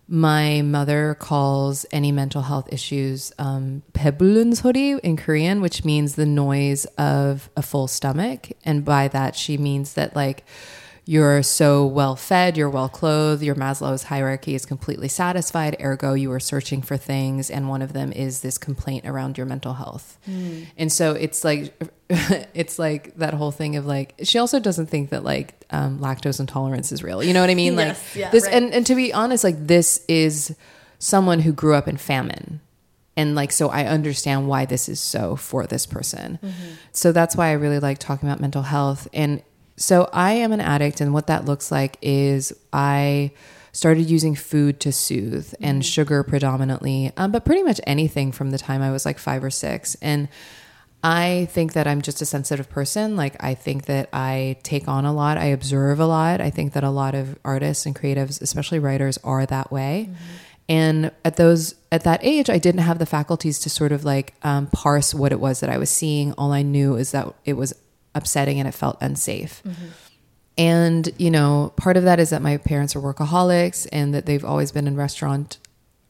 [0.08, 7.50] my mother calls any mental health issues um, in Korean, which means the noise of
[7.56, 10.44] a full stomach, and by that she means that like
[11.08, 15.76] you're so well fed, you're well clothed, your Maslow's hierarchy is completely satisfied.
[15.80, 19.46] Ergo, you are searching for things, and one of them is this complaint around your
[19.46, 20.18] mental health.
[20.76, 21.72] And so it's like,
[22.10, 24.14] it's like that whole thing of like.
[24.24, 27.22] She also doesn't think that like um, lactose intolerance is real.
[27.22, 27.76] You know what I mean?
[27.76, 28.54] Like Yes, yeah, this, right.
[28.54, 30.56] and and to be honest, like this is
[30.98, 32.60] someone who grew up in famine.
[33.18, 36.38] And like, so I understand why this is so for this person.
[36.92, 39.08] So that's why I really like talking about mental health.
[39.14, 39.42] And
[39.76, 43.32] so I am an addict, and what that looks like is I
[43.72, 48.58] started using food to soothe and sugar predominantly, um, but pretty much anything from the
[48.58, 49.96] time I was like five or six.
[50.00, 50.28] And
[51.04, 53.16] I think that I'm just a sensitive person.
[53.16, 56.40] Like, I think that I take on a lot, I observe a lot.
[56.40, 60.10] I think that a lot of artists and creatives, especially writers, are that way.
[60.68, 64.34] And at those at that age, I didn't have the faculties to sort of like
[64.42, 66.32] um, parse what it was that I was seeing.
[66.32, 67.72] All I knew is that it was
[68.16, 69.62] upsetting and it felt unsafe.
[69.64, 69.86] Mm-hmm.
[70.58, 74.44] And you know, part of that is that my parents are workaholics and that they've
[74.44, 75.58] always been in restaurant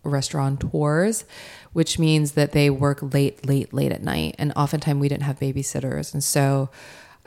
[0.04, 1.24] restaurateurs,
[1.72, 4.36] which means that they work late, late, late at night.
[4.38, 6.14] And oftentimes we didn't have babysitters.
[6.14, 6.70] And so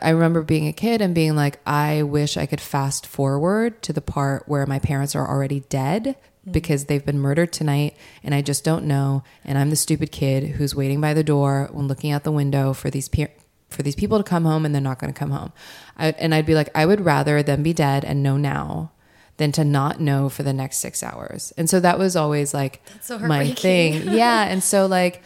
[0.01, 3.93] I remember being a kid and being like, I wish I could fast forward to
[3.93, 6.51] the part where my parents are already dead mm-hmm.
[6.51, 9.23] because they've been murdered tonight and I just don't know.
[9.43, 12.73] And I'm the stupid kid who's waiting by the door when looking out the window
[12.73, 13.27] for these pe-
[13.69, 15.51] for these people to come home and they're not going to come home.
[15.97, 18.91] I, and I'd be like, I would rather them be dead and know now
[19.37, 21.53] than to not know for the next six hours.
[21.57, 23.93] And so that was always like so my thing.
[24.11, 24.43] yeah.
[24.43, 25.23] And so like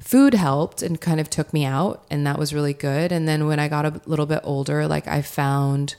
[0.00, 3.12] food helped and kind of took me out and that was really good.
[3.12, 5.94] And then when I got a little bit older, like I found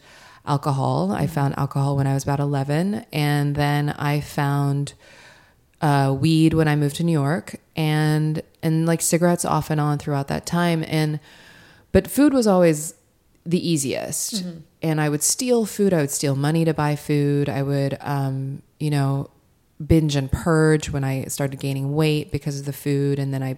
[0.46, 1.12] alcohol.
[1.12, 4.94] I found alcohol when I was about 11 and then I found
[5.82, 9.98] uh, weed when I moved to New York and and like cigarettes off and on
[9.98, 11.20] throughout that time and
[11.96, 12.94] but food was always
[13.46, 14.44] the easiest.
[14.82, 17.48] And I would steal food I would steal money to buy food.
[17.48, 19.30] I would um, you know
[19.80, 23.18] binge and purge when I started gaining weight because of the food.
[23.18, 23.58] And then I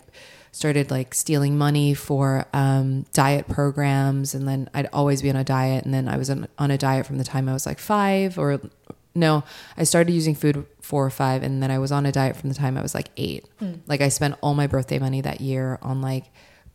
[0.51, 4.35] started like stealing money for um, diet programs.
[4.35, 5.83] And then I'd always be on a diet.
[5.85, 8.37] And then I was on, on a diet from the time I was like five
[8.37, 8.61] or
[9.15, 9.43] no,
[9.75, 12.49] I started using food four or five, and then I was on a diet from
[12.49, 13.47] the time I was like eight.
[13.87, 16.25] Like I spent all my birthday money that year on like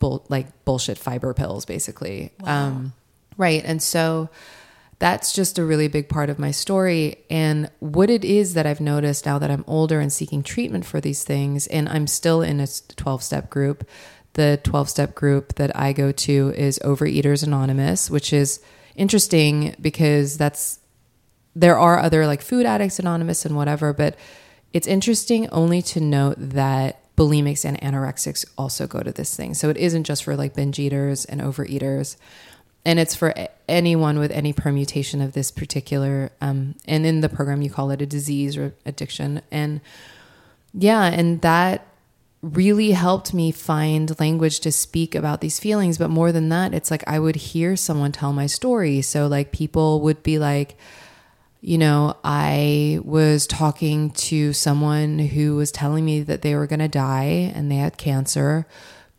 [0.03, 2.33] bull like bullshit fiber pills, basically.
[2.43, 2.93] Um,
[3.37, 3.63] Right.
[3.65, 4.29] And so
[4.99, 7.23] that's just a really big part of my story.
[7.29, 10.99] And what it is that I've noticed now that I'm older and seeking treatment for
[10.99, 13.87] these things, and I'm still in a 12 step group.
[14.33, 18.59] The 12 step group that I go to is Overeaters Anonymous, which is
[18.95, 20.79] interesting because that's
[21.55, 24.17] there are other like food addicts anonymous and whatever, but
[24.73, 29.53] it's interesting only to note that bulimics and anorexics also go to this thing.
[29.53, 32.15] So it isn't just for like binge eaters and overeaters.
[32.85, 33.33] And it's for
[33.67, 38.01] anyone with any permutation of this particular um, and in the program you call it
[38.01, 39.41] a disease or addiction.
[39.51, 39.81] And
[40.73, 41.87] yeah and that
[42.41, 45.97] really helped me find language to speak about these feelings.
[45.97, 49.01] But more than that it's like i would hear someone tell my story.
[49.01, 50.75] So like people would be like
[51.65, 56.79] you know i was talking to someone who was telling me that they were going
[56.79, 58.67] to die and they had cancer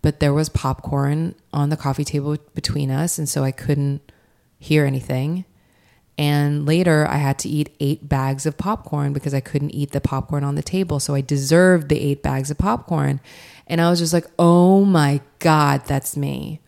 [0.05, 3.17] but there was popcorn on the coffee table between us.
[3.17, 4.13] And so I couldn't
[4.59, 5.47] hear anything.
[6.19, 10.03] And later I had to eat eight bags of popcorn because I couldn't eat the
[10.03, 11.01] popcorn on the table.
[11.01, 13.19] So I deserved the eight bags of popcorn.
[13.67, 16.61] And I was just like, oh my God, that's me.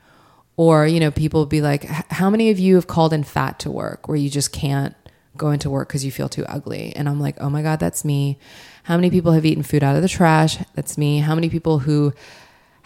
[0.56, 3.70] Or, you know, people be like, how many of you have called in fat to
[3.70, 4.96] work where you just can't
[5.36, 6.94] go into work because you feel too ugly?
[6.96, 8.38] And I'm like, oh my God, that's me.
[8.84, 10.58] How many people have eaten food out of the trash?
[10.74, 11.18] That's me.
[11.18, 12.12] How many people who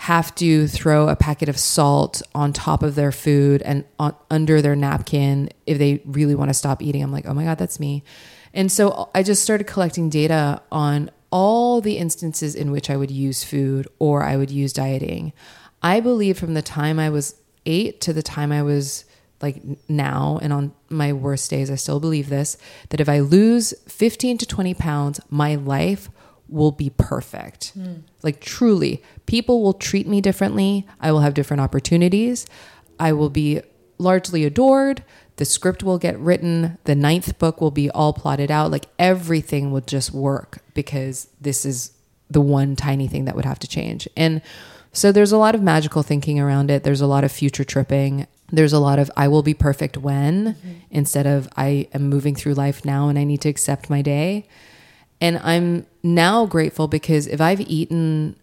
[0.01, 4.63] have to throw a packet of salt on top of their food and on, under
[4.63, 7.03] their napkin if they really want to stop eating.
[7.03, 8.03] I'm like, oh my God, that's me.
[8.55, 13.11] And so I just started collecting data on all the instances in which I would
[13.11, 15.35] use food or I would use dieting.
[15.83, 17.35] I believe from the time I was
[17.67, 19.05] eight to the time I was
[19.43, 22.57] like now, and on my worst days, I still believe this
[22.91, 26.11] that if I lose 15 to 20 pounds, my life
[26.49, 27.79] will be perfect.
[27.79, 28.03] Mm.
[28.23, 30.87] Like truly, people will treat me differently.
[31.01, 32.47] I will have different opportunities.
[32.99, 33.63] I will be
[33.99, 35.05] largely adored.
[35.37, 36.79] The script will get written.
[36.85, 38.71] The ninth book will be all plotted out.
[38.71, 41.93] Like everything will just work because this is
[42.29, 44.09] the one tiny thing that would have to change.
[44.17, 44.43] And
[44.93, 46.83] so there's a lot of magical thinking around it.
[46.83, 48.27] There's a lot of future tripping.
[48.53, 50.71] There's a lot of I will be perfect when mm-hmm.
[50.91, 54.47] instead of I am moving through life now and I need to accept my day.
[55.21, 58.37] And I'm now grateful because if I've eaten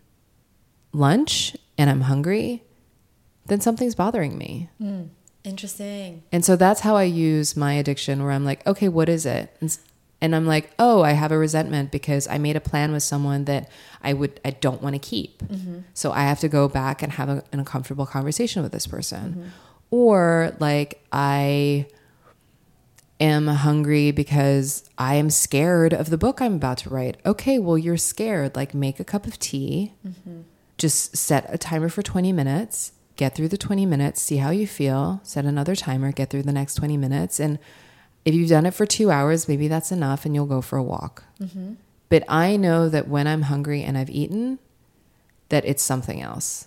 [0.94, 2.64] lunch and I'm hungry,
[3.48, 4.70] then something's bothering me.
[4.82, 5.10] Mm,
[5.44, 6.24] interesting.
[6.32, 9.56] And so that's how I use my addiction where I'm like, okay, what is it?
[9.62, 9.78] And,
[10.22, 13.46] and I'm like, oh, I have a resentment because I made a plan with someone
[13.46, 13.70] that
[14.02, 15.44] I would I don't want to keep.
[15.44, 15.80] Mm-hmm.
[15.94, 19.30] So I have to go back and have a, an uncomfortable conversation with this person.
[19.30, 19.48] Mm-hmm.
[19.90, 21.88] Or like I
[23.20, 27.18] am hungry because I am scared of the book I'm about to write.
[27.26, 28.56] Okay, well, you're scared.
[28.56, 30.42] Like, make a cup of tea, mm-hmm.
[30.78, 34.68] just set a timer for 20 minutes, get through the 20 minutes, see how you
[34.68, 37.40] feel, set another timer, get through the next 20 minutes.
[37.40, 37.58] And
[38.26, 40.84] if you've done it for two hours, maybe that's enough and you'll go for a
[40.84, 41.24] walk.
[41.42, 41.74] Mm-hmm.
[42.10, 44.60] But I know that when I'm hungry and I've eaten,
[45.50, 46.67] that it's something else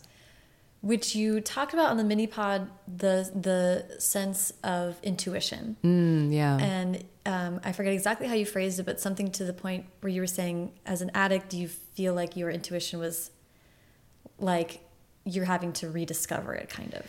[0.82, 5.76] which you talked about on the mini pod the the sense of intuition.
[5.84, 6.56] Mm, yeah.
[6.56, 10.10] And um, i forget exactly how you phrased it but something to the point where
[10.10, 13.30] you were saying as an addict do you feel like your intuition was
[14.38, 14.80] like
[15.24, 17.04] you're having to rediscover it kind of?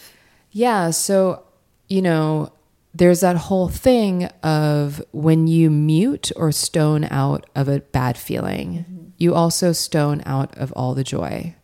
[0.51, 1.43] Yeah so
[1.87, 2.51] you know
[2.93, 8.69] there's that whole thing of when you mute or stone out of a bad feeling
[8.69, 9.11] mm -hmm.
[9.17, 11.55] you also stone out of all the joy.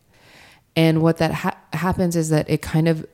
[0.74, 3.06] And what that ha- happens is that it kind of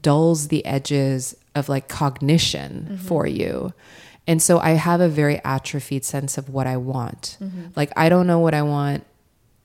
[0.00, 2.96] dulls the edges of like cognition mm-hmm.
[2.96, 3.72] for you.
[4.26, 7.38] And so I have a very atrophied sense of what I want.
[7.40, 7.68] Mm-hmm.
[7.74, 9.04] Like I don't know what I want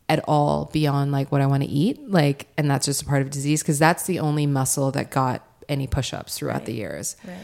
[0.07, 2.09] at all beyond like what I want to eat.
[2.09, 5.45] Like and that's just a part of disease because that's the only muscle that got
[5.67, 6.65] any push-ups throughout right.
[6.65, 7.15] the years.
[7.25, 7.37] Right.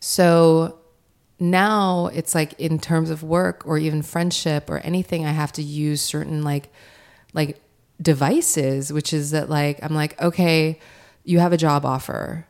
[0.00, 0.78] So
[1.38, 5.62] now it's like in terms of work or even friendship or anything I have to
[5.62, 6.72] use certain like
[7.32, 7.60] like
[8.00, 10.78] devices, which is that like I'm like, okay,
[11.24, 12.46] you have a job offer.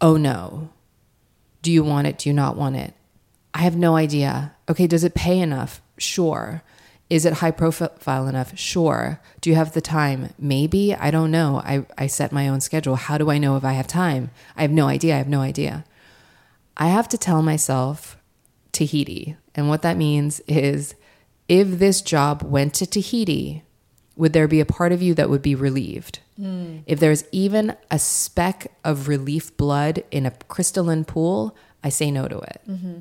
[0.00, 0.70] Oh no.
[1.62, 2.18] Do you want it?
[2.18, 2.94] Do you not want it?
[3.52, 4.54] I have no idea.
[4.68, 5.82] Okay, does it pay enough?
[5.96, 6.62] Sure.
[7.10, 8.56] Is it high profile enough?
[8.56, 9.20] Sure.
[9.40, 10.34] Do you have the time?
[10.38, 10.94] Maybe.
[10.94, 11.62] I don't know.
[11.64, 12.96] I, I set my own schedule.
[12.96, 14.30] How do I know if I have time?
[14.56, 15.14] I have no idea.
[15.14, 15.84] I have no idea.
[16.76, 18.18] I have to tell myself
[18.72, 19.36] Tahiti.
[19.54, 20.94] And what that means is
[21.48, 23.64] if this job went to Tahiti,
[24.18, 26.18] would there be a part of you that would be relieved?
[26.38, 26.82] Mm.
[26.86, 32.26] If there's even a speck of relief blood in a crystalline pool, I say no
[32.26, 32.60] to it.
[32.68, 33.00] Mm-hmm.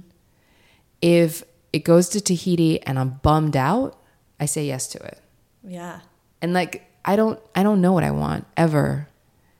[1.01, 3.99] If it goes to Tahiti and I'm bummed out,
[4.39, 5.19] I say yes to it.
[5.63, 6.01] Yeah.
[6.39, 9.09] And like I don't I don't know what I want ever.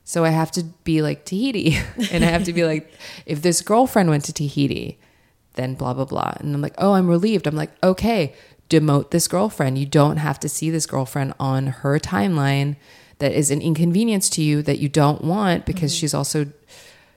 [0.04, 1.78] So I have to be like Tahiti.
[2.12, 2.94] and I have to be like,
[3.26, 5.00] if this girlfriend went to Tahiti,
[5.56, 6.34] then blah, blah, blah.
[6.40, 7.48] And I'm like, oh, I'm relieved.
[7.48, 8.36] I'm like, okay,
[8.70, 9.78] demote this girlfriend.
[9.78, 12.76] You don't have to see this girlfriend on her timeline
[13.20, 16.00] that is an inconvenience to you that you don't want because mm-hmm.
[16.00, 16.48] she's also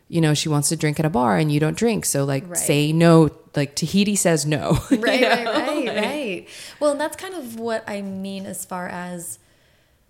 [0.08, 2.48] you know she wants to drink at a bar and you don't drink so like
[2.48, 2.58] right.
[2.58, 6.48] say no like tahiti says no right right right right
[6.80, 9.38] well that's kind of what i mean as far as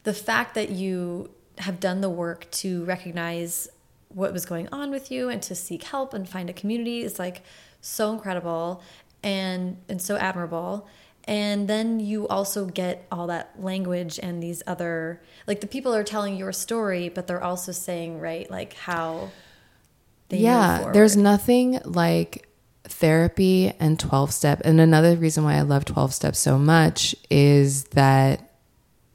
[0.05, 3.69] the fact that you have done the work to recognize
[4.09, 7.19] what was going on with you and to seek help and find a community is
[7.19, 7.43] like
[7.81, 8.83] so incredible
[9.23, 10.89] and and so admirable
[11.31, 16.03] and then you also get all that language and these other like the people are
[16.03, 19.31] telling your story but they're also saying right like how
[20.29, 22.47] yeah there's nothing like
[22.85, 24.63] therapy and 12 step.
[24.65, 28.50] And another reason why i love 12 step so much is that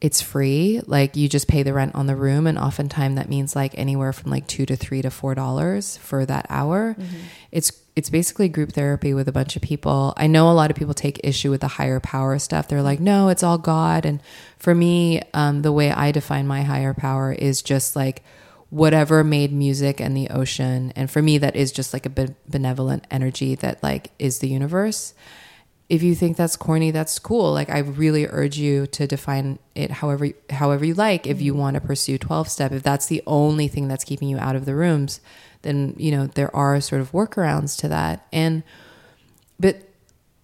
[0.05, 3.55] it's free like you just pay the rent on the room and oftentimes that means
[3.55, 7.17] like anywhere from like two to three to four dollars for that hour mm-hmm.
[7.51, 10.13] it's it's basically group therapy with a bunch of people.
[10.17, 12.67] I know a lot of people take issue with the higher power stuff.
[12.67, 14.05] They're like, no, it's all God.
[14.05, 14.19] And
[14.57, 18.21] for me, um, the way I define my higher power is just like
[18.69, 20.91] whatever made music and the ocean.
[20.97, 25.13] And for me, that is just like a benevolent energy that like is the universe.
[25.87, 27.53] If you think that's corny, that's cool.
[27.53, 31.27] Like I really urge you to define it however however you like.
[31.27, 31.61] If you mm-hmm.
[31.61, 34.65] want to pursue twelve step, if that's the only thing that's keeping you out of
[34.65, 35.21] the rooms,
[35.61, 38.63] then you know there are sort of workarounds to that and
[39.59, 39.77] but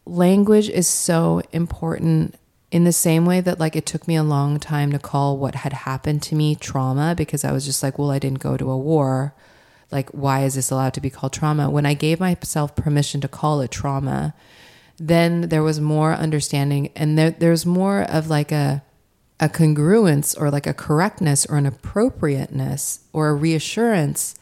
[0.06, 2.36] language is so important
[2.72, 5.56] in the same way that like it took me a long time to call what
[5.56, 8.72] had happened to me trauma because I was just like, well, I didn't go to
[8.72, 9.34] a war.
[9.92, 11.70] Like, why is this allowed to be called trauma?
[11.70, 14.34] When I gave myself permission to call it trauma,
[14.98, 18.84] then there was more understanding and there, there's more of like a
[19.42, 24.36] a congruence or like a correctness or an appropriateness or a reassurance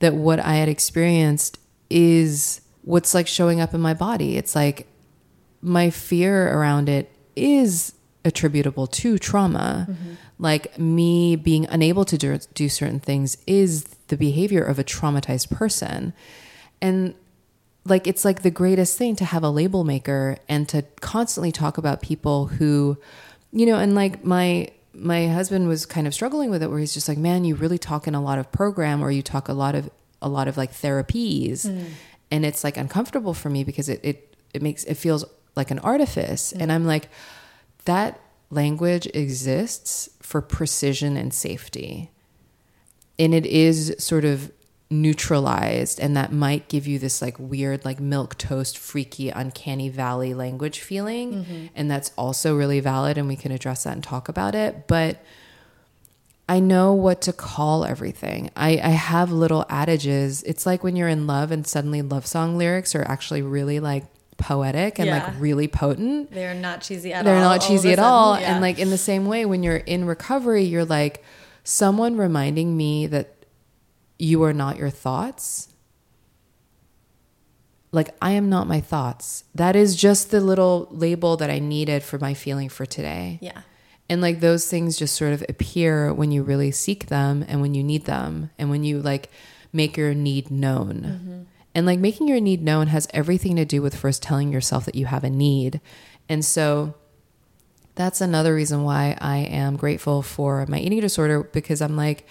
[0.00, 4.36] that what I had experienced is what's like showing up in my body.
[4.36, 4.88] It's like
[5.60, 7.94] my fear around it is
[8.24, 9.86] attributable to trauma.
[9.88, 10.14] Mm-hmm.
[10.40, 15.50] Like me being unable to do, do certain things is the behavior of a traumatized
[15.50, 16.12] person.
[16.80, 17.14] And
[17.84, 21.78] like it's like the greatest thing to have a label maker and to constantly talk
[21.78, 22.96] about people who
[23.52, 26.94] you know and like my my husband was kind of struggling with it where he's
[26.94, 29.52] just like man you really talk in a lot of program or you talk a
[29.52, 29.90] lot of
[30.20, 31.86] a lot of like therapies mm.
[32.30, 35.24] and it's like uncomfortable for me because it it, it makes it feels
[35.56, 36.62] like an artifice mm.
[36.62, 37.08] and i'm like
[37.84, 42.10] that language exists for precision and safety
[43.18, 44.52] and it is sort of
[44.92, 50.34] neutralized and that might give you this like weird like milk toast freaky uncanny valley
[50.34, 51.66] language feeling mm-hmm.
[51.74, 55.22] and that's also really valid and we can address that and talk about it but
[56.48, 58.50] I know what to call everything.
[58.56, 60.42] I, I have little adages.
[60.42, 64.04] It's like when you're in love and suddenly love song lyrics are actually really like
[64.36, 65.24] poetic and yeah.
[65.24, 66.30] like really potent.
[66.32, 67.40] They're not cheesy at They're all.
[67.40, 68.40] They're not cheesy all at all.
[68.40, 68.52] Yeah.
[68.52, 71.24] And like in the same way, when you're in recovery, you're like
[71.64, 73.41] someone reminding me that
[74.22, 75.68] you are not your thoughts.
[77.90, 79.44] Like, I am not my thoughts.
[79.52, 83.40] That is just the little label that I needed for my feeling for today.
[83.42, 83.62] Yeah.
[84.08, 87.74] And like those things just sort of appear when you really seek them and when
[87.74, 89.28] you need them and when you like
[89.72, 91.00] make your need known.
[91.00, 91.42] Mm-hmm.
[91.74, 94.94] And like making your need known has everything to do with first telling yourself that
[94.94, 95.80] you have a need.
[96.28, 96.94] And so
[97.96, 102.26] that's another reason why I am grateful for my eating disorder because I'm like,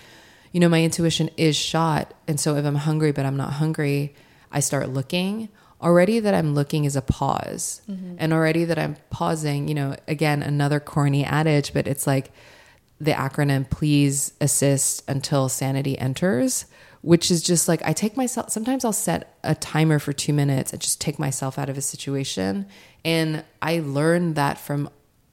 [0.51, 2.13] you know, my intuition is shot.
[2.27, 4.13] And so if I'm hungry, but I'm not hungry,
[4.51, 5.49] I start looking.
[5.81, 7.81] Already that I'm looking is a pause.
[7.89, 8.15] Mm-hmm.
[8.19, 12.31] And already that I'm pausing, you know, again, another corny adage, but it's like
[12.99, 16.65] the acronym please assist until sanity enters,
[17.01, 20.71] which is just like I take myself, sometimes I'll set a timer for two minutes
[20.71, 22.67] and just take myself out of a situation.
[23.03, 24.89] And I learned that from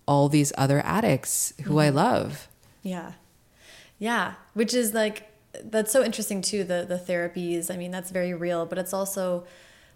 [0.07, 1.78] all these other addicts who mm-hmm.
[1.78, 2.49] I love.
[2.82, 3.12] Yeah.
[3.99, 5.31] Yeah, which is like
[5.65, 6.65] that's so interesting too.
[6.65, 7.70] The the therapies.
[7.73, 9.45] I mean, that's very real, but it's also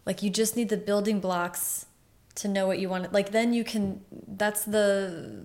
[0.07, 1.87] like you just need the building blocks
[2.37, 3.12] to know what you want.
[3.12, 4.03] Like then you can.
[4.27, 5.45] That's the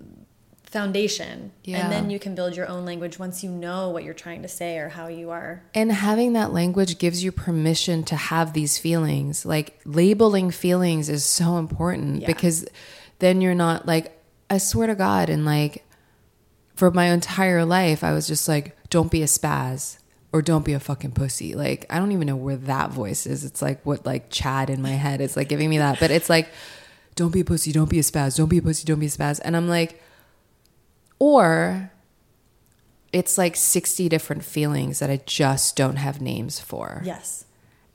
[0.68, 1.78] foundation yeah.
[1.78, 4.50] and then you can build your own language once you know what you're trying to
[4.50, 8.78] say or how you are and having that language gives you permission to have these
[8.78, 12.28] feelings like labeling feelings is so important yeah.
[12.28, 12.68] because
[13.20, 15.86] then you're not like i swear to god and like
[16.78, 19.98] for my entire life, I was just like, don't be a spaz
[20.32, 21.56] or don't be a fucking pussy.
[21.56, 23.44] Like, I don't even know where that voice is.
[23.44, 26.00] It's like what, like, Chad in my head is like giving me that.
[26.00, 26.50] But it's like,
[27.16, 29.10] don't be a pussy, don't be a spaz, don't be a pussy, don't be a
[29.10, 29.42] spaz.
[29.44, 30.00] And I'm like,
[31.18, 31.92] or
[33.12, 37.02] it's like 60 different feelings that I just don't have names for.
[37.04, 37.46] Yes.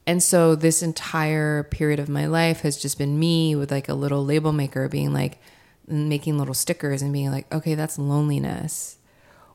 [0.09, 3.95] And so this entire period of my life has just been me with like a
[3.95, 5.39] little label maker being like
[5.87, 8.99] making little stickers and being like, okay, that's loneliness.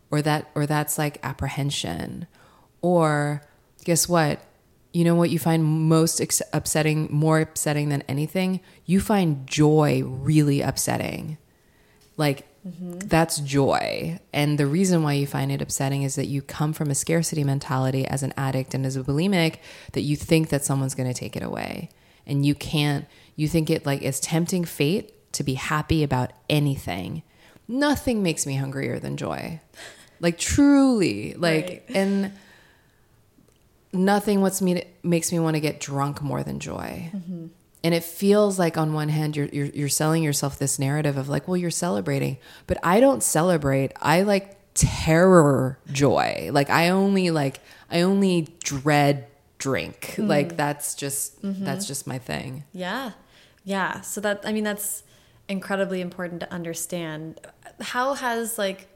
[0.10, 2.28] Or that or that's like apprehension.
[2.82, 3.42] Or
[3.84, 4.42] guess what?
[4.94, 8.62] You know what you find most ex- upsetting, more upsetting than anything?
[8.86, 11.38] You find joy really upsetting.
[12.16, 13.00] Like mm-hmm.
[13.00, 14.20] that's joy.
[14.32, 17.44] And the reason why you find it upsetting is that you come from a scarcity
[17.44, 19.58] mentality as an addict and as a bulimic
[19.92, 21.90] that you think that someone's going to take it away.
[22.26, 23.06] And you can't,
[23.36, 27.24] you think it like is tempting fate to be happy about anything.
[27.68, 29.60] Nothing makes me hungrier than joy.
[30.20, 31.84] Like truly, like, Right.
[31.90, 32.32] and
[33.94, 37.12] nothing what's me makes me want to get drunk more than joy.
[37.14, 37.48] Mm-hmm.
[37.84, 41.30] And it feels like on one hand you're, you're you're selling yourself this narrative of
[41.30, 43.94] like, well, you're celebrating, but I don't celebrate.
[44.02, 46.50] I like terror joy.
[46.52, 47.60] Like I only like
[47.90, 49.28] I only dread
[49.58, 50.16] drink.
[50.18, 50.58] Like mm.
[50.58, 51.64] that's just mm-hmm.
[51.64, 52.64] that's just my thing.
[52.74, 53.12] Yeah.
[53.64, 54.02] Yeah.
[54.02, 55.04] So that, I mean, that's
[55.50, 57.40] incredibly important to understand.
[57.80, 58.88] How has like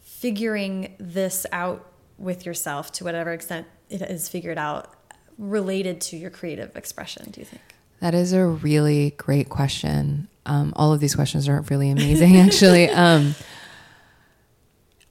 [0.00, 4.94] figuring this out with yourself to whatever extent it is figured out
[5.38, 7.62] related to your creative expression, do you think?
[8.00, 10.28] That is a really great question.
[10.46, 12.88] Um, all of these questions are really amazing, actually.
[12.88, 13.34] Um,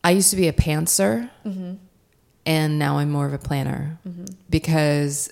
[0.04, 1.30] I used to be a pantser,
[2.46, 4.00] and now I'm more of a planner
[4.50, 5.32] because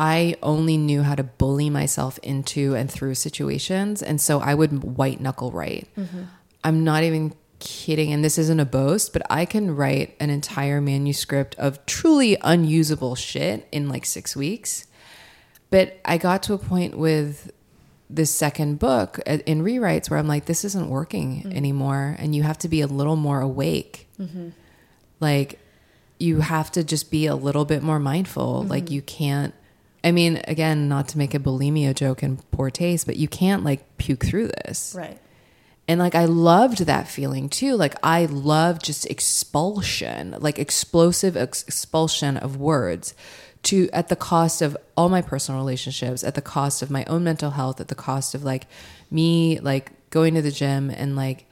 [0.00, 4.82] I only knew how to bully myself into and through situations, and so I would
[4.82, 5.88] white knuckle write.
[5.94, 6.22] Mm-hmm.
[6.64, 10.80] I'm not even kidding, and this isn't a boast, but I can write an entire
[10.80, 14.86] manuscript of truly unusable shit in like six weeks.
[15.68, 17.52] But I got to a point with
[18.08, 21.52] this second book uh, in rewrites where I'm like, this isn't working mm-hmm.
[21.52, 22.16] anymore.
[22.18, 24.08] And you have to be a little more awake.
[24.18, 24.48] Mm-hmm.
[25.20, 25.60] Like,
[26.18, 28.64] you have to just be a little bit more mindful.
[28.64, 29.54] Like, you can't,
[30.02, 33.64] I mean, again, not to make a bulimia joke in poor taste, but you can't
[33.64, 34.94] like puke through this.
[34.96, 35.18] Right.
[35.86, 37.74] And like I loved that feeling too.
[37.74, 43.14] Like I love just expulsion, like explosive ex- expulsion of words
[43.64, 47.24] to at the cost of all my personal relationships, at the cost of my own
[47.24, 48.66] mental health, at the cost of like
[49.10, 51.46] me like going to the gym and like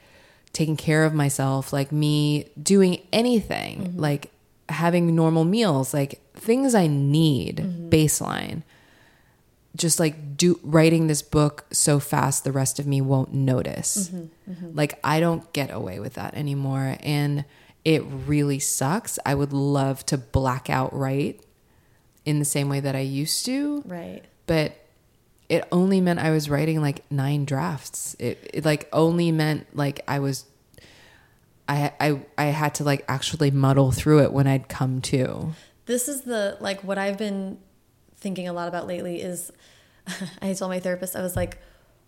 [0.53, 3.99] taking care of myself, like me doing anything, mm-hmm.
[3.99, 4.31] like
[4.69, 7.89] having normal meals, like things I need mm-hmm.
[7.89, 8.63] baseline
[9.75, 14.09] just like do writing this book so fast the rest of me won't notice.
[14.09, 14.77] Mm-hmm, mm-hmm.
[14.77, 17.45] Like I don't get away with that anymore and
[17.85, 19.19] it really sucks.
[19.25, 21.41] I would love to black out write
[22.25, 24.23] in the same way that I used to, Right.
[24.45, 24.73] but
[25.47, 28.15] it only meant I was writing like nine drafts.
[28.19, 30.45] It, it like only meant like I was
[31.69, 35.53] I I I had to like actually muddle through it when I'd come to.
[35.85, 37.59] This is the like what I've been
[38.17, 39.51] thinking a lot about lately is
[40.41, 41.59] I told my therapist I was like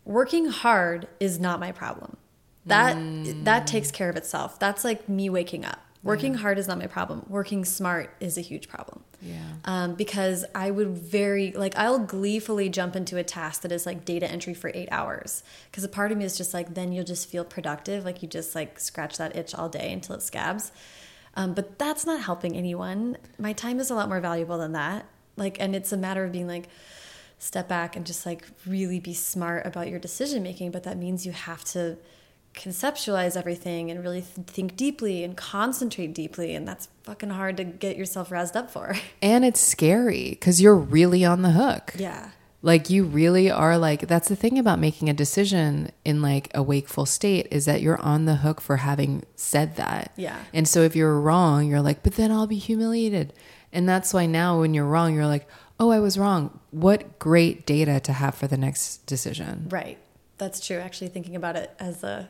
[0.03, 2.17] working hard is not my problem.
[2.65, 3.43] That mm.
[3.45, 4.59] that takes care of itself.
[4.59, 5.79] That's like me waking up.
[6.03, 7.25] Working hard is not my problem.
[7.29, 9.03] Working smart is a huge problem.
[9.21, 9.37] Yeah.
[9.65, 14.03] Um, because I would very like I'll gleefully jump into a task that is like
[14.03, 17.05] data entry for eight hours because a part of me is just like then you'll
[17.05, 20.71] just feel productive like you just like scratch that itch all day until it scabs.
[21.35, 23.17] Um, but that's not helping anyone.
[23.37, 25.05] My time is a lot more valuable than that.
[25.37, 26.67] Like, and it's a matter of being like,
[27.39, 30.71] step back and just like really be smart about your decision making.
[30.71, 31.97] But that means you have to
[32.53, 36.53] conceptualize everything and really th think deeply and concentrate deeply.
[36.53, 38.95] And that's fucking hard to get yourself roused up for.
[39.21, 41.93] And it's scary because you're really on the hook.
[41.97, 42.31] yeah.
[42.63, 46.61] Like you really are like that's the thing about making a decision in like a
[46.61, 50.11] wakeful state is that you're on the hook for having said that.
[50.15, 50.37] Yeah.
[50.53, 53.33] And so if you're wrong, you're like, but then I'll be humiliated.
[53.73, 55.47] And that's why now when you're wrong, you're like,
[55.79, 56.59] oh, I was wrong.
[56.69, 59.67] What great data to have for the next decision.
[59.69, 59.97] Right.
[60.37, 60.77] That's true.
[60.77, 62.29] Actually, thinking about it as a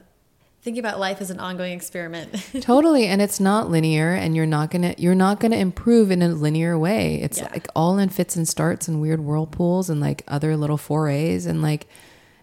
[0.61, 2.29] thinking about life as an ongoing experiment.
[2.61, 6.27] totally and it's not linear and you're not gonna you're not gonna improve in a
[6.29, 7.49] linear way it's Yeah.
[7.51, 11.61] like all in fits and starts and weird whirlpools and like other little forays and
[11.61, 11.88] like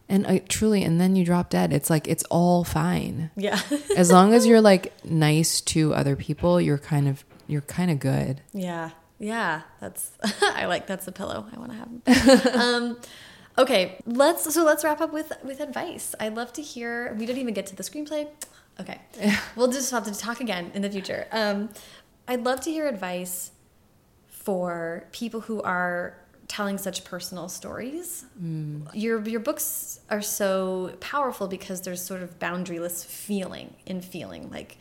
[0.08, 3.60] and uh, truly and then you drop dead it's like it's all fine yeah.
[3.96, 7.98] as long as you're like nice to other people you're kind of you're kind of
[8.00, 8.90] good Yeah,
[9.20, 10.10] yeah, that's
[10.42, 12.46] I like that's a pillow I want to have.
[12.56, 12.96] um,
[13.58, 16.14] okay, let's so let's wrap up with with advice.
[16.18, 17.14] I'd love to hear.
[17.18, 18.28] We didn't even get to the screenplay.
[18.80, 19.00] Okay,
[19.56, 21.26] we'll just have to talk again in the future.
[21.32, 21.70] Um,
[22.26, 23.50] I'd love to hear advice
[24.28, 26.16] for people who are
[26.46, 28.24] telling such personal stories.
[28.94, 34.78] Your your books are so powerful because there's sort of boundaryless feeling in feeling like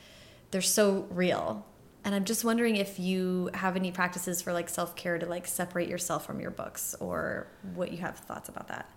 [0.52, 1.66] they're so real
[2.08, 5.46] And I'm just wondering if you have any practices for like self care to like
[5.46, 8.90] separate yourself from your books or what you have thoughts about that.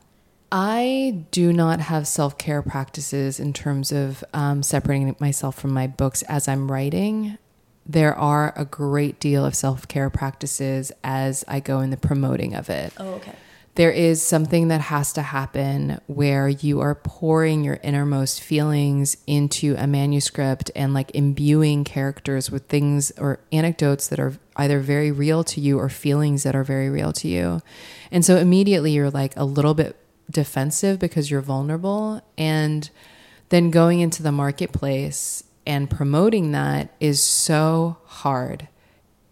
[0.53, 5.89] I do not have self care practices in terms of um, separating myself from my
[5.89, 7.37] books as I'm writing.
[7.85, 12.55] There are a great deal of self care practices as I go in the promoting
[12.55, 12.93] of it.
[12.97, 13.35] Oh, okay.
[13.81, 19.74] There is something that has to happen where you are pouring your innermost feelings into
[19.78, 25.43] a manuscript and like imbuing characters with things or anecdotes that are either very real
[25.44, 27.62] to you or feelings that are very real to you.
[28.11, 29.97] And so immediately you're like a little bit
[30.31, 32.20] defensive because you're vulnerable.
[32.36, 32.90] And
[33.48, 38.69] then going into the marketplace and promoting that is so hard.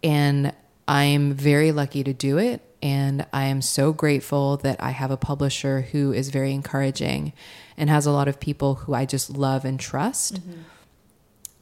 [0.01, 0.55] And
[0.87, 2.63] I'm very lucky to do it.
[2.81, 7.33] And I am so grateful that I have a publisher who is very encouraging
[7.77, 10.35] and has a lot of people who I just love and trust.
[10.35, 10.61] Mm-hmm.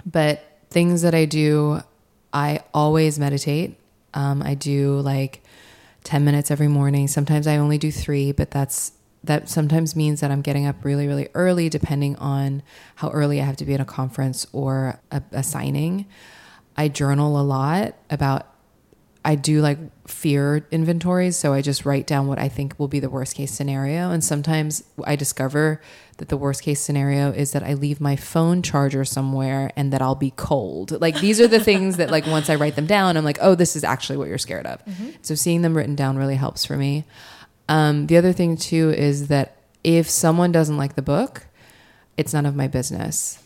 [0.05, 1.81] But things that I do,
[2.31, 3.77] I always meditate.
[4.13, 5.43] Um, I do like
[6.03, 7.07] 10 minutes every morning.
[7.07, 11.07] Sometimes I only do three, but that's that sometimes means that I'm getting up really,
[11.07, 12.63] really early, depending on
[12.95, 16.05] how early I have to be at a conference or a, a signing.
[16.77, 18.47] I journal a lot about
[19.25, 21.37] I do like fear inventories.
[21.37, 24.09] So I just write down what I think will be the worst case scenario.
[24.11, 25.81] And sometimes I discover
[26.17, 30.01] that the worst case scenario is that I leave my phone charger somewhere and that
[30.01, 30.99] I'll be cold.
[30.99, 33.55] Like these are the things that like once I write them down, I'm like, oh,
[33.55, 34.83] this is actually what you're scared of.
[34.85, 35.09] Mm-hmm.
[35.21, 37.05] So seeing them written down really helps for me.
[37.69, 41.45] Um, the other thing too is that if someone doesn't like the book,
[42.15, 43.43] it's none of my business.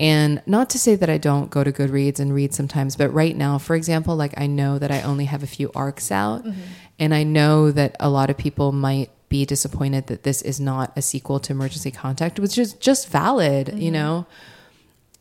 [0.00, 3.36] And not to say that I don't go to Goodreads and read sometimes, but right
[3.36, 6.60] now, for example, like I know that I only have a few ARCs out, mm-hmm.
[6.98, 10.92] and I know that a lot of people might be disappointed that this is not
[10.96, 13.78] a sequel to Emergency Contact, which is just valid, mm-hmm.
[13.78, 14.26] you know?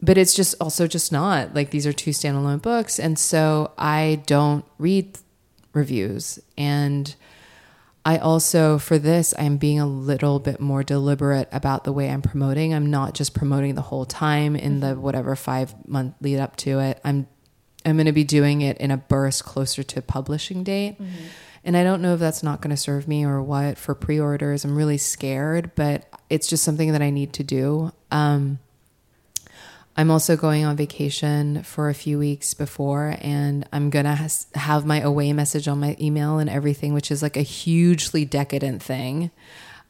[0.02, 1.54] But it's just also just not.
[1.54, 3.00] Like these are two standalone books.
[3.00, 5.20] And so I don't read
[5.74, 6.40] reviews.
[6.58, 7.14] And
[8.06, 12.22] I also, for this, I'm being a little bit more deliberate about the way I'm
[12.22, 12.74] promoting.
[12.74, 15.02] I'm not just promoting the whole time in the mm-hmm.
[15.02, 17.00] whatever five month lead up to it.
[17.04, 17.28] I'm
[17.86, 21.02] I'm going to be doing it in a burst closer to publishing date.
[21.02, 21.26] Mm-hmm.
[21.64, 24.20] And I don't know if that's not going to serve me or what for pre
[24.20, 24.64] orders.
[24.64, 27.92] I'm really scared, but it's just something that I need to do.
[28.12, 28.60] Um,
[30.00, 34.86] I'm also going on vacation for a few weeks before, and I'm gonna has, have
[34.86, 39.30] my away message on my email and everything, which is like a hugely decadent thing.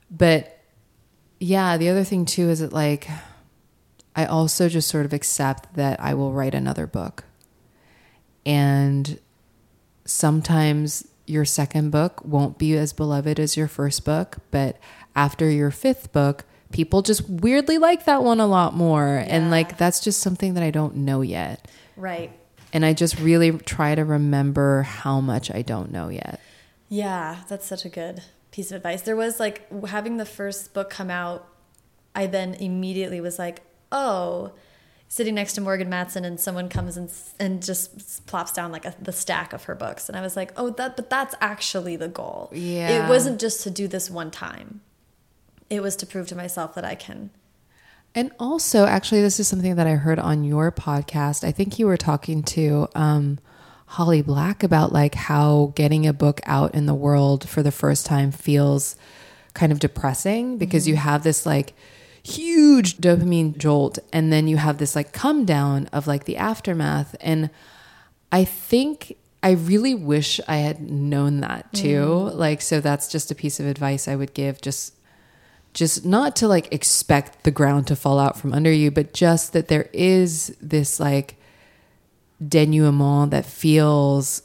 [0.10, 0.64] But
[1.40, 3.08] yeah, the other thing too is that like
[4.16, 7.26] I also just sort of accept that I will write another book,
[8.48, 9.20] and
[10.06, 14.80] sometimes your second book won't be as beloved as your first book, but
[15.16, 19.24] after your fifth book, people just weirdly like that one a lot more.
[19.26, 19.36] Yeah.
[19.36, 21.68] And like that's just something that I don't know yet.
[21.96, 22.32] Right.
[22.72, 26.40] And I just really try to remember how much I don't know yet.
[26.88, 28.22] Yeah, that's such a good
[28.52, 29.02] piece of advice.
[29.02, 31.48] There was like having the first book come out,
[32.16, 34.54] I then immediately was like, oh,
[35.08, 38.94] sitting next to Morgan Matson and someone comes and and just plops down like a,
[39.02, 42.08] the stack of her books and I was like, "Oh, that but that's actually the
[42.08, 43.06] goal." Yeah.
[43.06, 44.82] It wasn't just to do this one time
[45.70, 47.30] it was to prove to myself that I can.
[48.16, 51.44] And also, actually, this is something that I heard on your podcast.
[51.44, 53.40] I think you were talking to um,
[53.86, 58.06] Holly Black about like how getting a book out in the world for the first
[58.06, 58.96] time feels
[59.54, 60.92] kind of depressing because mm-hmm.
[60.92, 61.74] you have this like
[62.24, 67.16] huge dopamine jolt and then you have this like come down of like the aftermath.
[67.22, 67.50] And
[68.32, 72.06] I think I really wish I had known that too.
[72.06, 72.36] Mm.
[72.36, 74.62] Like, so that's just a piece of advice I would give.
[74.62, 74.94] Just
[75.74, 79.54] just not to like expect the ground to fall out from under you, but just
[79.54, 81.36] that there is this like
[82.46, 84.44] denouement that feels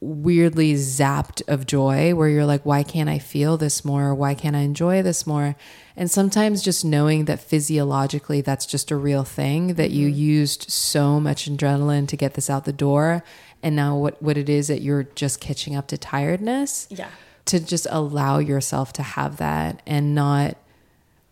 [0.00, 4.14] weirdly zapped of joy where you're like, why can't I feel this more?
[4.14, 5.56] Why can't I enjoy this more?
[5.96, 10.18] And sometimes just knowing that physiologically that's just a real thing, that you mm-hmm.
[10.18, 13.24] used so much adrenaline to get this out the door.
[13.60, 16.86] And now what, what it is that you're just catching up to tiredness.
[16.90, 17.08] Yeah
[17.48, 20.56] to just allow yourself to have that and not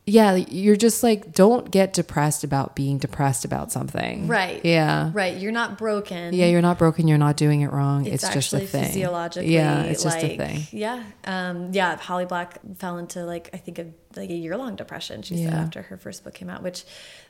[0.08, 4.28] yeah, you're just like, don't get depressed about being depressed about something.
[4.28, 4.64] Right.
[4.64, 5.10] Yeah.
[5.12, 5.36] Right.
[5.36, 6.32] You're not broken.
[6.32, 7.08] Yeah, you're not broken.
[7.08, 8.06] You're not doing it wrong.
[8.06, 8.84] It's, it's just a thing.
[8.84, 9.52] Physiologically.
[9.52, 10.62] Yeah, it's just like, a thing.
[10.70, 11.02] Yeah.
[11.24, 11.96] Um, yeah.
[11.96, 15.50] Holly Black fell into like, I think a, like a year long depression, she yeah.
[15.50, 16.84] said after her first book came out, which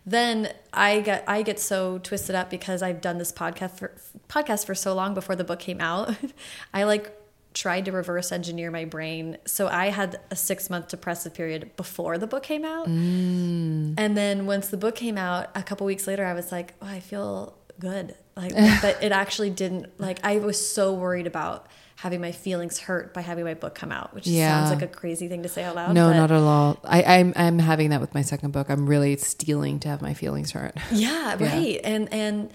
[0.04, 3.94] then I get, I get so twisted up because I've done this podcast for
[4.28, 6.14] podcast for so long before the book came out.
[6.74, 7.10] I like
[7.56, 9.38] tried to reverse engineer my brain.
[9.46, 12.86] So I had a six month depressive period before the book came out.
[12.86, 13.94] Mm.
[13.96, 16.86] And then once the book came out, a couple weeks later, I was like, oh,
[16.86, 18.14] I feel good.
[18.36, 18.52] Like,
[18.82, 19.98] but it actually didn't.
[19.98, 21.66] Like, I was so worried about
[21.96, 24.66] having my feelings hurt by having my book come out, which Yeah.
[24.66, 25.94] sounds like a crazy thing to say out loud.
[25.94, 26.78] No, not at all.
[26.84, 28.68] I, I'm I'm having that with my second book.
[28.68, 30.76] I'm really stealing to have my feelings hurt.
[30.92, 31.80] Yeah, right.
[31.82, 32.50] And and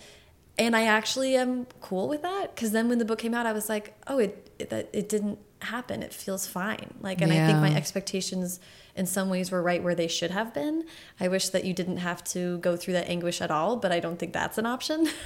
[0.57, 3.53] and I actually am cool with that because then when the book came out, I
[3.53, 6.03] was like, oh, it it, that it didn't happen.
[6.03, 6.93] It feels fine.
[7.01, 8.59] Like, and I think my expectations
[8.95, 10.85] in some ways were right where they should have been.
[11.19, 13.99] I wish that you didn't have to go through that anguish at all, but I
[13.99, 15.07] don't think that's an option.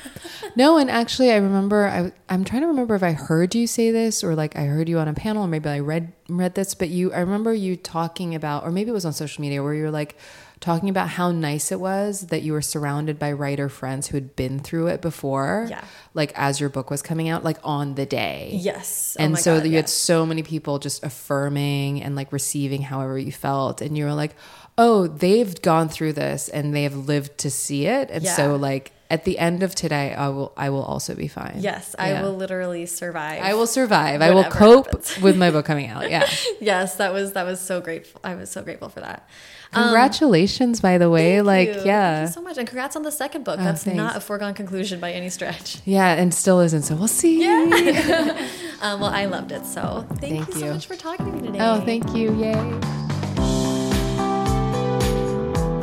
[0.57, 1.87] No, and actually, I remember.
[1.87, 4.87] I, I'm trying to remember if I heard you say this or like I heard
[4.87, 6.75] you on a panel, or maybe I read read this.
[6.75, 9.73] But you, I remember you talking about, or maybe it was on social media, where
[9.73, 10.17] you were like
[10.65, 14.35] talking about how nice it was that you were surrounded by writer friends who had
[14.35, 15.67] been through it before.
[15.69, 15.83] Yeah.
[16.15, 18.57] Like as your book was coming out, like on the day.
[18.59, 19.15] yes.
[19.19, 22.81] Oh and my so God, you had so many people just affirming and like receiving
[22.81, 24.35] however you felt and you were like
[24.77, 28.35] oh they've gone through this and they have lived to see it and Yeah.
[28.35, 31.95] so like at the end of today i will i will also be fine Yes,
[31.99, 32.23] I Yeah.
[32.23, 33.41] will literally survive.
[33.43, 35.21] i will survive i will cope happens.
[35.21, 36.27] with my book coming out yeah
[36.59, 38.19] yes, that was that was so grateful.
[38.23, 39.27] I was so grateful for that.
[39.71, 41.81] congratulations by the way Thank like you.
[41.85, 43.59] yeah Thank you so much, and congrats on the second book.
[43.59, 43.97] Oh, That's thanks.
[43.97, 45.81] not a foregone conclusion by any stretch.
[45.85, 47.45] yeah and still isn't so we'll see
[48.81, 49.65] Um, well, I loved it.
[49.65, 51.59] So thank, Thank you so much for talking to me today.
[51.61, 52.79] oh thank you yay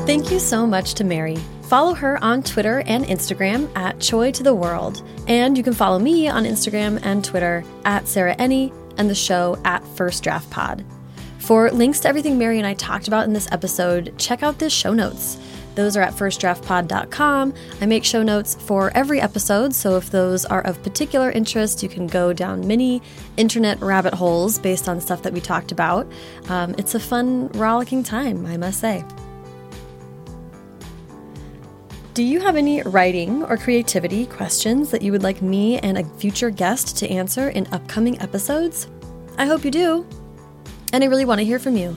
[0.05, 1.39] Thank you so much to Mary.
[1.73, 5.03] Follow her on Twitter and Instagram at Choi to the World.
[5.27, 9.59] And you can follow me on Instagram and Twitter at Sarah Enni and the show
[9.65, 10.85] at First Draft Pod.
[11.39, 14.69] For links to everything Mary and I talked about in this episode, check out the
[14.69, 15.39] show notes.
[15.74, 17.55] Those are at firstdraftpod.com.
[17.81, 21.89] I make show notes for every episode, so if those are of particular interest, you
[21.89, 23.01] can go down many
[23.39, 26.07] internet rabbit holes based on stuff that we talked about.
[26.51, 29.03] Um, it's a fun, rollicking time, I must say.
[32.15, 36.05] Do you have any writing or creativity questions that you would like me and a
[36.05, 38.87] future guest to answer in upcoming episodes?
[39.39, 40.07] I hope you do.
[40.93, 41.97] And I really want to hear from you.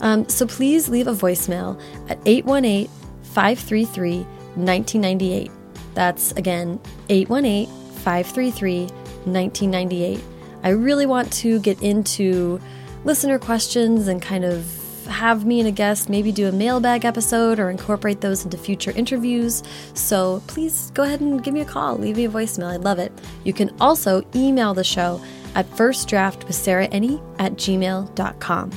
[0.00, 2.86] Um, so please leave a voicemail at 818
[3.24, 5.50] 533 1998.
[5.94, 6.78] That's again
[7.08, 7.66] 818
[7.96, 8.82] 533
[9.24, 10.20] 1998.
[10.62, 12.60] I really want to get into
[13.02, 14.77] listener questions and kind of
[15.08, 18.92] have me and a guest maybe do a mailbag episode or incorporate those into future
[18.92, 19.62] interviews.
[19.94, 22.72] So please go ahead and give me a call, leave me a voicemail.
[22.72, 23.12] I'd love it.
[23.44, 25.20] You can also email the show
[25.54, 28.70] at firstdraftwithsarahenni at gmail.com.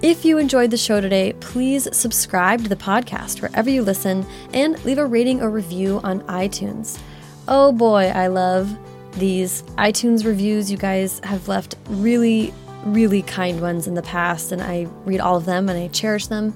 [0.00, 4.24] If you enjoyed the show today, please subscribe to the podcast wherever you listen
[4.54, 7.00] and leave a rating or review on iTunes.
[7.48, 8.78] Oh boy, I love
[9.14, 10.70] these iTunes reviews.
[10.70, 12.54] You guys have left really,
[12.92, 16.26] really kind ones in the past, and I read all of them and I cherish
[16.26, 16.54] them.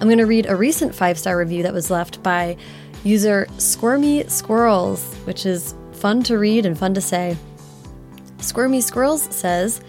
[0.00, 2.56] I'm going to read a recent five star review that was left by
[3.04, 7.36] user Squirmy Squirrels, which is fun to read and fun to say.
[8.40, 9.80] Squirmy Squirrels says,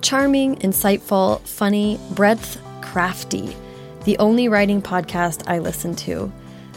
[0.00, 3.54] charming, insightful, funny, breadth, crafty.
[4.04, 6.32] The only writing podcast I listen to.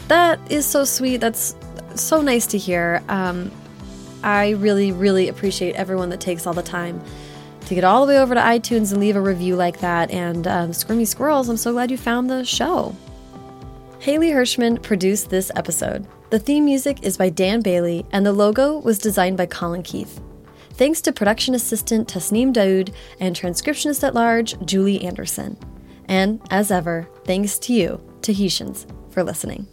[0.08, 1.18] That is so sweet.
[1.18, 1.56] That's
[1.94, 3.02] so nice to hear.
[3.08, 3.50] Um,
[4.22, 7.02] I really, really appreciate everyone that takes all the time
[7.66, 10.10] to get all the way over to iTunes and leave a review like that.
[10.10, 12.94] And um, Squirmy Squirrels, I'm so glad you found the show.
[14.00, 16.06] Haley Hirschman produced this episode.
[16.30, 20.20] The theme music is by Dan Bailey, and the logo was designed by Colin Keith.
[20.70, 25.56] Thanks to production assistant Tasneem Daoud and transcriptionist at large Julie Anderson.
[26.06, 29.68] And as ever, thanks to you, Tahitians, for listening.